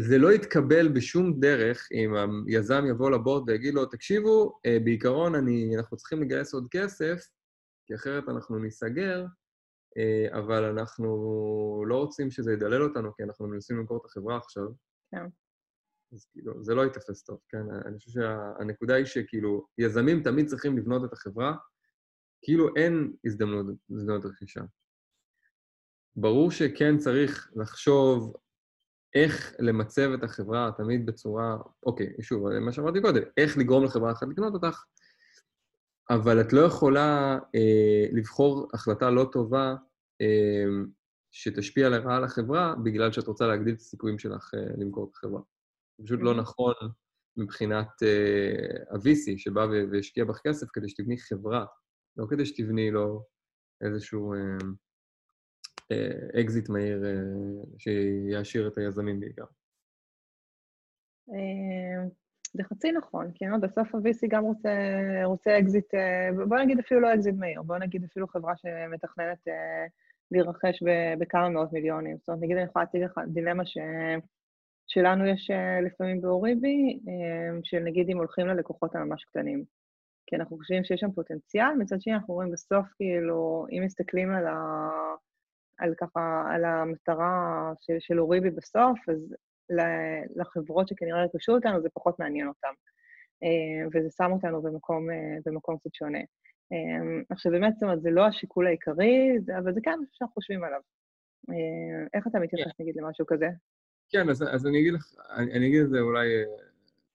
זה 0.00 0.18
לא 0.18 0.32
יתקבל 0.32 0.88
בשום 0.88 1.40
דרך 1.40 1.88
אם 1.92 2.14
היזם 2.46 2.84
יבוא 2.90 3.10
לבורד 3.10 3.48
ויגיד 3.48 3.74
לו, 3.74 3.86
תקשיבו, 3.86 4.60
אה, 4.66 4.78
בעיקרון 4.84 5.34
אני, 5.34 5.76
אנחנו 5.76 5.96
צריכים 5.96 6.22
לגייס 6.22 6.54
עוד 6.54 6.68
כסף, 6.70 7.20
כי 7.86 7.94
אחרת 7.94 8.28
אנחנו 8.28 8.58
ניסגר, 8.58 9.24
אה, 9.98 10.38
אבל 10.38 10.64
אנחנו 10.64 11.06
לא 11.88 11.96
רוצים 11.96 12.30
שזה 12.30 12.52
ידלל 12.52 12.82
אותנו, 12.82 13.14
כי 13.16 13.22
אנחנו 13.22 13.46
מנסים 13.48 13.78
למכור 13.78 13.96
את 13.96 14.04
החברה 14.04 14.36
עכשיו. 14.36 14.64
כן. 15.10 15.26
אז 16.12 16.26
כאילו, 16.32 16.64
זה 16.64 16.74
לא 16.74 16.82
ייתפס 16.82 17.22
טוב, 17.22 17.38
כן? 17.48 17.62
אני 17.86 17.98
חושב 17.98 18.10
שהנקודה 18.10 18.94
היא 18.94 19.04
שכאילו, 19.04 19.66
יזמים 19.78 20.22
תמיד 20.22 20.46
צריכים 20.46 20.78
לבנות 20.78 21.04
את 21.04 21.12
החברה, 21.12 21.56
כאילו 22.42 22.76
אין 22.76 23.12
הזדמנות, 23.24 23.66
הזדמנות 23.90 24.24
רכישה. 24.24 24.60
ברור 26.16 26.50
שכן 26.50 26.98
צריך 26.98 27.52
לחשוב 27.56 28.36
איך 29.14 29.54
למצב 29.58 30.10
את 30.14 30.22
החברה 30.22 30.70
תמיד 30.76 31.06
בצורה, 31.06 31.56
אוקיי, 31.86 32.12
שוב, 32.20 32.58
מה 32.58 32.72
שאמרתי 32.72 33.02
קודם, 33.02 33.22
איך 33.36 33.58
לגרום 33.58 33.84
לחברה 33.84 34.12
אחת 34.12 34.26
לקנות 34.30 34.54
אותך, 34.54 34.84
אבל 36.10 36.40
את 36.40 36.52
לא 36.52 36.60
יכולה 36.60 37.38
אה, 37.54 38.06
לבחור 38.12 38.68
החלטה 38.74 39.10
לא 39.10 39.28
טובה 39.32 39.74
אה, 40.20 40.64
שתשפיע 41.32 41.88
לרעה 41.88 42.16
על 42.16 42.24
החברה, 42.24 42.74
בגלל 42.84 43.12
שאת 43.12 43.26
רוצה 43.26 43.46
להגדיל 43.46 43.74
את 43.74 43.80
הסיכויים 43.80 44.18
שלך 44.18 44.54
אה, 44.54 44.60
למכור 44.78 45.08
את 45.10 45.16
החברה. 45.16 45.40
זה 45.98 46.04
פשוט 46.04 46.20
לא 46.20 46.28
אוקיי. 46.28 46.42
נכון 46.42 46.74
מבחינת 47.36 47.88
אה, 48.02 48.94
ה-VC, 48.94 49.38
שבא 49.38 49.66
והשקיע 49.92 50.24
בך 50.24 50.40
כסף 50.46 50.66
כדי 50.72 50.88
שתבני 50.88 51.18
חברה, 51.18 51.64
לא 52.16 52.26
כדי 52.30 52.46
שתבני 52.46 52.90
לו 52.90 53.24
איזשהו 53.80 54.34
אקזיט 56.40 56.70
אה, 56.70 56.74
אה, 56.74 56.80
מהיר 56.80 57.04
שיעשיר 57.78 58.68
את 58.68 58.78
היזמים 58.78 59.20
בעיקר. 59.20 59.44
זה 62.56 62.64
חצי 62.64 62.92
נכון, 62.92 63.32
כי 63.34 63.44
בסוף 63.62 63.94
ה-VC 63.94 64.26
גם 64.28 64.44
רוצה, 64.44 64.70
רוצה 65.24 65.58
אקזיט, 65.58 65.94
בוא 66.48 66.58
נגיד 66.58 66.78
אפילו 66.78 67.00
לא 67.00 67.14
אקזיט 67.14 67.34
מהיר, 67.34 67.62
בוא 67.62 67.78
נגיד 67.78 68.04
אפילו 68.04 68.28
חברה 68.28 68.56
שמתכננת 68.56 69.38
להירכש 70.30 70.82
בכמה 71.18 71.48
מאות 71.48 71.72
מיליונים. 71.72 72.16
זאת 72.18 72.28
אומרת, 72.28 72.42
נגיד 72.42 72.56
אני 72.56 72.66
יכולה 72.66 72.84
להציג 72.84 73.02
לך 73.02 73.18
דילמה 73.32 73.66
ש... 73.66 73.78
שלנו 74.86 75.26
יש 75.26 75.50
לפעמים 75.86 76.20
באוריבי, 76.20 77.00
שנגיד 77.64 78.08
אם 78.10 78.16
הולכים 78.16 78.46
ללקוחות 78.46 78.94
הממש 78.94 79.24
קטנים. 79.24 79.64
כי 80.26 80.36
אנחנו 80.36 80.56
חושבים 80.56 80.84
שיש 80.84 81.00
שם 81.00 81.12
פוטנציאל, 81.12 81.74
מצד 81.78 82.00
שני 82.00 82.14
אנחנו 82.14 82.34
רואים 82.34 82.52
בסוף, 82.52 82.86
כאילו, 82.96 83.66
אם 83.72 83.82
מסתכלים 83.84 84.34
על, 84.34 84.46
ה... 84.46 84.88
על 85.78 85.94
ככה, 85.94 86.44
על 86.54 86.64
המטרה 86.64 87.72
של, 87.80 87.96
של 88.00 88.20
אוריבי 88.20 88.50
בסוף, 88.50 88.98
אז 89.08 89.34
לחברות 90.36 90.88
שכנראה 90.88 91.22
ירכשו 91.22 91.52
אותנו, 91.52 91.82
זה 91.82 91.88
פחות 91.94 92.18
מעניין 92.18 92.48
אותם. 92.48 92.72
אה, 93.42 93.88
וזה 93.92 94.08
שם 94.16 94.32
אותנו 94.32 94.62
במקום, 94.62 95.10
אה, 95.10 95.36
במקום 95.46 95.78
קצת 95.78 95.94
שונה. 95.94 96.18
אה, 96.72 97.22
עכשיו, 97.30 97.52
באמת, 97.52 97.74
זאת 97.74 97.82
אומרת, 97.82 98.02
זה 98.02 98.10
לא 98.10 98.26
השיקול 98.26 98.66
העיקרי, 98.66 99.38
אבל 99.58 99.74
זה 99.74 99.80
כן 99.82 99.98
משהו 100.02 100.14
שאנחנו 100.14 100.34
חושבים 100.34 100.64
עליו. 100.64 100.80
איך 102.14 102.26
אתה 102.26 102.38
מתייחס, 102.38 102.72
כן. 102.78 102.82
נגיד, 102.84 102.96
למשהו 102.96 103.26
כזה? 103.26 103.46
כן, 104.08 104.30
אז, 104.30 104.42
אז 104.42 104.66
אני 104.66 104.80
אגיד 104.80 104.94
לך, 104.94 105.14
אני, 105.30 105.52
אני 105.52 105.68
אגיד 105.68 105.82
את 105.82 105.90
זה 105.90 106.00
אולי 106.00 106.26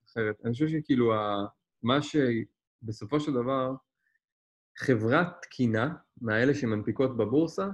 אחרת. 0.05 0.41
אני 0.45 0.53
חושב 0.53 0.67
שכאילו, 0.67 1.13
מה 1.83 1.99
שבסופו 2.01 3.19
של 3.19 3.33
דבר, 3.33 3.73
חברת 4.77 5.27
תקינה, 5.41 5.95
מהאלה 6.21 6.53
שמנפיקות 6.53 7.17
בבורסה, 7.17 7.67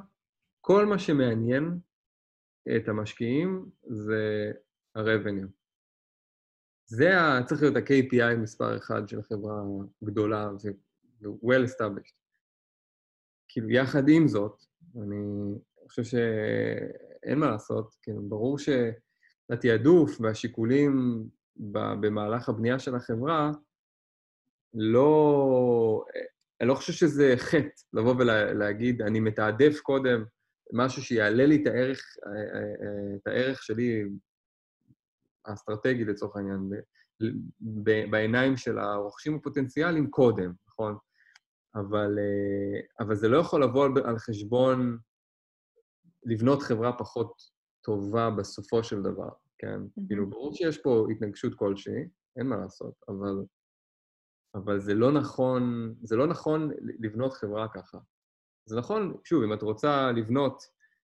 כל 0.62 0.86
מה 0.86 1.00
שמעניין 1.00 1.80
את 2.76 2.88
המשקיעים 2.88 3.70
זה 3.84 4.52
ה-revenue. 4.96 5.48
זה 6.86 7.20
ה, 7.20 7.44
צריך 7.44 7.62
להיות 7.62 7.76
ה-KPI 7.76 8.38
מספר 8.38 8.78
אחד 8.78 9.08
של 9.08 9.22
חברה 9.22 9.64
גדולה 10.04 10.50
ו-well 10.52 11.70
established. 11.70 12.16
כאילו, 13.48 13.70
יחד 13.70 14.10
עם 14.10 14.28
זאת, 14.28 14.64
אני 15.04 15.56
חושב 15.88 16.04
שאין 16.04 17.40
מה 17.40 17.50
לעשות, 17.50 17.96
כאילו, 18.02 18.22
ברור 18.22 18.58
שהתעדוף 19.52 20.22
והשיקולים 20.22 21.24
במהלך 22.00 22.50
הבנייה 22.50 22.80
של 22.80 22.96
החברה, 22.96 23.52
לא... 24.74 26.06
אני 26.62 26.70
לא 26.70 26.76
חושב 26.76 26.94
שזה 26.94 27.34
חטא 27.38 27.82
לבוא 27.94 28.16
ולהגיד, 28.16 29.02
אני 29.02 29.20
מתעדף 29.20 29.80
קודם 29.80 30.24
משהו 30.74 31.04
שיעלה 31.04 31.46
לי 31.46 31.62
את 31.62 31.68
הערך, 31.68 32.02
את 33.16 33.28
הערך 33.28 33.64
שלי 33.64 34.04
האסטרטגי 35.46 36.06
לצורך 36.06 36.36
העניין, 36.36 36.70
בעיניים 38.10 38.58
של 38.58 38.80
הרוכשים 38.80 39.36
הפוטנציאליים 39.36 40.10
קודם, 40.10 40.54
נכון? 40.68 40.98
אבל, 41.76 42.18
אבל 43.00 43.16
זה 43.16 43.28
לא 43.28 43.38
יכול 43.38 43.64
לבוא 43.64 43.88
על 44.06 44.18
חשבון 44.20 44.98
לבנות 46.24 46.62
חברה 46.62 46.98
פחות 46.98 47.55
טובה 47.86 48.30
בסופו 48.30 48.84
של 48.84 49.02
דבר, 49.02 49.30
כן? 49.58 49.80
Mm-hmm. 49.82 50.08
כאילו, 50.08 50.30
ברור 50.30 50.54
שיש 50.54 50.78
פה 50.78 51.08
התנגשות 51.12 51.54
כלשהי, 51.56 52.08
אין 52.38 52.48
מה 52.48 52.58
לעשות, 52.58 52.94
אבל, 53.08 53.46
אבל 54.56 54.80
זה 54.80 54.94
לא 54.94 55.12
נכון, 55.12 55.94
זה 56.04 56.16
לא 56.16 56.28
נכון 56.28 56.72
לבנות 57.00 57.34
חברה 57.34 57.68
ככה. 57.74 57.98
זה 58.66 58.78
נכון, 58.78 59.18
שוב, 59.24 59.44
אם 59.44 59.54
את 59.54 59.62
רוצה 59.62 60.12
לבנות 60.12 60.64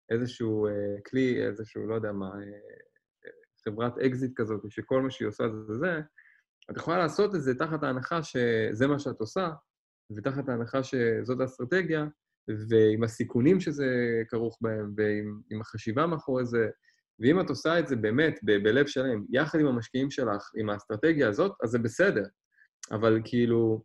איזשהו 0.09 0.67
אה, 0.67 1.01
כלי, 1.09 1.47
איזשהו, 1.47 1.88
לא 1.88 1.95
יודע 1.95 2.11
מה, 2.11 2.25
אה, 2.25 2.59
חברת 3.65 3.97
אקזיט 3.97 4.32
כזאת, 4.36 4.61
שכל 4.69 5.01
מה 5.01 5.09
שהיא 5.11 5.27
עושה 5.27 5.43
זה 5.49 5.77
זה, 5.77 6.01
את 6.71 6.77
יכולה 6.77 6.97
לעשות 6.97 7.36
את 7.36 7.41
זה 7.41 7.55
תחת 7.55 7.84
ההנחה 7.84 8.23
שזה 8.23 8.88
מה 8.88 8.99
שאת 8.99 9.19
עושה, 9.19 9.49
ותחת 10.15 10.49
ההנחה 10.49 10.84
שזאת 10.84 11.39
האסטרטגיה, 11.39 12.05
ועם 12.47 13.03
הסיכונים 13.03 13.59
שזה 13.59 13.85
כרוך 14.27 14.57
בהם, 14.61 14.93
ועם 14.97 15.61
החשיבה 15.61 16.07
מאחורי 16.07 16.45
זה, 16.45 16.69
ואם 17.19 17.41
את 17.41 17.49
עושה 17.49 17.79
את 17.79 17.87
זה 17.87 17.95
באמת 17.95 18.39
ב- 18.43 18.63
בלב 18.63 18.87
שלם, 18.87 19.25
יחד 19.29 19.59
עם 19.59 19.67
המשקיעים 19.67 20.11
שלך, 20.11 20.51
עם 20.57 20.69
האסטרטגיה 20.69 21.29
הזאת, 21.29 21.51
אז 21.63 21.69
זה 21.69 21.79
בסדר. 21.79 22.23
אבל 22.91 23.21
כאילו, 23.23 23.83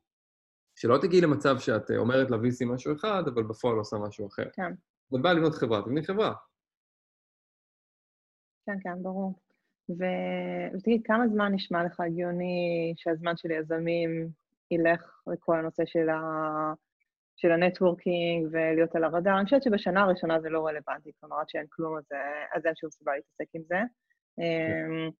שלא 0.76 0.98
תגיעי 1.02 1.22
למצב 1.22 1.58
שאת 1.58 1.90
אומרת 1.96 2.30
ל-VC 2.30 2.66
משהו 2.66 2.94
אחד, 2.96 3.22
אבל 3.34 3.42
בפועל 3.42 3.76
עושה 3.76 3.96
משהו 3.96 4.28
אחר. 4.28 4.48
כן. 4.52 4.72
את 5.14 5.22
באה 5.22 5.32
לבנות 5.32 5.54
חברה, 5.54 5.82
תבני 5.82 6.02
חברה. 6.02 6.32
כן, 8.66 8.76
כן, 8.82 9.02
ברור. 9.02 9.34
ו... 9.90 10.04
ותגיד, 10.74 11.02
כמה 11.04 11.28
זמן 11.28 11.52
נשמע 11.54 11.84
לך 11.84 12.00
הגיוני 12.00 12.94
שהזמן 12.96 13.36
של 13.36 13.50
יזמים 13.50 14.28
ילך 14.70 15.20
לכל 15.32 15.58
הנושא 15.58 15.82
של, 15.86 16.08
ה... 16.08 16.18
של 17.36 17.52
ה 17.52 17.61
networking 17.61 18.48
ולהיות 18.52 18.96
על 18.96 19.04
הרדאר? 19.04 19.36
אני 19.36 19.44
חושבת 19.44 19.62
שבשנה 19.62 20.02
הראשונה 20.02 20.40
זה 20.40 20.48
לא 20.48 20.66
רלוונטי, 20.66 21.10
כלומר, 21.20 21.40
עד 21.40 21.48
שאין 21.48 21.66
כלום, 21.68 21.96
אז, 21.96 22.04
אז 22.54 22.66
אין 22.66 22.74
שום 22.76 22.90
סיבה 22.90 23.12
להתעסק 23.14 23.54
עם 23.54 23.62
זה. 23.68 23.80
כן. 24.36 24.42
אמ, 24.42 25.10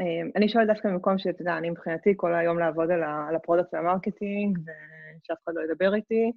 אמ, 0.00 0.30
אני 0.36 0.48
שואלת 0.48 0.68
דווקא 0.68 0.88
במקום 0.88 1.18
שאתה 1.18 1.42
יודע, 1.42 1.58
אני 1.58 1.70
מבחינתי 1.70 2.14
כל 2.16 2.34
היום 2.34 2.58
לעבוד 2.58 2.90
על, 2.90 3.02
על 3.28 3.36
ה 3.36 3.41
product 3.41 3.74
וה 3.74 3.88
marketing, 3.88 4.58
ושאף 4.58 5.38
אחד 5.44 5.52
לא 5.54 5.62
ידבר 5.62 5.94
איתי, 5.94 6.32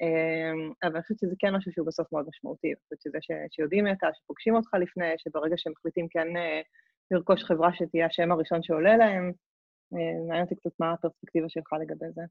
אמ, 0.00 0.72
אבל 0.82 0.92
אני 0.94 1.02
חושבת 1.02 1.18
שזה 1.18 1.34
כן 1.38 1.56
משהו 1.56 1.72
שהוא 1.72 1.86
בסוף 1.86 2.12
מאוד 2.12 2.26
משמעותי. 2.28 2.68
אני 2.68 2.76
חושבת 2.82 3.00
שזה 3.00 3.18
ש, 3.20 3.30
שיודעים 3.50 3.92
אתה, 3.92 4.06
שפוגשים 4.14 4.54
אותך 4.54 4.74
לפני, 4.74 5.14
שברגע 5.18 5.54
שהם 5.58 5.72
מחליטים 5.72 6.06
כן 6.10 6.36
אה, 6.36 6.60
לרכוש 7.10 7.44
חברה 7.44 7.70
שתהיה 7.74 8.06
השם 8.06 8.32
הראשון 8.32 8.62
שעולה 8.62 8.96
להם, 8.96 9.32
אה, 9.94 10.26
מעניין 10.28 10.44
אותי 10.44 10.56
קצת 10.56 10.70
מה 10.80 10.92
הפרספקטיבה 10.92 11.48
שלך 11.48 11.72
לגבי 11.80 12.06
זה. 12.14 12.22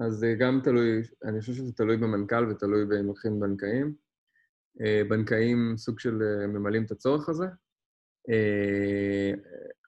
אז 0.00 0.12
זה 0.14 0.34
גם 0.38 0.60
תלוי, 0.64 1.02
אני 1.24 1.40
חושב 1.40 1.52
שזה 1.52 1.72
תלוי 1.72 1.96
במנכ"ל 1.96 2.46
ותלוי 2.50 3.00
אם 3.00 3.06
לוקחים 3.06 3.40
בנקאים. 3.40 3.94
אה, 4.80 5.02
בנקאים 5.08 5.74
סוג 5.76 6.00
של 6.00 6.46
ממלאים 6.48 6.84
את 6.84 6.90
הצורך 6.90 7.28
הזה. 7.28 7.46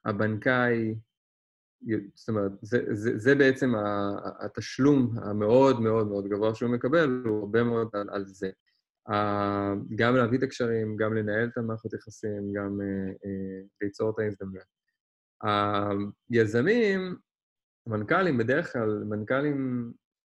הבנקאי, 0.05 0.95
זאת 2.15 2.29
אומרת, 2.29 2.51
זה, 2.61 2.83
זה, 2.91 3.17
זה 3.17 3.35
בעצם 3.35 3.73
התשלום 4.39 5.17
המאוד 5.23 5.81
מאוד 5.81 6.07
מאוד 6.07 6.27
גבוה 6.27 6.55
שהוא 6.55 6.71
מקבל, 6.71 7.23
הוא 7.25 7.39
הרבה 7.39 7.63
מאוד 7.63 7.89
על, 7.93 8.09
על 8.09 8.25
זה. 8.25 8.51
גם 9.95 10.15
להביא 10.15 10.37
את 10.37 10.43
הקשרים, 10.43 10.97
גם 10.97 11.13
לנהל 11.13 11.47
את 11.47 11.57
המערכות 11.57 11.93
יחסים, 11.93 12.53
גם 12.53 12.79
ליצור 13.81 14.09
את 14.09 14.19
ההזדמנויות. 14.19 14.67
היזמים, 16.31 17.15
מנכ"לים, 17.87 18.37
בדרך 18.37 18.73
כלל, 18.73 19.03
מנכ"לים 19.03 19.91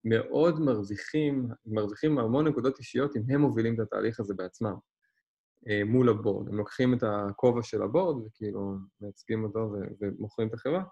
מאוד 0.04 0.60
מרוויחים, 0.60 1.48
מרוויחים 1.66 2.18
המון 2.18 2.48
נקודות 2.48 2.78
אישיות 2.78 3.16
אם 3.16 3.22
הם 3.28 3.40
מובילים 3.40 3.74
את 3.74 3.80
התהליך 3.80 4.20
הזה 4.20 4.34
בעצמם, 4.34 4.74
uh, 4.74 5.84
מול 5.84 6.08
הבורד. 6.08 6.48
הם 6.48 6.56
לוקחים 6.56 6.94
את 6.94 7.02
הכובע 7.02 7.62
של 7.62 7.82
הבורד 7.82 8.26
וכאילו 8.26 8.74
מייצגים 9.00 9.44
אותו 9.44 9.72
ומוכרים 10.00 10.48
את 10.48 10.54
החברה. 10.54 10.82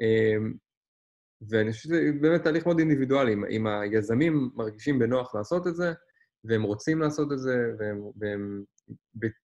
אמ, 0.00 0.54
ואני 1.50 1.72
חושב 1.72 1.82
שזה 1.82 2.10
באמת 2.20 2.42
תהליך 2.42 2.66
מאוד 2.66 2.78
אינדיבידואלי. 2.78 3.34
אם 3.50 3.66
היזמים 3.66 4.50
מרגישים 4.54 4.98
בנוח 4.98 5.34
לעשות 5.34 5.66
את 5.66 5.76
זה, 5.76 5.92
והם 6.44 6.62
רוצים 6.62 7.00
לעשות 7.00 7.32
את 7.32 7.38
זה, 7.38 7.56
והם, 7.78 8.00
והם 8.16 8.64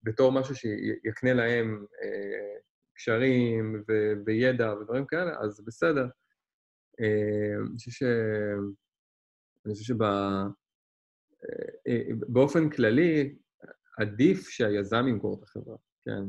בתור 0.03 0.33
משהו 0.33 0.55
שיקנה 0.55 1.33
להם 1.33 1.87
אה, 2.03 2.59
קשרים 2.95 3.83
וידע 4.27 4.75
ודברים 4.75 5.07
כאלה, 5.07 5.39
אז 5.41 5.65
בסדר. 5.67 6.07
אה, 7.01 7.57
אני 7.69 7.77
חושב 7.77 7.91
ש... 7.91 8.03
אני 9.67 9.75
חושב 9.75 9.95
שבאופן 12.29 12.65
אה, 12.65 12.71
כללי, 12.71 13.37
עדיף 13.99 14.49
שהיזם 14.49 15.09
ימכור 15.09 15.39
את 15.39 15.43
החברה, 15.43 15.77
כן? 16.05 16.23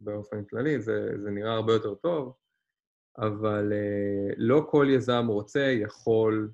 באופן 0.00 0.44
כללי, 0.44 0.80
זה, 0.80 1.10
זה 1.22 1.30
נראה 1.30 1.52
הרבה 1.52 1.72
יותר 1.72 1.94
טוב, 1.94 2.36
אבל 3.18 3.72
אה, 3.72 4.34
לא 4.36 4.66
כל 4.70 4.86
יזם 4.90 5.26
רוצה, 5.28 5.60
יכול, 5.60 6.50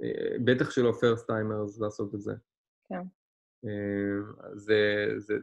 אה, 0.00 0.38
בטח 0.44 0.70
שלא 0.70 0.92
first 1.00 1.26
timers 1.26 1.80
לעשות 1.80 2.14
את 2.14 2.20
זה. 2.20 2.32
כן. 2.88 3.02
אה, 3.66 3.68
זה, 4.54 5.06
זה, 5.16 5.34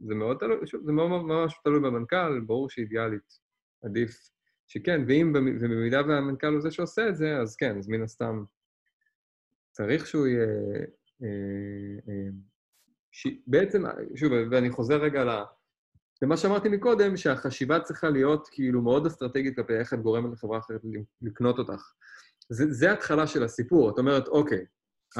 זה 0.00 0.14
מאוד 0.14 0.36
תלוי, 0.38 0.66
שוב, 0.66 0.84
זה 0.84 0.92
ממש 0.92 1.60
תלוי 1.64 1.80
במנכ"ל, 1.80 2.40
ברור 2.40 2.70
שאידיאלית 2.70 3.38
עדיף 3.84 4.30
שכן, 4.68 5.04
ואם 5.08 5.32
במידה 5.32 6.00
והמנכ"ל 6.08 6.46
הוא 6.46 6.60
זה 6.60 6.70
שעושה 6.70 7.08
את 7.08 7.16
זה, 7.16 7.36
אז 7.36 7.56
כן, 7.56 7.78
אז 7.78 7.88
מן 7.88 8.02
הסתם 8.02 8.44
צריך 9.72 10.06
שהוא 10.06 10.26
יהיה... 10.26 10.46
אה, 11.22 11.28
אה, 12.08 12.28
ש... 13.12 13.26
בעצם, 13.46 13.82
שוב, 14.14 14.32
ואני 14.50 14.70
חוזר 14.70 14.96
רגע 15.02 15.24
ל... 15.24 15.28
למה 16.22 16.36
שאמרתי 16.36 16.68
מקודם, 16.68 17.16
שהחשיבה 17.16 17.80
צריכה 17.80 18.10
להיות 18.10 18.48
כאילו 18.52 18.82
מאוד 18.82 19.06
אסטרטגית 19.06 19.56
כלפי 19.56 19.72
איך 19.72 19.94
את 19.94 20.02
גורמת 20.02 20.32
לחברה 20.32 20.58
אחרת 20.58 20.80
לקנות 21.22 21.58
אותך. 21.58 21.92
זה, 22.48 22.72
זה 22.72 22.92
התחלה 22.92 23.26
של 23.26 23.42
הסיפור. 23.42 23.90
את 23.90 23.98
אומרת, 23.98 24.28
אוקיי, 24.28 24.64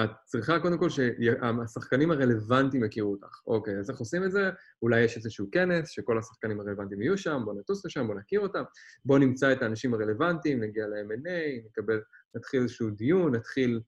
את 0.05 0.11
צריכה 0.25 0.61
קודם 0.61 0.79
כל 0.79 0.89
שהשחקנים 0.91 2.11
הרלוונטיים 2.11 2.85
יכירו 2.85 3.13
אותך. 3.13 3.41
אוקיי, 3.47 3.79
אז 3.79 3.91
איך 3.91 3.99
עושים 3.99 4.25
את 4.25 4.31
זה? 4.31 4.51
אולי 4.83 5.01
יש 5.01 5.17
איזשהו 5.17 5.47
כנס 5.53 5.89
שכל 5.89 6.19
השחקנים 6.19 6.61
הרלוונטיים 6.61 7.03
יהיו 7.03 7.19
שם, 7.19 7.41
בואו 7.45 7.59
נטוס 7.59 7.87
לשם, 7.87 8.07
בואו 8.07 8.19
נכיר 8.19 8.41
אותם, 8.41 8.63
בואו 9.05 9.19
נמצא 9.19 9.53
את 9.53 9.63
האנשים 9.63 9.95
הרלוונטיים, 9.95 10.63
נגיע 10.63 10.87
ל-M&A, 10.87 11.67
נקבל, 11.67 12.01
נתחיל 12.35 12.63
איזשהו 12.63 12.91
דיון, 12.91 13.35
נתחיל... 13.35 13.81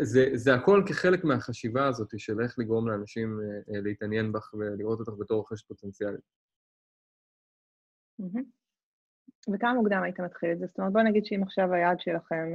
זה, 0.00 0.30
זה 0.34 0.54
הכל 0.54 0.82
כחלק 0.88 1.24
מהחשיבה 1.24 1.88
הזאת 1.88 2.08
של 2.16 2.40
איך 2.40 2.58
לגרום 2.58 2.88
לאנשים 2.88 3.40
אה, 3.40 3.74
אה, 3.74 3.80
להתעניין 3.80 4.32
בך 4.32 4.54
ולראות 4.54 5.00
אותך 5.00 5.12
בתור 5.18 5.38
רוכשת 5.38 5.68
פוטנציאלית. 5.68 6.20
וכמה 9.54 9.74
מוקדם 9.74 10.02
היית 10.02 10.20
מתחיל 10.20 10.52
את 10.52 10.58
זה? 10.58 10.66
זאת 10.66 10.78
אומרת, 10.78 10.92
בוא 10.92 11.02
נגיד 11.02 11.24
שאם 11.24 11.42
עכשיו 11.42 11.72
היעד 11.72 12.00
שלכם 12.00 12.52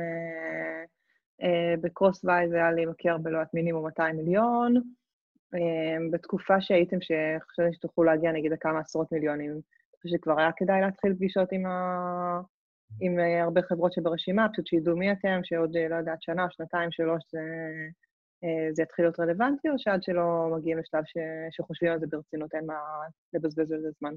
אה, 1.41 1.75
בקרוס 1.81 2.25
וייז 2.25 2.51
היה 2.51 2.71
להימכר 2.71 3.17
בלא 3.17 3.41
את 3.41 3.53
מינימום 3.53 3.85
200 3.85 4.15
מיליון, 4.15 4.75
אה, 5.55 5.97
בתקופה 6.11 6.61
שהייתם, 6.61 6.97
שחשבתם 7.01 7.73
שתוכלו 7.73 8.03
להגיע 8.03 8.31
נגיד 8.31 8.51
לכמה 8.51 8.79
עשרות 8.79 9.11
מיליונים, 9.11 9.61
שכבר 10.07 10.39
היה 10.39 10.51
כדאי 10.57 10.81
להתחיל 10.81 11.13
פגישות 11.13 11.51
עם, 11.51 11.65
ה... 11.65 12.41
עם 13.01 13.19
אה, 13.19 13.43
הרבה 13.43 13.61
חברות 13.61 13.93
שברשימה, 13.93 14.47
פשוט 14.53 14.67
שידעו 14.67 14.97
מי 14.97 15.11
אתם, 15.11 15.39
שעוד, 15.43 15.77
לא 15.89 15.95
יודעת, 15.95 16.21
שנה, 16.21 16.45
שנתיים, 16.49 16.91
שלוש, 16.91 17.23
זה, 17.31 17.39
זה 18.71 18.83
יתחיל 18.83 19.05
להיות 19.05 19.19
רלוונטי, 19.19 19.69
או 19.69 19.73
שעד 19.77 20.03
שלא 20.03 20.49
מגיעים 20.57 20.77
לשלב 20.77 21.03
ש... 21.05 21.17
שחושבים 21.51 21.91
על 21.91 21.99
זה 21.99 22.07
ברצינות, 22.07 22.53
אין 22.53 22.65
מה 22.65 22.79
לבזבז 23.33 23.71
על 23.71 23.81
זה 23.81 23.89
זמן? 23.99 24.13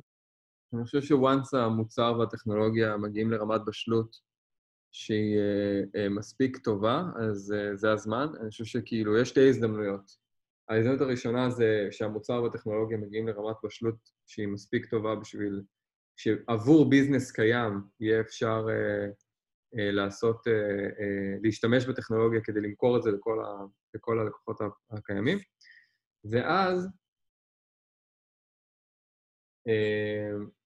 אני 0.74 0.84
חושב 0.84 1.00
שוואנס 1.00 1.54
המוצר 1.54 2.16
והטכנולוגיה 2.18 2.96
מגיעים 2.96 3.30
לרמת 3.30 3.60
בשלות 3.66 4.16
שהיא 4.92 5.38
uh, 5.94 6.08
מספיק 6.10 6.56
טובה, 6.56 7.02
אז 7.16 7.54
uh, 7.54 7.76
זה 7.76 7.92
הזמן. 7.92 8.26
אני 8.40 8.50
חושב 8.50 8.64
שכאילו, 8.64 9.18
יש 9.18 9.28
שתי 9.28 9.48
הזדמנויות. 9.48 10.28
ההזדמנות 10.68 11.00
הראשונה 11.00 11.50
זה 11.50 11.88
שהמוצר 11.90 12.42
והטכנולוגיה 12.42 12.98
מגיעים 12.98 13.28
לרמת 13.28 13.56
בשלות 13.64 13.96
שהיא 14.26 14.48
מספיק 14.48 14.86
טובה 14.86 15.14
בשביל 15.14 15.62
שעבור 16.16 16.90
ביזנס 16.90 17.32
קיים 17.32 17.82
יהיה 18.00 18.20
אפשר 18.20 18.66
uh, 18.66 19.12
uh, 19.74 19.92
לעשות, 19.92 20.36
uh, 20.36 20.50
uh, 20.50 21.40
להשתמש 21.42 21.86
בטכנולוגיה 21.86 22.40
כדי 22.44 22.60
למכור 22.60 22.96
את 22.96 23.02
זה 23.02 23.10
לכל, 23.10 23.44
ה, 23.44 23.64
לכל 23.94 24.18
הלקוחות 24.18 24.60
הקיימים. 24.90 25.38
ואז 26.30 26.88
uh, 29.68 30.57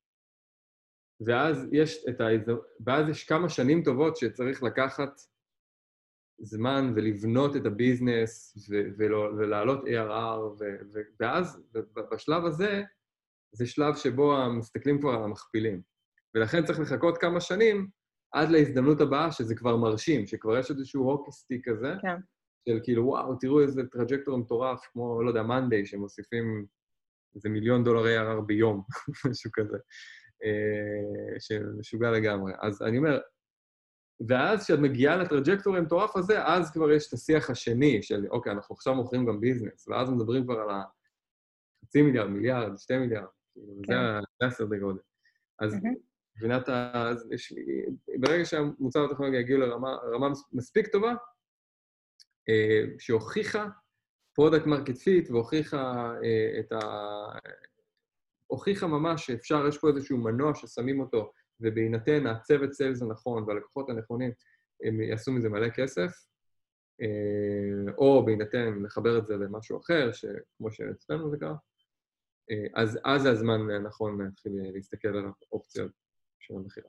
ואז 1.26 1.68
יש, 1.72 2.04
את 2.08 2.20
ההזד... 2.20 2.52
ואז 2.86 3.08
יש 3.08 3.24
כמה 3.24 3.48
שנים 3.48 3.82
טובות 3.82 4.16
שצריך 4.16 4.62
לקחת 4.62 5.20
זמן 6.38 6.92
ולבנות 6.96 7.56
את 7.56 7.66
ה 7.66 7.76
business 7.76 8.56
ו- 8.70 8.88
ולא, 8.98 9.30
ולהעלות 9.38 9.84
ARR, 9.84 10.40
ו- 10.40 10.78
ו- 10.92 11.00
ואז 11.20 11.62
בשלב 12.12 12.44
הזה, 12.44 12.82
זה 13.52 13.66
שלב 13.66 13.96
שבו 13.96 14.36
מסתכלים 14.58 15.00
כבר 15.00 15.10
על 15.10 15.22
המכפילים. 15.22 15.82
ולכן 16.34 16.64
צריך 16.64 16.80
לחכות 16.80 17.18
כמה 17.18 17.40
שנים 17.40 17.88
עד 18.32 18.50
להזדמנות 18.50 19.00
הבאה, 19.00 19.32
שזה 19.32 19.54
כבר 19.54 19.76
מרשים, 19.76 20.26
שכבר 20.26 20.58
יש 20.58 20.70
איזשהו 20.70 21.02
hockey 21.02 21.34
stick 21.34 21.60
כזה, 21.64 21.94
כן. 22.02 22.16
של 22.68 22.80
כאילו, 22.82 23.06
וואו, 23.06 23.34
תראו 23.34 23.60
איזה 23.60 23.82
trajectory 23.86 24.38
מטורף, 24.38 24.80
כמו, 24.92 25.22
לא 25.22 25.28
יודע, 25.28 25.42
monday, 25.42 25.86
שמוסיפים 25.86 26.66
איזה 27.34 27.48
מיליון 27.48 27.84
דולר 27.84 28.04
ARR 28.04 28.40
ביום, 28.40 28.82
משהו 29.30 29.50
כזה. 29.52 29.76
אה, 30.44 31.40
שמשוגע 31.40 32.10
לגמרי. 32.10 32.52
אז 32.60 32.82
אני 32.82 32.98
אומר, 32.98 33.20
ואז 34.28 34.64
כשאת 34.64 34.78
מגיעה 34.78 35.16
ל 35.16 35.22
trajectory 35.22 35.78
המטורף 35.78 36.16
הזה, 36.16 36.46
אז 36.46 36.70
כבר 36.72 36.92
יש 36.92 37.08
את 37.08 37.12
השיח 37.12 37.50
השני 37.50 38.02
של, 38.02 38.26
אוקיי, 38.30 38.52
אנחנו 38.52 38.74
עכשיו 38.74 38.94
מוכרים 38.94 39.26
גם 39.26 39.40
business, 39.40 39.88
ואז 39.88 40.10
מדברים 40.10 40.44
כבר 40.44 40.60
על 40.60 40.68
החצי 40.70 42.02
מיליארד, 42.02 42.30
מיליארד, 42.30 42.78
שתי 42.78 42.98
מיליארד, 42.98 43.26
כאילו, 43.52 43.66
כן. 43.86 43.94
זה 44.40 44.46
הסדר 44.46 44.76
גודל. 44.76 45.00
אז 45.58 45.76
מבחינת 46.34 46.68
ה... 46.68 47.10
יש, 47.30 47.54
ברגע 48.20 48.44
שהמוצר 48.44 49.04
הטכנולוגיה 49.04 49.40
יגיעו 49.40 49.60
לרמה 49.60 50.28
מספיק 50.52 50.86
טובה, 50.86 51.14
אה, 52.48 52.84
שהוכיחה 52.98 53.66
product 54.34 54.66
market 54.66 54.96
fit 54.96 55.30
והוכיחה 55.30 56.12
אה, 56.24 56.60
את 56.60 56.72
ה... 56.72 56.78
הוכיחה 58.52 58.86
ממש 58.86 59.26
שאפשר, 59.26 59.66
יש 59.68 59.78
פה 59.78 59.88
איזשהו 59.88 60.18
מנוע 60.18 60.54
ששמים 60.54 61.00
אותו, 61.00 61.32
ובהינתן 61.60 62.26
הצוות 62.26 62.72
sales 62.72 63.02
הנכון 63.02 63.44
והלקוחות 63.46 63.90
הנכונים, 63.90 64.30
הם 64.84 65.00
יעשו 65.00 65.32
מזה 65.32 65.48
מלא 65.48 65.68
כסף, 65.68 66.10
אה, 67.02 67.92
או 67.98 68.24
בהינתן 68.24 68.82
לחבר 68.82 69.18
את 69.18 69.26
זה 69.26 69.36
למשהו 69.36 69.80
אחר, 69.80 70.10
כמו 70.58 70.72
שאצלנו 70.72 71.30
זה 71.30 71.36
קרה, 71.36 71.54
אה, 72.50 72.82
אז, 72.82 72.98
אז 73.04 73.22
זה 73.22 73.30
הזמן 73.30 73.70
הנכון 73.70 74.22
להתחיל 74.22 74.52
להסתכל 74.74 75.08
על 75.08 75.24
האופציות 75.52 75.92
של 76.40 76.54
המכירה. 76.54 76.88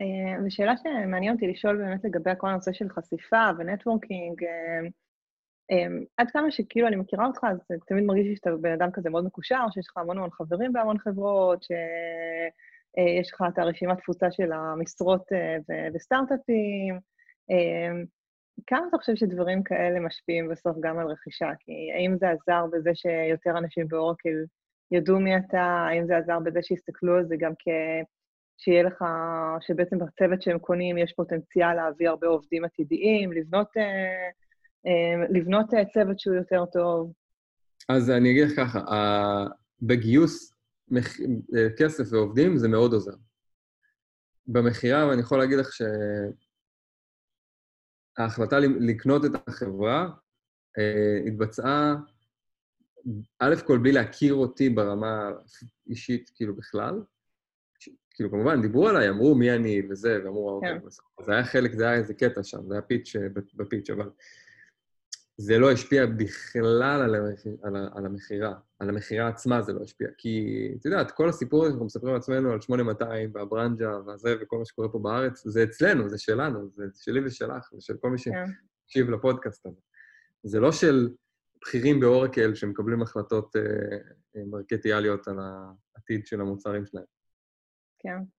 אה, 0.00 0.44
ושאלה 0.46 0.74
שמעניין 0.76 1.34
אותי 1.34 1.46
לשאול 1.46 1.76
באמת 1.76 2.04
לגבי 2.04 2.30
כל 2.38 2.48
הנושא 2.48 2.72
של 2.72 2.88
חשיפה 2.88 3.44
ונטוורקינג, 3.58 4.42
עד 6.16 6.30
כמה 6.30 6.50
שכאילו 6.50 6.86
אני 6.88 6.96
מכירה 6.96 7.26
אותך, 7.26 7.44
אז 7.44 7.80
תמיד 7.86 8.04
מרגיש 8.04 8.26
לי 8.26 8.36
שאתה 8.36 8.50
בן 8.60 8.72
אדם 8.72 8.90
כזה 8.92 9.10
מאוד 9.10 9.24
מקושר, 9.24 9.64
שיש 9.70 9.86
לך 9.88 9.96
המון 9.96 10.18
המון 10.18 10.30
חברים 10.30 10.72
בהמון 10.72 10.98
חברות, 10.98 11.62
שיש 11.62 13.32
לך 13.32 13.44
את 13.48 13.58
הרשימת 13.58 13.98
תפוצה 13.98 14.30
של 14.30 14.52
המשרות 14.52 15.22
uh, 15.32 15.94
וסטארט-אפים. 15.94 16.98
Um, 17.52 18.06
כמה 18.66 18.86
אתה 18.88 18.96
חושב 18.96 19.14
שדברים 19.14 19.62
כאלה 19.62 20.00
משפיעים 20.00 20.48
בסוף 20.48 20.76
גם 20.80 20.98
על 20.98 21.06
רכישה? 21.06 21.50
כי 21.58 21.72
האם 21.94 22.16
זה 22.18 22.30
עזר 22.30 22.64
בזה 22.72 22.90
שיותר 22.94 23.58
אנשים 23.58 23.88
באורקל 23.88 24.44
ידעו 24.90 25.20
מי 25.20 25.36
אתה? 25.36 25.86
האם 25.90 26.06
זה 26.06 26.16
עזר 26.16 26.38
בזה 26.38 26.58
שיסתכלו 26.62 27.16
על 27.16 27.26
זה 27.26 27.34
גם 27.38 27.52
כ... 27.58 27.68
שיהיה 28.58 28.82
לך, 28.82 29.04
שבעצם 29.60 29.98
בצוות 29.98 30.42
שהם 30.42 30.58
קונים 30.58 30.98
יש 30.98 31.12
פוטנציאל 31.12 31.74
להביא 31.74 32.08
הרבה 32.08 32.26
עובדים 32.26 32.64
עתידיים, 32.64 33.32
לבנות... 33.32 33.76
Uh, 33.76 33.80
אמ, 33.80 34.45
לבנות 35.30 35.74
אה, 35.74 35.84
צוות 35.84 36.20
שהוא 36.20 36.36
יותר 36.36 36.64
טוב. 36.72 37.12
אז 37.88 38.10
אני 38.10 38.30
אגיד 38.30 38.48
לך 38.48 38.56
ככה, 38.56 38.80
בגיוס 39.82 40.54
אה, 40.96 41.00
כסף 41.78 42.04
ועובדים 42.12 42.56
זה 42.56 42.68
מאוד 42.68 42.92
עוזר. 42.92 43.14
במכירה, 44.46 45.08
ואני 45.08 45.20
יכול 45.20 45.38
להגיד 45.38 45.58
לך 45.58 45.68
שההחלטה 48.18 48.58
לקנות 48.60 49.24
את 49.24 49.30
החברה 49.48 50.08
אה, 50.78 51.20
התבצעה, 51.26 51.94
א' 53.38 53.54
כל 53.66 53.78
בלי 53.78 53.92
להכיר 53.92 54.34
אותי 54.34 54.68
ברמה 54.68 55.30
אישית, 55.86 56.30
כאילו 56.34 56.56
בכלל. 56.56 57.02
כאילו, 58.10 58.30
כמובן, 58.30 58.62
דיברו 58.62 58.88
עליי, 58.88 59.08
אמרו 59.08 59.34
מי 59.34 59.52
אני 59.52 59.82
וזה, 59.90 60.18
ואמרו, 60.24 60.50
אוקיי, 60.50 60.80
כן. 60.80 61.24
זה 61.24 61.32
היה 61.32 61.44
חלק, 61.44 61.72
זה 61.72 61.88
היה 61.88 61.94
איזה 61.94 62.14
קטע 62.14 62.42
שם, 62.42 62.68
זה 62.68 62.74
היה 62.74 62.82
פיץ' 62.82 63.16
בפיץ', 63.54 63.90
אבל 63.90 64.10
זה 65.38 65.58
לא 65.58 65.70
השפיע 65.72 66.06
בכלל 66.06 67.02
על, 67.02 67.14
המחיר, 67.14 67.56
על, 67.62 67.76
על 67.94 68.06
המכירה. 68.06 68.54
על 68.78 68.88
המכירה 68.88 69.28
עצמה 69.28 69.62
זה 69.62 69.72
לא 69.72 69.82
השפיע. 69.82 70.08
כי, 70.18 70.68
את 70.80 70.84
יודעת, 70.84 71.10
כל 71.10 71.28
הסיפור 71.28 71.62
הזה 71.62 71.70
שאנחנו 71.70 71.86
מספרים 71.86 72.14
לעצמנו 72.14 72.52
על 72.52 72.60
8200 72.60 73.30
והברנג'ה 73.34 73.90
והזה 74.06 74.34
וכל 74.40 74.58
מה 74.58 74.64
שקורה 74.64 74.88
פה 74.88 74.98
בארץ, 74.98 75.46
זה 75.46 75.64
אצלנו, 75.64 76.08
זה 76.08 76.18
שלנו, 76.18 76.70
זה 76.74 76.84
שלי 76.94 77.20
ושלך, 77.24 77.70
זה 77.72 77.80
של 77.80 77.96
כל 77.96 78.10
מי 78.10 78.18
כן. 78.18 78.30
שהקשיב 78.86 79.10
לפודקאסט 79.10 79.66
הזה. 79.66 79.80
זה 80.42 80.60
לא 80.60 80.72
של 80.72 81.08
בכירים 81.62 82.00
באורקל 82.00 82.54
שמקבלים 82.54 83.02
החלטות 83.02 83.56
אה, 83.56 83.62
אה, 84.36 84.42
מרקטיאליות 84.46 85.28
על 85.28 85.38
העתיד 85.38 86.26
של 86.26 86.40
המוצרים 86.40 86.86
שלהם. 86.86 87.04
כן. 87.98 88.35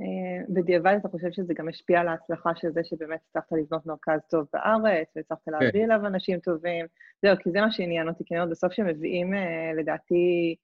אה, 0.00 0.44
בדיעבד 0.48 0.96
אתה 1.00 1.08
חושב 1.08 1.30
שזה 1.30 1.54
גם 1.54 1.68
השפיע 1.68 2.00
על 2.00 2.08
ההצלחה 2.08 2.50
של 2.56 2.68
זה 2.72 2.80
שבאמת 2.84 3.20
הצלחת 3.28 3.52
לבנות 3.52 3.86
מרכז 3.86 4.20
טוב 4.30 4.46
בארץ, 4.52 5.08
והצלחת 5.16 5.48
להביא 5.48 5.84
אליו 5.84 6.06
אנשים 6.06 6.40
טובים. 6.40 6.86
זהו, 7.22 7.36
כי 7.42 7.50
זה 7.50 7.60
מה 7.60 7.70
שעניין 7.70 8.08
אותי, 8.08 8.24
כי 8.26 8.34
בסוף 8.50 8.72
שמביאים, 8.72 9.34
אה, 9.34 9.72
לדעתי, 9.76 10.56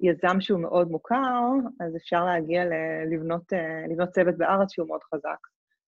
יזם 0.00 0.40
שהוא 0.40 0.60
מאוד 0.60 0.90
מוכר, 0.90 1.42
אז 1.80 1.96
אפשר 1.96 2.24
להגיע 2.24 2.64
לבנות, 3.12 3.52
אה, 3.52 3.86
לבנות 3.90 4.08
צוות 4.08 4.38
בארץ 4.38 4.72
שהוא 4.72 4.88
מאוד 4.88 5.00
חזק, 5.14 5.38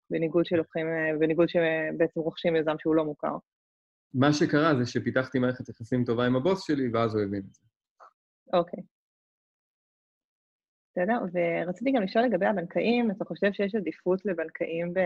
בניגוד 0.10 0.46
שלוקחים, 0.46 0.88
בניגוד 1.20 1.50
שבעצם 1.50 2.20
רוכשים 2.20 2.56
יזם 2.56 2.76
שהוא 2.80 2.96
לא 2.96 3.06
מוכר. 3.06 3.38
מה 4.14 4.34
שקרה 4.34 4.76
זה 4.76 4.86
שפיתחתי 4.86 5.40
מערכת 5.40 5.70
יחסים 5.70 6.04
טובה 6.04 6.26
עם 6.26 6.36
הבוס 6.36 6.68
שלי, 6.68 6.90
ואז 6.94 7.16
הוא 7.16 7.24
הבין 7.24 7.42
את 7.50 7.54
זה. 7.54 7.62
אוקיי. 8.54 8.93
בסדר, 10.96 11.20
ורציתי 11.34 11.92
גם 11.92 12.04
לשאול 12.04 12.26
לגבי 12.26 12.46
הבנקאים, 12.46 13.12
אתה 13.12 13.26
חושב 13.26 13.54
שיש 13.54 13.76
עדיפות 13.76 14.26
לבנקאים 14.26 14.94
ב... 14.94 15.00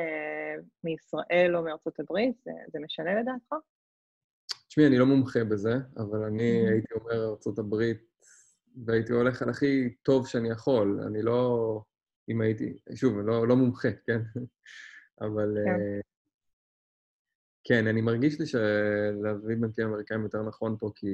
מישראל 0.83 1.55
או 1.55 1.63
מארצות 1.63 1.99
הברית? 1.99 2.35
זה, 2.45 2.51
זה 2.73 2.79
משנה 2.79 3.21
לדעתך? 3.21 3.55
תשמעי, 4.67 4.87
אני 4.87 4.97
לא 4.97 5.05
מומחה 5.05 5.43
בזה, 5.43 5.73
אבל 5.97 6.23
אני 6.23 6.63
Mhm. 6.65 6.71
הייתי 6.71 6.93
אומר 6.93 7.29
ארצות 7.29 7.59
הברית, 7.59 7.97
והייתי 8.85 9.13
הולך 9.13 9.41
על 9.41 9.49
הכי 9.49 9.95
טוב 10.01 10.27
שאני 10.27 10.49
יכול. 10.49 10.99
אני 11.07 11.21
לא... 11.21 11.81
אם 12.29 12.41
הייתי... 12.41 12.77
שוב, 12.95 13.17
לא, 13.17 13.47
לא 13.47 13.55
מומחה, 13.55 13.87
כן? 14.05 14.19
אבל... 15.21 15.57
כן. 15.65 15.71
אה, 15.81 15.99
כן, 17.63 17.87
אני 17.87 18.01
מרגיש 18.01 18.39
לי 18.39 18.45
שלהביא 18.45 19.55
בנקים 19.55 19.87
אמריקאים 19.87 20.23
יותר 20.23 20.43
נכון 20.43 20.77
פה, 20.79 20.91
כי 20.95 21.07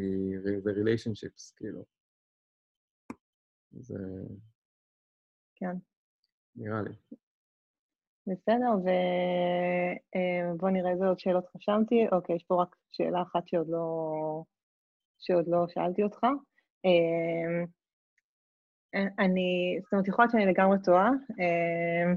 זה 0.43 0.71
relationships, 0.71 1.53
כאילו. 1.57 1.85
זה 3.71 3.97
כן. 5.55 5.75
נראה 6.55 6.81
לי. 6.81 6.89
בסדר, 8.27 8.71
ובואו 10.55 10.71
נראה 10.71 10.91
איזה 10.91 11.05
עוד 11.07 11.19
שאלות 11.19 11.45
חשבתי. 11.57 12.05
אוקיי, 12.11 12.35
יש 12.35 12.43
פה 12.43 12.61
רק 12.61 12.75
שאלה 12.91 13.21
אחת 13.21 13.47
שעוד 13.47 13.67
לא, 13.69 14.43
שעוד 15.19 15.47
לא 15.47 15.65
שאלתי 15.67 16.03
אותך. 16.03 16.19
אמ, 16.85 17.65
אני, 19.19 19.77
זאת 19.83 19.93
אומרת, 19.93 20.07
יכול 20.07 20.23
להיות 20.23 20.31
שאני 20.31 20.45
לגמרי 20.45 20.77
טועה, 20.83 21.09
אמ, 21.09 22.15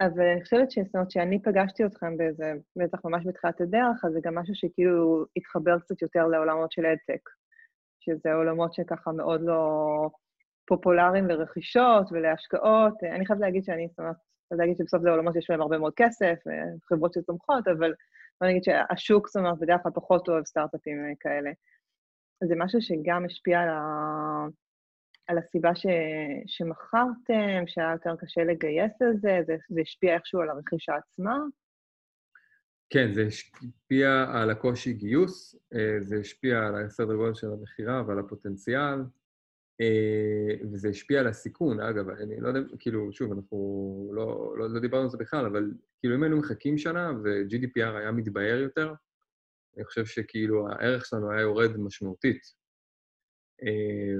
אבל 0.00 0.26
אני 0.32 0.42
חושבת 0.42 0.70
ש- 0.70 0.78
זאת 0.78 0.94
אומרת, 0.94 1.10
שאני 1.10 1.42
פגשתי 1.42 1.84
אתכם 1.86 2.16
באיזה, 2.16 2.52
בטח 2.76 3.04
ממש 3.04 3.24
בתחילת 3.26 3.60
הדרך, 3.60 4.04
אז 4.04 4.12
זה 4.12 4.20
גם 4.22 4.34
משהו 4.34 4.54
שכאילו 4.54 5.24
התחבר 5.36 5.78
קצת 5.78 6.02
יותר 6.02 6.26
לעולמות 6.26 6.72
של 6.72 6.86
אדטק, 6.86 7.28
שזה 8.00 8.32
עולמות 8.34 8.74
שככה 8.74 9.12
מאוד 9.12 9.40
לא 9.44 9.60
פופולריים 10.68 11.26
לרכישות 11.26 12.12
ולהשקעות. 12.12 12.94
אני 13.02 13.26
חייבת 13.26 13.42
להגיד 13.42 13.64
שאני, 13.64 13.88
זאת 13.88 13.98
אומרת, 13.98 14.16
חייבת 14.48 14.60
להגיד 14.60 14.76
שבסוף 14.76 15.02
זה 15.02 15.10
עולמות 15.10 15.34
שיש 15.34 15.50
להם 15.50 15.60
הרבה 15.60 15.78
מאוד 15.78 15.92
כסף, 15.96 16.36
אה, 16.48 16.64
חברות 16.88 17.12
שצומחות, 17.12 17.68
אבל 17.68 17.92
בוא 18.40 18.48
נגיד 18.48 18.64
שהשוק, 18.64 19.28
זאת 19.28 19.36
אומרת, 19.36 19.58
בדרך 19.58 19.82
כלל 19.82 19.92
פחות 19.92 20.28
אוהב 20.28 20.44
סטארט-אפים 20.44 21.04
אה, 21.04 21.12
כאלה. 21.20 21.50
זה 22.44 22.54
משהו 22.56 22.82
שגם 22.82 23.24
השפיע 23.24 23.60
על, 23.60 23.68
ה... 23.68 23.80
על 25.26 25.38
הסיבה 25.38 25.74
ש... 25.74 25.86
שמכרתם, 26.46 27.66
שהיה 27.66 27.92
יותר 27.92 28.16
קשה 28.16 28.44
לגייס 28.44 28.92
לזה, 29.00 29.38
זה, 29.46 29.56
זה 29.68 29.80
השפיע 29.80 30.14
איכשהו 30.14 30.40
על 30.40 30.50
הרכישה 30.50 30.92
עצמה. 30.96 31.38
כן, 32.90 33.12
זה 33.12 33.22
השפיע 33.26 34.24
על 34.32 34.50
הקושי 34.50 34.92
גיוס, 34.92 35.56
אה, 35.74 35.96
זה 36.00 36.16
השפיע 36.20 36.58
על 36.58 36.74
הסדר 36.74 37.14
גודל 37.14 37.34
של 37.34 37.46
המכירה 37.52 38.02
ועל 38.06 38.18
הפוטנציאל, 38.18 38.98
וזה 40.72 40.88
השפיע 40.88 41.20
על 41.20 41.26
הסיכון. 41.26 41.80
אגב, 41.80 42.08
אני 42.08 42.40
לא 42.40 42.48
יודע, 42.48 42.60
כאילו, 42.78 43.12
שוב, 43.12 43.32
אנחנו 43.32 44.10
לא, 44.14 44.54
לא, 44.58 44.70
לא 44.70 44.80
דיברנו 44.80 45.02
על 45.04 45.10
זה 45.10 45.18
בכלל, 45.18 45.46
אבל 45.46 45.70
כאילו, 46.00 46.14
אם 46.14 46.22
היינו 46.22 46.38
מחכים 46.38 46.78
שנה 46.78 47.12
ו-GDPR 47.24 47.96
היה 47.98 48.12
מתבהר 48.12 48.58
יותר, 48.58 48.94
אני 49.76 49.84
חושב 49.84 50.04
שכאילו 50.06 50.68
הערך 50.68 51.06
שלנו 51.06 51.30
היה 51.30 51.40
יורד 51.40 51.76
משמעותית. 51.76 52.42
אה, 53.62 54.14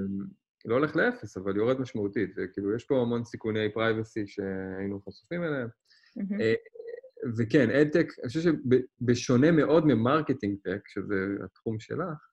לא 0.65 0.75
הולך 0.75 0.95
לאפס, 0.95 1.37
אבל 1.37 1.57
יורד 1.57 1.79
משמעותית, 1.79 2.29
וכאילו, 2.37 2.75
יש 2.75 2.83
פה 2.83 3.01
המון 3.01 3.25
סיכוני 3.25 3.73
privacy 3.73 4.27
שהיינו 4.27 5.01
חשופים 5.01 5.43
אליהם. 5.43 5.67
אה, 6.41 6.53
וכן, 7.37 7.69
ad 7.69 7.80
tech, 7.80 8.07
אני 8.19 8.27
חושב 8.27 8.39
שבשונה 8.41 9.51
מאוד 9.51 9.85
מ 9.85 9.92
marketing 9.92 10.57
tech, 10.63 10.87
שזה 10.87 11.15
התחום 11.45 11.79
שלך, 11.79 12.29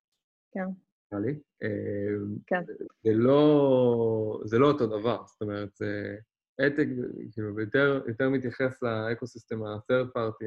כן. 0.51 0.86
נראה 1.11 1.25
לי, 1.25 1.39
אה, 1.63 2.17
כן. 2.47 2.63
זה 3.03 3.13
לא, 3.13 4.41
זה 4.45 4.59
לא 4.59 4.67
אותו 4.67 4.87
דבר. 4.87 5.23
זאת 5.27 5.41
אומרת, 5.41 5.69
זה 5.75 6.17
ad 6.61 6.68
tech, 6.68 6.85
כאילו, 7.31 7.59
יותר, 7.59 8.01
יותר 8.07 8.29
מתייחס 8.29 8.83
ל 8.83 8.91
ecosystem 8.91 9.63
ה-third 9.63 10.07
party, 10.17 10.45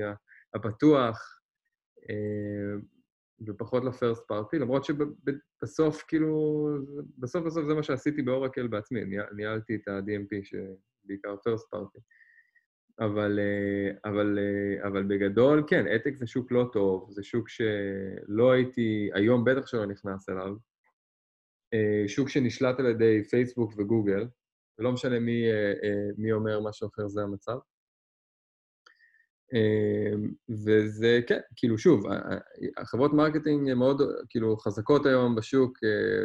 הפתוח, 0.55 1.41
אה, 2.11 2.75
ופחות 3.47 3.85
ל-first 3.85 4.21
party, 4.33 4.57
למרות 4.61 4.85
שבסוף, 4.85 6.03
כאילו, 6.09 6.69
בסוף 7.19 7.45
בסוף 7.47 7.65
זה 7.67 7.75
מה 7.75 7.83
שעשיתי 7.83 8.23
באורקל 8.23 8.67
בעצמי, 8.67 9.05
ניהל- 9.05 9.35
ניהלתי 9.37 9.75
את 9.77 9.89
ה-DMP, 9.89 10.45
שבעיקר 10.45 11.35
first 11.35 11.65
party. 11.75 12.01
אבל, 13.01 13.39
אה, 13.39 14.11
אבל, 14.11 14.39
אה, 14.39 14.89
אבל 14.89 15.03
בגדול, 15.03 15.65
כן, 15.67 15.85
אתק 15.97 16.17
זה 16.17 16.27
שוק 16.27 16.53
לא 16.53 16.71
טוב, 16.73 17.11
זה 17.11 17.23
שוק 17.23 17.49
שלא 17.49 18.53
הייתי, 18.53 19.11
היום 19.15 19.45
בטח 19.45 19.67
שלא 19.67 19.87
נכנס 19.87 20.29
אליו. 20.29 20.55
אה, 21.75 22.05
שוק 22.09 22.29
שנשלט 22.29 22.81
על 22.81 22.87
ידי 22.87 23.25
פייסבוק 23.25 23.73
וגוגל, 23.77 24.29
ולא 24.79 24.93
משנה 24.93 25.19
מי, 25.19 25.43
מי 26.17 26.33
אומר 26.33 26.61
משהו 26.61 26.89
אחר, 26.89 27.09
זה 27.09 27.23
המצב. 27.23 27.59
וזה, 30.49 31.21
כן, 31.27 31.39
כאילו, 31.57 31.79
שוב, 31.79 32.05
החברות 32.77 33.13
marketing 33.13 33.71
הן 33.71 33.79
מאוד, 33.79 34.03
כאילו, 34.29 34.57
חזקות 34.57 35.07
היום 35.07 35.35
בשוק, 35.35 35.79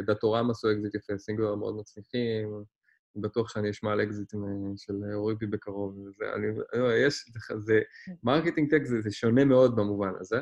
Datorama 0.06 0.50
עשו 0.50 0.72
אקזיט 0.72 0.94
יפה, 0.94 1.18
Singular 1.18 1.54
מאוד 1.54 1.76
מצליחים, 1.76 2.48
בטוח 3.16 3.48
שאני 3.48 3.70
אשמע 3.70 3.92
על 3.92 4.02
אקזיטים 4.02 4.44
אה, 4.44 4.72
של 4.76 4.94
Oribi 5.14 5.46
בקרוב. 5.46 5.98
וזה, 5.98 6.24
אני, 6.34 6.46
לא, 6.72 6.92
יש, 6.92 7.24
זה, 7.32 7.58
זה, 7.58 7.80
marketing 8.22 8.70
tech 8.70 8.84
זה, 8.84 9.00
זה 9.00 9.10
שונה 9.10 9.44
מאוד 9.44 9.76
במובן 9.76 10.12
הזה, 10.20 10.40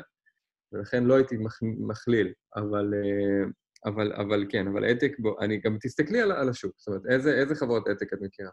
ולכן 0.71 1.03
לא 1.03 1.15
הייתי 1.15 1.37
מכ, 1.37 1.59
מכליל, 1.61 2.33
אבל, 2.55 2.93
אה, 2.93 3.45
אבל, 3.85 4.13
אבל 4.13 4.45
כן, 4.49 4.67
אבל 4.67 4.91
ad 4.91 4.97
tech, 4.97 5.11
בוא, 5.19 5.41
אני 5.41 5.57
גם 5.57 5.77
תסתכלי 5.81 6.21
על, 6.21 6.31
על 6.31 6.49
השוק, 6.49 6.73
זאת 6.77 6.87
אומרת, 6.87 7.01
איזה, 7.05 7.33
איזה 7.33 7.55
חברות 7.55 7.87
ad 7.91 7.98
tech 7.98 8.13
את 8.13 8.21
מכירה? 8.21 8.51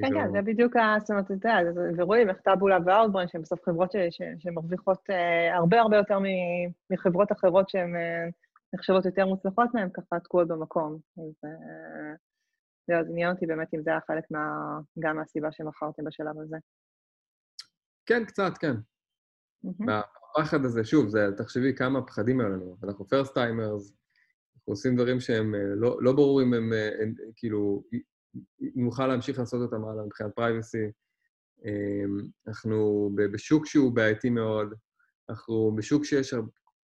כן, 0.00 0.14
כן, 0.14 0.32
זה 0.32 0.42
בדיוק 0.42 0.76
ה... 0.76 0.96
זאת 1.00 1.10
אומרת, 1.10 1.24
אתה 1.24 1.34
יודע, 1.34 1.72
זה- 1.72 2.02
ורואים 2.02 2.28
איך 2.28 2.40
Taboola 2.40 2.78
ו 2.86 2.90
Outbrain, 2.90 3.28
שהן 3.28 3.42
בסוף 3.42 3.60
חברות 3.64 3.92
שמרוויחות 4.38 5.00
אה, 5.10 5.56
הרבה 5.56 5.80
הרבה 5.80 5.96
יותר 5.96 6.18
מחברות 6.90 7.32
אחרות 7.32 7.68
שהן 7.68 7.96
אה, 7.96 8.28
נחשבות 8.74 9.04
יותר 9.04 9.26
מוצלחות 9.26 9.74
מהן, 9.74 9.88
ככה 9.94 10.20
תקועות 10.20 10.48
במקום. 10.48 10.98
אז 11.18 11.34
אה, 11.44 12.14
זהו, 12.86 13.04
זה 13.04 13.10
עניין 13.10 13.30
אותי 13.30 13.46
באמת 13.46 13.74
אם 13.74 13.82
זה 13.82 13.90
היה 13.90 14.00
חלק 14.06 14.24
מה... 14.30 14.44
גם 14.98 15.16
מהסיבה 15.16 15.52
שמכרתם 15.52 16.04
בשלב 16.04 16.40
הזה. 16.40 16.56
כן, 18.06 18.24
קצת, 18.24 18.52
כן. 18.60 18.74
מהמם. 19.64 20.02
הפחד 20.36 20.64
הזה, 20.64 20.84
שוב, 20.84 21.08
זה, 21.08 21.26
תחשבי 21.36 21.74
כמה 21.76 22.06
פחדים 22.06 22.40
היו 22.40 22.48
לנו. 22.48 22.76
אנחנו 22.84 23.08
first 23.08 23.34
timers, 23.34 23.92
אנחנו 24.56 24.72
עושים 24.72 24.96
דברים 24.96 25.20
שהם 25.20 25.54
אה, 25.54 25.74
לא, 25.76 25.98
לא 26.02 26.12
ברור 26.12 26.42
אם 26.42 26.54
הם, 26.54 26.72
אה, 26.72 27.02
הם 27.02 27.14
כאילו, 27.36 27.84
נוכל 28.60 29.06
להמשיך 29.06 29.38
לעשות 29.38 29.60
אותם 29.62 29.84
הלאה 29.84 30.04
מבחינת 30.04 30.30
פרייבסי. 30.34 30.90
אנחנו 32.48 33.10
ב- 33.14 33.32
בשוק 33.32 33.66
שהוא 33.66 33.94
בעייתי 33.94 34.30
מאוד, 34.30 34.74
אנחנו 35.30 35.72
בשוק 35.76 36.04
שיש 36.04 36.34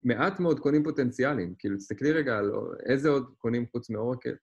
מעט 0.04 0.40
מאוד 0.40 0.60
קונים 0.60 0.84
פוטנציאליים. 0.84 1.56
כאילו, 1.60 1.78
תסתכלי 1.78 2.12
רגע 2.12 2.38
על 2.38 2.52
איזה 2.86 3.10
עוד 3.10 3.34
קונים 3.38 3.66
חוץ 3.72 3.90
מאורקל. 3.90 4.36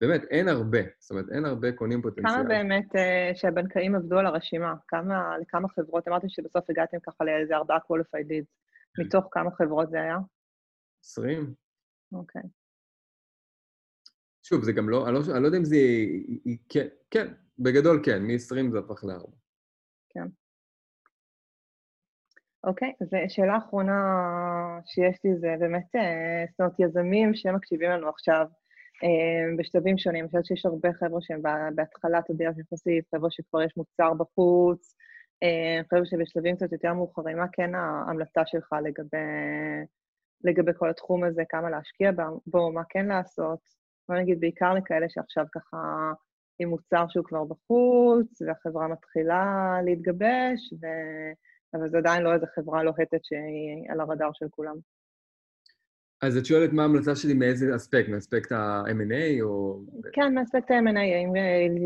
באמת, 0.00 0.22
אין 0.30 0.48
הרבה. 0.48 0.78
זאת 0.98 1.10
אומרת, 1.10 1.24
אין 1.32 1.44
הרבה 1.44 1.72
קונים 1.72 2.02
כמה 2.02 2.10
פוטנציאליים. 2.10 2.48
באמת 2.48 2.96
אה, 2.96 3.30
שהבנקאים 3.34 3.94
עבדו 3.94 4.18
על 4.18 4.26
הרשימה? 4.26 4.74
כמה, 4.88 5.38
לכמה 5.38 5.68
חברות? 5.68 6.08
אמרתם 6.08 6.28
שבסוף 6.28 6.70
הגעתם 6.70 6.96
ככה 7.02 7.24
לאיזה 7.24 7.56
ארבעה 7.56 7.78
qualified 7.78 8.26
leads. 8.26 8.50
כן. 8.96 9.02
מתוך 9.02 9.28
כמה 9.30 9.50
חברות 9.50 9.90
זה 9.90 10.02
היה? 10.02 10.18
20? 11.04 11.54
אוקיי. 12.12 12.42
שוב, 14.42 14.64
זה 14.64 14.72
גם 14.72 14.88
לא, 14.88 15.06
אני 15.06 15.14
לא, 15.14 15.20
אני 15.34 15.42
לא 15.42 15.46
יודע 15.46 15.58
אם 15.58 15.64
זה... 15.64 15.76
כן, 16.68 16.86
כן, 17.10 17.32
בגדול 17.58 18.02
כן, 18.04 18.22
מ-20 18.22 18.70
זה 18.72 18.78
הפך 18.78 19.04
ל-4. 19.04 19.44
אוקיי, 22.66 22.92
ושאלה 23.00 23.58
אחרונה 23.58 23.92
שיש 24.86 25.18
לי 25.24 25.36
זה 25.36 25.54
באמת, 25.60 25.96
אה, 25.96 26.44
זאת 26.50 26.60
אומרת, 26.60 26.80
יזמים 26.80 27.34
שמקשיבים 27.34 27.90
לנו 27.90 28.08
עכשיו 28.08 28.46
אה, 28.46 28.63
בשלבים 29.58 29.98
שונים, 29.98 30.20
אני 30.20 30.28
חושבת 30.28 30.44
שיש 30.44 30.66
הרבה 30.66 30.92
חבר'ה 30.92 31.20
שהם 31.20 31.42
בהתחלת 31.74 32.30
הדרך 32.30 32.58
יחסית, 32.58 33.04
חבר'ה 33.14 33.30
שכבר 33.30 33.62
יש 33.62 33.76
מוצר 33.76 34.14
בחוץ, 34.14 34.94
אה, 35.42 35.80
חבר'ה 35.90 36.06
שבשלבים 36.06 36.56
קצת 36.56 36.72
יותר 36.72 36.92
מאוחרים, 36.92 37.38
מה 37.38 37.46
כן 37.52 37.74
ההמלצה 37.74 38.42
שלך 38.46 38.72
לגבי, 38.84 39.16
לגבי 40.44 40.72
כל 40.76 40.90
התחום 40.90 41.24
הזה, 41.24 41.42
כמה 41.48 41.70
להשקיע 41.70 42.10
בו, 42.46 42.72
מה 42.72 42.82
כן 42.88 43.06
לעשות? 43.06 43.60
בוא 44.08 44.16
נגיד 44.16 44.40
בעיקר 44.40 44.74
לכאלה 44.74 45.06
שעכשיו 45.08 45.44
ככה 45.52 46.12
עם 46.58 46.68
מוצר 46.68 47.04
שהוא 47.08 47.24
כבר 47.24 47.44
בחוץ, 47.44 48.42
והחברה 48.42 48.88
מתחילה 48.88 49.76
להתגבש, 49.84 50.72
ו... 50.82 50.86
אבל 51.74 51.90
זה 51.90 51.98
עדיין 51.98 52.22
לא 52.22 52.34
איזו 52.34 52.46
חברה 52.54 52.82
לוהטת 52.82 53.24
שהיא 53.24 53.90
על 53.90 54.00
הרדאר 54.00 54.30
של 54.32 54.46
כולם. 54.50 54.76
אז 56.26 56.36
את 56.36 56.46
שואלת 56.46 56.72
מה 56.72 56.82
ההמלצה 56.82 57.16
שלי 57.16 57.34
מאיזה 57.34 57.76
אספקט, 57.76 58.08
מאספקט 58.08 58.52
ה-M&A 58.52 59.42
או... 59.42 59.82
כן, 60.12 60.34
מאספקט 60.34 60.70
ה-M&A, 60.70 60.98
האם 60.98 61.32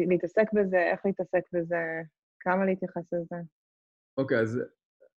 להתעסק 0.09 0.53
בזה, 0.53 0.79
איך 0.93 1.07
להתעסק 1.07 1.43
בזה, 1.53 1.77
כמה 2.41 2.65
להתייחס 2.65 3.13
לזה. 3.13 3.37
אוקיי, 4.19 4.41
אז 4.41 4.61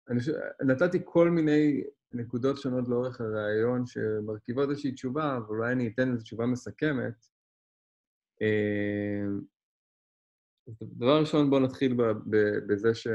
אני 0.10 0.20
חושב, 0.20 0.34
נתתי 0.62 1.00
כל 1.06 1.30
מיני 1.30 1.84
נקודות 2.14 2.58
שונות 2.58 2.88
לאורך 2.88 3.22
הראיון 3.22 3.86
שמרכיבות 3.86 4.70
איזושהי 4.70 4.92
תשובה, 4.92 5.38
אבל 5.38 5.56
אולי 5.56 5.72
אני 5.72 5.88
אתן 5.88 6.12
איזו 6.12 6.24
תשובה 6.24 6.46
מסכמת. 6.46 7.26
אה, 8.42 9.24
דבר 10.82 11.20
ראשון, 11.20 11.50
בואו 11.50 11.62
נתחיל 11.62 11.98
בזה 12.68 12.96
ש... 12.96 13.08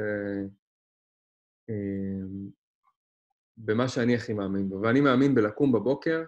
במה 3.56 3.88
שאני 3.88 4.14
הכי 4.14 4.32
מאמין 4.32 4.68
בו. 4.68 4.80
ואני 4.80 5.00
מאמין 5.00 5.34
בלקום 5.34 5.72
בבוקר 5.72 6.24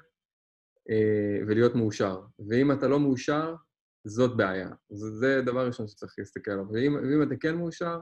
אה, 0.90 1.38
ולהיות 1.46 1.74
מאושר. 1.74 2.20
ואם 2.48 2.72
אתה 2.72 2.88
לא 2.88 3.00
מאושר, 3.00 3.54
זאת 4.04 4.36
בעיה. 4.36 4.70
זה, 4.90 5.10
זה 5.10 5.42
דבר 5.46 5.66
ראשון 5.66 5.88
שצריך 5.88 6.14
להסתכל 6.18 6.50
עליו. 6.50 6.64
ואם, 6.72 6.94
ואם 6.94 7.22
אתה 7.22 7.34
כן 7.40 7.54
מאושר, 7.56 8.00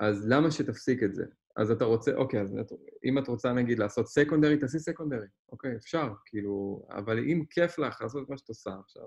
אז 0.00 0.28
למה 0.28 0.50
שתפסיק 0.50 1.02
את 1.02 1.14
זה? 1.14 1.24
אז 1.56 1.70
אתה 1.70 1.84
רוצה, 1.84 2.14
אוקיי, 2.14 2.40
אז 2.40 2.56
אם 3.04 3.18
את 3.18 3.28
רוצה 3.28 3.52
נגיד 3.52 3.78
לעשות 3.78 4.06
סקונדרי, 4.06 4.58
תעשי 4.58 4.78
סקונדרי. 4.78 5.26
אוקיי, 5.52 5.76
אפשר, 5.76 6.12
כאילו, 6.24 6.86
אבל 6.90 7.18
אם 7.18 7.44
כיף 7.50 7.78
לך 7.78 8.02
לעשות 8.02 8.24
את 8.24 8.30
מה 8.30 8.38
שאת 8.38 8.48
עושה 8.48 8.70
עכשיו, 8.84 9.06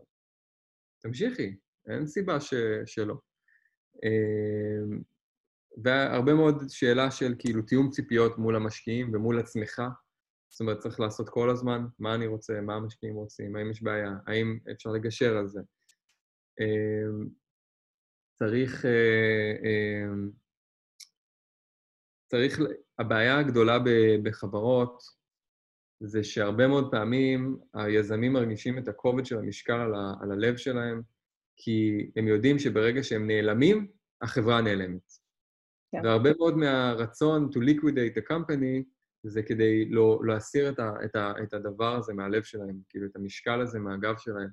תמשיכי, 1.02 1.58
אין 1.88 2.08
סיבה 2.08 2.40
ש, 2.40 2.54
שלא. 2.86 3.16
אה, 4.04 4.98
והרבה 5.84 6.34
מאוד 6.34 6.64
שאלה 6.70 7.12
של 7.12 7.36
כאילו 7.40 7.62
תיאום 7.62 7.90
ציפיות 7.90 8.38
מול 8.38 8.56
המשקיעים 8.56 9.14
ומול 9.14 9.40
עצמך. 9.40 9.82
זאת 10.50 10.60
אומרת, 10.60 10.80
צריך 10.80 11.00
לעשות 11.00 11.30
כל 11.30 11.50
הזמן 11.50 11.86
מה 12.00 12.16
אני 12.16 12.28
רוצה, 12.28 12.62
מה 12.62 12.76
המשקיעים 12.76 13.16
רוצים, 13.16 13.56
האם 13.56 13.72
יש 13.72 13.84
בעיה, 13.84 14.12
האם 14.28 14.60
אפשר 14.72 14.90
לגשר 14.90 15.38
על 15.38 15.48
זה. 15.48 15.62
אמ, 16.60 17.28
צריך... 18.40 18.86
אה, 18.86 19.54
אמ, 19.64 20.30
צריך... 22.28 22.60
הבעיה 23.00 23.40
הגדולה 23.40 23.78
בחברות 24.24 25.04
זה 26.00 26.24
שהרבה 26.24 26.68
מאוד 26.68 26.92
פעמים 26.92 27.58
היזמים 27.74 28.34
מרגישים 28.34 28.78
את 28.78 28.88
הכובד 28.88 29.26
של 29.26 29.38
המשקל 29.38 29.74
על, 29.74 29.96
ה, 29.96 30.14
על 30.22 30.32
הלב 30.32 30.58
שלהם, 30.58 31.02
כי 31.58 32.10
הם 32.16 32.28
יודעים 32.28 32.60
שברגע 32.60 33.04
שהם 33.04 33.28
נעלמים, 33.28 33.88
החברה 34.22 34.62
נעלמת. 34.62 35.21
כן. 35.92 36.02
והרבה 36.04 36.30
מאוד 36.38 36.58
מהרצון 36.58 37.50
to 37.54 37.58
liquidate 37.58 38.18
the 38.18 38.32
company 38.32 38.84
זה 39.24 39.44
כדי 39.44 39.86
לא, 39.86 40.20
להסיר 40.26 40.70
את, 40.70 40.80
ה, 40.80 40.94
את, 41.06 41.16
ה, 41.16 41.34
את 41.44 41.54
הדבר 41.54 41.96
הזה 41.96 42.14
מהלב 42.14 42.44
שלהם, 42.44 42.80
כאילו 42.90 43.08
את 43.08 43.16
המשקל 43.16 43.62
הזה 43.62 43.80
מהגב 43.80 44.18
שלהם. 44.18 44.50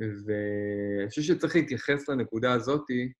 ואני 0.00 1.08
חושב 1.08 1.22
שצריך 1.22 1.56
להתייחס 1.56 2.08
לנקודה 2.08 2.52
הזאתי 2.52 3.12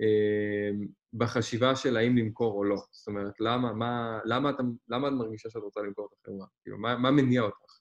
אה, 0.00 0.70
בחשיבה 1.12 1.76
של 1.76 1.96
האם 1.96 2.16
למכור 2.16 2.54
או 2.54 2.64
לא. 2.64 2.76
זאת 2.90 3.08
אומרת, 3.08 3.40
למה, 3.40 3.72
מה, 3.72 4.20
למה, 4.24 4.50
אתה, 4.50 4.62
למה 4.88 5.08
את 5.08 5.12
מרגישה 5.12 5.50
שאת 5.50 5.62
רוצה 5.62 5.80
למכור 5.80 6.06
את 6.06 6.18
החברה? 6.20 6.46
כאילו, 6.62 6.78
מה, 6.78 6.96
מה 6.96 7.10
מניע 7.10 7.42
אותך? 7.42 7.80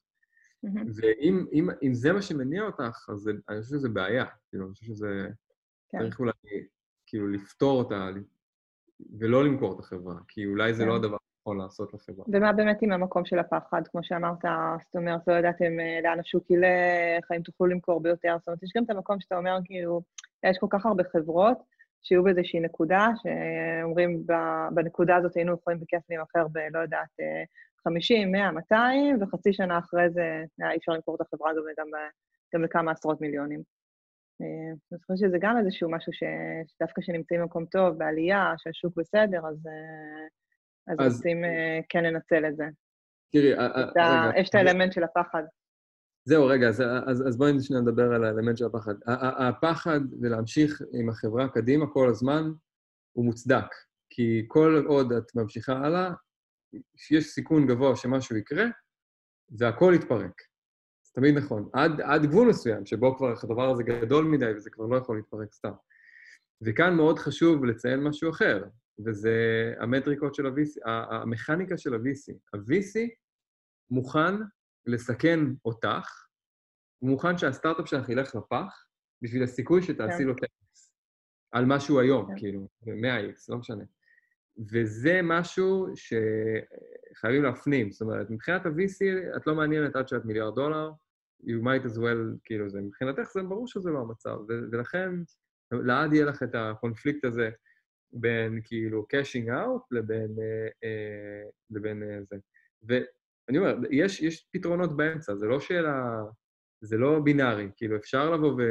ואם 0.96 1.46
אם, 1.54 1.68
אם 1.84 1.94
זה 1.94 2.14
מה 2.14 2.22
שמניע 2.22 2.64
אותך, 2.64 3.10
אז 3.10 3.20
זה, 3.20 3.32
אני 3.50 3.62
חושב 3.62 3.76
שזה 3.76 3.90
בעיה. 3.90 4.26
כאילו, 4.50 4.66
אני 4.66 4.74
חושב 4.74 4.86
שזה... 4.86 5.28
כן. 5.90 5.98
צריך 6.00 6.20
אולי 6.20 6.32
כאילו 7.06 7.28
לפתור 7.28 7.84
אותה, 7.84 8.10
ולא 9.20 9.46
למכור 9.46 9.74
את 9.74 9.80
החברה, 9.80 10.16
כי 10.28 10.46
אולי 10.46 10.74
זה 10.74 10.86
לא 10.86 10.88
כן. 10.88 10.92
לא 10.92 10.96
הדבר 10.96 11.18
הנכון 11.40 11.58
לעשות 11.58 11.94
לחברה. 11.94 12.26
ומה 12.28 12.54
באמת 12.54 12.82
עם 12.82 12.92
המקום 12.92 13.26
של 13.26 13.40
הפחד, 13.40 13.82
כמו 13.92 14.04
שאמרת, 14.04 14.42
זאת 14.86 14.96
אומרת, 14.96 15.22
לא 15.28 15.34
ידעתם 15.34 15.80
אה, 15.80 16.00
לאן 16.04 16.20
השוק 16.20 16.52
ילך, 16.52 17.32
האם 17.32 17.42
תוכלו 17.42 17.68
למכור 17.68 18.02
ביותר, 18.02 18.36
זאת 18.40 18.48
אומרת, 18.48 18.64
יש 18.64 18.72
גם 18.76 18.84
את 18.84 18.90
המקום 18.90 19.20
שאתה 19.20 19.38
אומר, 19.38 19.58
כאילו, 19.66 20.02
יש 20.44 20.58
כל 20.58 20.68
כך 20.70 20.86
הרבה 20.86 21.04
חברות, 21.12 21.58
שיהיו 22.02 22.24
באיזושהי 22.24 22.60
נקודה, 22.60 23.08
שאומרים, 23.22 24.24
בנקודה 24.74 25.16
הזאת 25.16 25.36
היינו 25.36 25.54
יכולים 25.54 25.80
בכיף 25.80 26.02
להימכר 26.10 26.48
ב, 26.48 26.58
לא 26.74 26.80
יודעת, 26.80 27.10
50, 27.84 28.32
100, 28.32 28.52
200, 28.52 29.18
וחצי 29.22 29.54
שנה 29.54 29.80
אחרי 29.80 30.10
זה 30.10 30.44
אי 30.72 30.78
אפשר 30.78 30.92
למכור 30.92 31.16
את 31.16 31.22
החברה 31.22 31.52
הזו 31.52 31.62
גם, 31.78 31.88
גם 32.56 32.62
בכמה 32.62 32.92
עשרות 32.92 33.22
מיליונים. 33.22 33.79
אה, 34.42 34.72
אני 34.92 35.00
חושבת 35.00 35.18
שזה 35.18 35.38
גם 35.42 35.58
איזשהו 35.58 35.92
משהו 35.92 36.14
שדווקא 36.14 37.02
כשנמצאים 37.02 37.42
במקום 37.42 37.66
טוב, 37.66 37.98
בעלייה, 37.98 38.54
שהשוק 38.58 38.94
בסדר, 38.98 39.48
אז, 39.48 39.68
אה, 39.68 40.94
אז, 40.94 40.98
אז 41.00 41.16
רוצים 41.16 41.44
אה, 41.44 41.80
כן 41.90 42.04
לנצל 42.04 42.46
את 42.46 42.56
זה. 42.56 42.66
תראי, 43.32 43.54
רגע. 43.54 44.32
יש 44.38 44.50
את 44.50 44.56
האלמנט 44.56 44.94
של 44.94 45.04
הפחד. 45.04 45.44
זהו, 46.26 46.46
רגע, 46.46 46.68
אז, 46.68 46.82
אז, 46.82 47.28
אז 47.28 47.38
בואי 47.38 47.62
שנייה 47.62 47.82
נדבר 47.82 48.14
על 48.14 48.24
האלמנט 48.24 48.58
של 48.58 48.66
הפחד. 48.66 48.94
הפחד 49.48 50.00
ולהמשיך 50.22 50.82
עם 50.94 51.10
החברה 51.10 51.50
קדימה 51.50 51.86
כל 51.94 52.10
הזמן 52.10 52.44
הוא 53.12 53.26
מוצדק, 53.26 53.66
כי 54.10 54.46
כל 54.48 54.84
עוד 54.88 55.12
את 55.12 55.36
ממשיכה 55.36 55.74
הלאה, 55.74 56.12
יש 57.12 57.26
סיכון 57.26 57.68
גבוה 57.68 57.96
שמשהו 57.96 58.36
יקרה, 58.36 58.66
והכול 59.58 59.94
יתפרק. 59.96 60.49
זה 61.10 61.14
תמיד 61.14 61.38
נכון. 61.38 61.70
עד, 61.74 62.02
עד 62.02 62.26
גבול 62.26 62.48
מסוים, 62.48 62.86
שבו 62.86 63.18
כבר 63.18 63.34
הדבר 63.44 63.70
הזה 63.70 63.84
גדול 63.84 64.26
מדי 64.26 64.54
וזה 64.56 64.70
כבר 64.70 64.86
לא 64.86 64.98
יכול 64.98 65.16
להתפרק 65.16 65.54
סתם. 65.54 65.72
וכאן 66.62 66.96
מאוד 66.96 67.20
חשוב 67.20 67.66
לציין 67.66 68.04
משהו 68.04 68.30
אחר, 68.30 68.64
וזה 69.06 69.74
המטריקות 69.80 70.36
של 70.36 70.46
ה-VC, 70.46 70.90
המכניקה 70.90 71.78
של 71.78 71.94
ה-VC. 71.94 72.34
ה-VC 72.54 73.10
מוכן 73.92 74.34
לסכן 74.86 75.40
אותך, 75.66 76.26
הוא 77.00 77.10
מוכן 77.10 77.38
שהסטארט-אפ 77.38 77.88
שלך 77.88 78.10
ילך 78.10 78.36
לפח 78.36 78.86
בשביל 79.22 79.44
הסיכוי 79.44 79.82
שתעשי 79.82 80.24
לו 80.24 80.34
טקס. 80.34 80.94
על 81.52 81.66
משהו 81.66 82.00
היום, 82.00 82.28
כן. 82.28 82.38
כאילו, 82.38 82.68
100x, 82.84 83.46
לא 83.50 83.58
משנה. 83.58 83.84
וזה 84.72 85.20
משהו 85.24 85.88
שחייבים 87.20 87.44
להפנים. 87.44 87.92
זאת 87.92 88.02
אומרת, 88.02 88.30
מבחינת 88.30 88.66
ה-VC, 88.66 89.36
את 89.38 89.48
לא 89.48 89.56
מעניינת 89.56 89.96
עד 89.96 90.08
שאת 90.08 90.26
מיליארד 90.26 90.56
דולר, 90.56 90.92
you 91.44 91.64
might 91.64 91.86
as 91.86 91.98
well, 91.98 92.38
כאילו, 92.46 92.70
זה, 92.70 92.82
מבחינתך 92.82 93.32
זה 93.34 93.44
ברור 93.44 93.68
שזה 93.68 93.90
לא 93.90 94.00
המצב, 94.00 94.38
ולכן 94.72 95.10
לעד 95.72 96.14
יהיה 96.14 96.26
לך 96.26 96.44
את 96.44 96.56
הקונפליקט 96.56 97.26
הזה 97.26 97.50
בין 98.12 98.62
כאילו 98.64 99.06
cashing 99.14 99.48
out 99.48 99.82
לבין, 99.92 100.36
אה, 100.42 100.68
אה, 100.84 101.50
לבין 101.70 102.04
אה, 102.04 102.20
זה. 102.30 102.38
ואני 102.84 103.58
אומר, 103.58 103.76
יש, 103.92 104.22
יש 104.22 104.48
פתרונות 104.52 104.98
באמצע, 104.98 105.36
זה 105.36 105.46
לא 105.46 105.60
שאלה, 105.60 106.24
זה 106.82 106.98
לא 106.98 107.20
בינארי, 107.24 107.70
כאילו, 107.76 107.96
אפשר 107.96 108.32
לבוא 108.32 108.54
ו... 108.58 108.62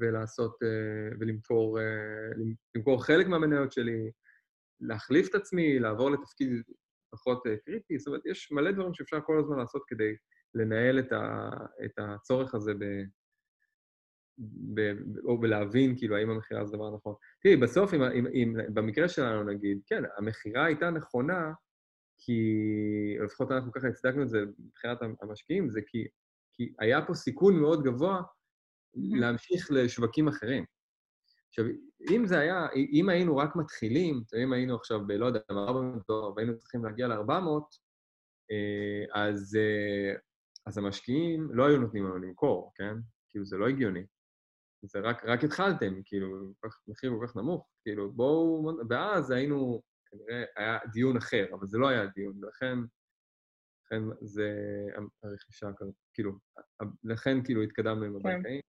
ולעשות, 0.00 0.62
אה, 0.62 1.16
ולמכור 1.20 1.80
אה, 1.80 2.98
חלק 3.00 3.26
מהמניות 3.26 3.72
שלי, 3.72 4.10
להחליף 4.80 5.28
את 5.30 5.34
עצמי, 5.34 5.78
לעבור 5.78 6.10
לתפקיד 6.10 6.62
פחות 7.10 7.46
אה, 7.46 7.56
קריטי, 7.56 7.98
זאת 7.98 8.06
אומרת, 8.06 8.26
יש 8.26 8.52
מלא 8.52 8.70
דברים 8.72 8.94
שאפשר 8.94 9.20
כל 9.20 9.38
הזמן 9.38 9.58
לעשות 9.58 9.82
כדי 9.86 10.14
לנהל 10.54 10.98
את, 10.98 11.12
ה, 11.12 11.50
את 11.84 11.92
הצורך 11.98 12.54
הזה 12.54 12.74
ב... 12.74 12.84
ב, 14.74 14.80
או 15.24 15.40
בלהבין, 15.40 15.98
כאילו, 15.98 16.16
האם 16.16 16.30
המכירה 16.30 16.64
זה 16.64 16.76
דבר 16.76 16.96
נכון. 16.96 17.14
תראי, 17.42 17.56
בסוף, 17.56 17.94
אם, 17.94 18.02
אם, 18.02 18.26
אם, 18.26 18.54
במקרה 18.74 19.08
שלנו, 19.08 19.44
נגיד, 19.44 19.80
כן, 19.86 20.02
המכירה 20.18 20.64
הייתה 20.64 20.90
נכונה, 20.90 21.52
כי, 22.18 22.42
לפחות 23.24 23.50
אנחנו 23.50 23.72
ככה 23.72 23.88
הצדקנו 23.88 24.22
את 24.22 24.28
זה 24.28 24.38
מבחינת 24.58 24.98
המשקיעים, 25.22 25.70
זה 25.70 25.80
כי, 25.86 26.06
כי 26.52 26.72
היה 26.78 27.06
פה 27.06 27.14
סיכון 27.14 27.60
מאוד 27.60 27.84
גבוה 27.84 28.22
להמשיך 28.94 29.68
לשווקים 29.70 30.28
אחרים. 30.28 30.64
עכשיו, 31.48 31.64
אם 32.10 32.26
זה 32.26 32.38
היה, 32.38 32.66
אם 32.92 33.08
היינו 33.08 33.36
רק 33.36 33.56
מתחילים, 33.56 34.22
אם 34.42 34.52
היינו 34.52 34.76
עכשיו 34.76 35.06
ב, 35.06 35.10
לא 35.12 35.26
יודע, 35.26 35.40
ב-400 35.50 36.04
דולר 36.08 36.32
והיינו 36.36 36.58
צריכים 36.58 36.84
להגיע 36.84 37.08
ל-400, 37.08 37.78
אה, 38.50 39.22
אז, 39.22 39.56
אה, 39.56 40.14
אז 40.66 40.78
המשקיעים 40.78 41.48
לא 41.52 41.66
היו 41.66 41.78
נותנים 41.78 42.04
לנו 42.04 42.18
למכור, 42.18 42.72
כן? 42.74 42.94
כאילו, 43.30 43.44
זה 43.44 43.56
לא 43.56 43.68
הגיוני. 43.68 44.06
זה 44.82 45.00
רק, 45.00 45.24
רק 45.24 45.44
התחלתם, 45.44 45.94
כאילו, 46.04 46.52
מחיר 46.88 47.12
כל 47.20 47.26
כך 47.26 47.36
נמוך, 47.36 47.68
כאילו, 47.82 48.12
בואו... 48.12 48.70
ואז 48.88 49.30
היינו 49.30 49.82
כנראה 50.10 50.44
היה 50.56 50.78
דיון 50.92 51.16
אחר, 51.16 51.46
אבל 51.52 51.66
זה 51.66 51.78
לא 51.78 51.88
היה 51.88 52.06
דיון, 52.06 52.44
ולכן 52.44 52.78
לכן 53.86 54.02
זה 54.20 54.50
הרכישה, 55.22 55.68
כאילו, 56.14 56.32
לכן 57.04 57.44
כאילו 57.44 57.62
התקדמנו 57.62 58.04
עם 58.04 58.22
כן. 58.22 58.28
הבנקאים. 58.28 58.60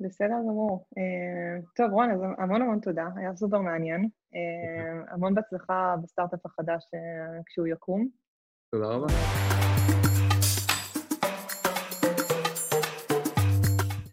בסדר 0.00 0.38
גמור. 0.48 0.86
אה, 0.98 1.60
טוב, 1.76 1.92
רון, 1.92 2.10
אז 2.10 2.20
המון 2.38 2.62
המון 2.62 2.80
תודה, 2.80 3.08
היה 3.16 3.36
סופר 3.36 3.58
מעניין. 3.58 4.08
אה, 4.34 5.14
המון 5.14 5.34
בהצלחה 5.34 5.94
בסטארט-אפ 6.02 6.46
החדש 6.46 6.84
כשהוא 7.46 7.66
יקום. 7.66 8.08
תודה 8.70 8.86
רבה. 8.86 9.06